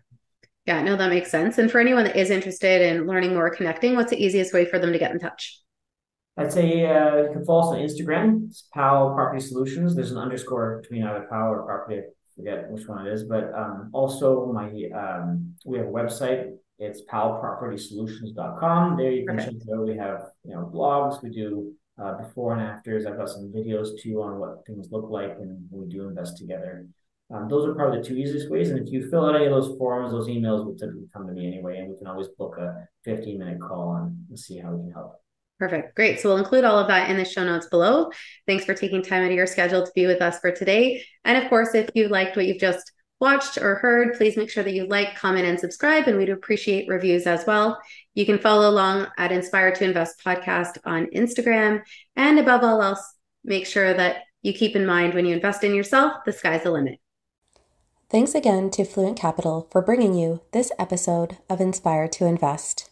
Yeah, 0.65 0.82
no, 0.82 0.95
that 0.95 1.10
makes 1.10 1.30
sense. 1.30 1.58
And 1.58 1.69
for 1.69 1.80
anyone 1.80 2.06
that 2.06 2.15
is 2.15 2.30
interested 2.30 2.82
in 2.82 3.06
learning 3.06 3.34
more, 3.34 3.49
connecting, 3.49 3.95
what's 3.95 4.12
the 4.12 4.23
easiest 4.23 4.54
way 4.54 4.65
for 4.65 4.80
them 4.80 4.93
to 4.93 4.99
get 4.99 5.12
in 5.12 5.19
touch? 5.19 5.60
I'd 6.38 6.54
say 6.54 6.86
uh, 6.86 7.17
you 7.17 7.30
can 7.32 7.45
follow 7.45 7.73
us 7.73 7.76
on 7.76 7.80
Instagram. 7.80 8.47
It's 8.47 8.67
Pal 8.73 9.13
Property 9.13 9.41
Solutions. 9.41 9.95
There's 9.95 10.12
an 10.12 10.17
underscore 10.17 10.80
between 10.82 11.04
either 11.04 11.28
Pal 11.30 11.49
or 11.49 11.63
Property. 11.63 11.99
I 11.99 12.04
forget 12.36 12.71
which 12.71 12.88
one 12.88 13.06
it 13.06 13.13
is. 13.13 13.23
But 13.23 13.54
um, 13.54 13.89
also, 13.93 14.52
my 14.52 14.69
um, 14.95 15.54
we 15.65 15.78
have 15.78 15.88
a 15.88 15.91
website. 15.91 16.54
It's 16.80 17.02
palpropertysolutions.com. 17.04 18.97
There 18.97 19.12
you 19.12 19.28
can 19.28 19.38
check 19.38 19.49
it 19.49 19.69
out. 19.73 19.86
We 19.86 19.95
have 19.97 20.23
you 20.43 20.56
know 20.56 20.71
blogs. 20.73 21.21
We 21.21 21.30
do 21.30 21.73
uh, 22.02 22.17
before 22.17 22.54
and 22.54 22.62
afters. 22.62 23.06
I've 23.06 23.17
got 23.17 23.30
some 23.30 23.52
videos 23.56 23.89
too 24.02 24.23
on 24.23 24.39
what 24.39 24.65
things 24.65 24.88
look 24.91 25.10
like 25.10 25.38
when 25.38 25.67
we 25.69 25.88
do 25.88 26.08
invest 26.08 26.38
together. 26.38 26.88
Um, 27.34 27.48
those 27.50 27.65
are 27.65 27.74
probably 27.74 28.00
the 28.00 28.04
two 28.04 28.15
easiest 28.15 28.50
ways. 28.50 28.69
And 28.69 28.86
if 28.86 28.93
you 28.93 29.10
fill 29.10 29.26
out 29.26 29.36
any 29.36 29.46
of 29.46 29.52
those 29.52 29.76
forms, 29.78 30.12
those 30.12 30.28
emails 30.28 30.65
will 30.65 30.76
typically 30.76 31.08
come 31.12 31.26
to 31.26 31.34
me 31.34 31.48
anyway, 31.48 31.80
and 31.80 31.89
we 31.89 31.98
can 31.98 32.08
always 32.08 32.28
book 32.38 32.58
a 32.60 32.88
15 33.06 33.39
minute 33.39 33.60
call 33.60 33.96
and, 33.96 34.26
and 34.30 34.39
see 34.39 34.60
how 34.60 34.72
we 34.72 34.84
can 34.84 34.91
help. 34.91 35.15
Perfect. 35.60 35.96
Great. 35.96 36.19
So 36.19 36.30
we'll 36.30 36.38
include 36.38 36.65
all 36.65 36.78
of 36.78 36.88
that 36.88 37.10
in 37.10 37.17
the 37.17 37.26
show 37.26 37.43
notes 37.43 37.67
below. 37.67 38.12
Thanks 38.48 38.65
for 38.65 38.74
taking 38.74 39.02
time 39.02 39.24
out 39.24 39.32
of 39.32 39.36
your 39.38 39.48
schedule 39.48 39.86
to 39.86 39.91
be 39.96 40.06
with 40.06 40.22
us 40.22 40.39
for 40.39 40.52
today. 40.52 41.04
And 41.24 41.41
of 41.41 41.50
course, 41.50 41.74
if 41.74 41.89
you 41.96 42.08
liked 42.08 42.36
what 42.36 42.46
you've 42.46 42.60
just 42.60 42.91
watched 43.19 43.58
or 43.58 43.76
heard, 43.76 44.15
please 44.17 44.36
make 44.36 44.50
sure 44.50 44.63
that 44.63 44.74
you 44.74 44.88
like, 44.88 45.15
comment, 45.15 45.48
and 45.48 45.60
subscribe. 45.60 46.08
And 46.08 46.17
we'd 46.17 46.30
appreciate 46.30 46.89
reviews 46.89 47.26
as 47.26 47.46
well. 47.48 47.80
You 48.13 48.26
can 48.26 48.39
follow 48.39 48.69
along 48.69 49.08
at 49.17 49.32
Inspired 49.32 49.76
to 49.76 49.86
Invest 49.86 50.22
podcast 50.24 50.78
on 50.86 51.08
Instagram. 51.15 51.82
And 52.15 52.39
above 52.39 52.63
all 52.63 52.82
else, 52.82 53.15
make 53.43 53.65
sure 53.65 53.93
that 53.93 54.24
you 54.41 54.53
keep 54.53 54.76
in 54.76 54.86
mind 54.86 55.14
when 55.14 55.26
you 55.26 55.34
invest 55.34 55.64
in 55.64 55.74
yourself, 55.74 56.14
the 56.26 56.34
sky's 56.34 56.64
the 56.64 56.72
limit. 56.72 56.99
Thanks 58.14 58.36
again 58.36 58.70
to 58.70 58.86
Fluent 58.86 59.18
Capital 59.18 59.68
for 59.72 59.82
bringing 59.82 60.14
you 60.14 60.41
this 60.51 60.72
episode 60.78 61.38
of 61.49 61.59
Inspired 61.59 62.11
to 62.11 62.28
Invest. 62.28 62.91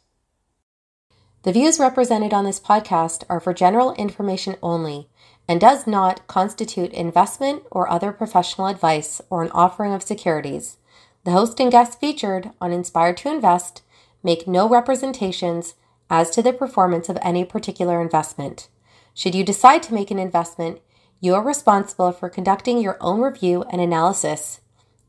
The 1.44 1.52
views 1.52 1.80
represented 1.80 2.34
on 2.34 2.44
this 2.44 2.60
podcast 2.60 3.24
are 3.30 3.40
for 3.40 3.54
general 3.54 3.94
information 3.94 4.56
only 4.64 5.10
and 5.48 5.62
does 5.62 5.86
not 5.86 6.26
constitute 6.26 6.92
investment 6.92 7.62
or 7.70 7.88
other 7.88 8.12
professional 8.12 8.66
advice 8.66 9.22
or 9.30 9.44
an 9.44 9.52
offering 9.52 9.94
of 9.94 10.02
securities. 10.02 10.78
The 11.24 11.34
host 11.34 11.60
and 11.60 11.72
guests 11.72 11.96
featured 11.96 12.50
on 12.60 12.72
Inspired 12.72 13.18
to 13.18 13.30
Invest 13.30 13.84
make 14.24 14.48
no 14.48 14.68
representations 14.68 15.76
as 16.10 16.32
to 16.32 16.42
the 16.42 16.52
performance 16.52 17.10
of 17.10 17.20
any 17.22 17.46
particular 17.46 18.02
investment. 18.02 18.70
Should 19.14 19.36
you 19.36 19.44
decide 19.44 19.84
to 19.84 19.94
make 19.94 20.10
an 20.10 20.18
investment, 20.18 20.80
you 21.20 21.36
are 21.36 21.44
responsible 21.44 22.12
for 22.12 22.28
conducting 22.28 22.80
your 22.80 22.98
own 23.00 23.22
review 23.22 23.66
and 23.72 23.80
analysis 23.80 24.61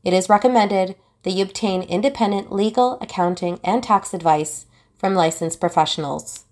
it 0.03 0.13
is 0.13 0.29
recommended 0.29 0.95
that 1.23 1.31
you 1.31 1.43
obtain 1.43 1.81
independent 1.83 2.51
legal, 2.51 2.97
accounting, 3.01 3.59
and 3.63 3.83
tax 3.83 4.13
advice 4.13 4.65
from 4.97 5.15
licensed 5.15 5.59
professionals. 5.59 6.42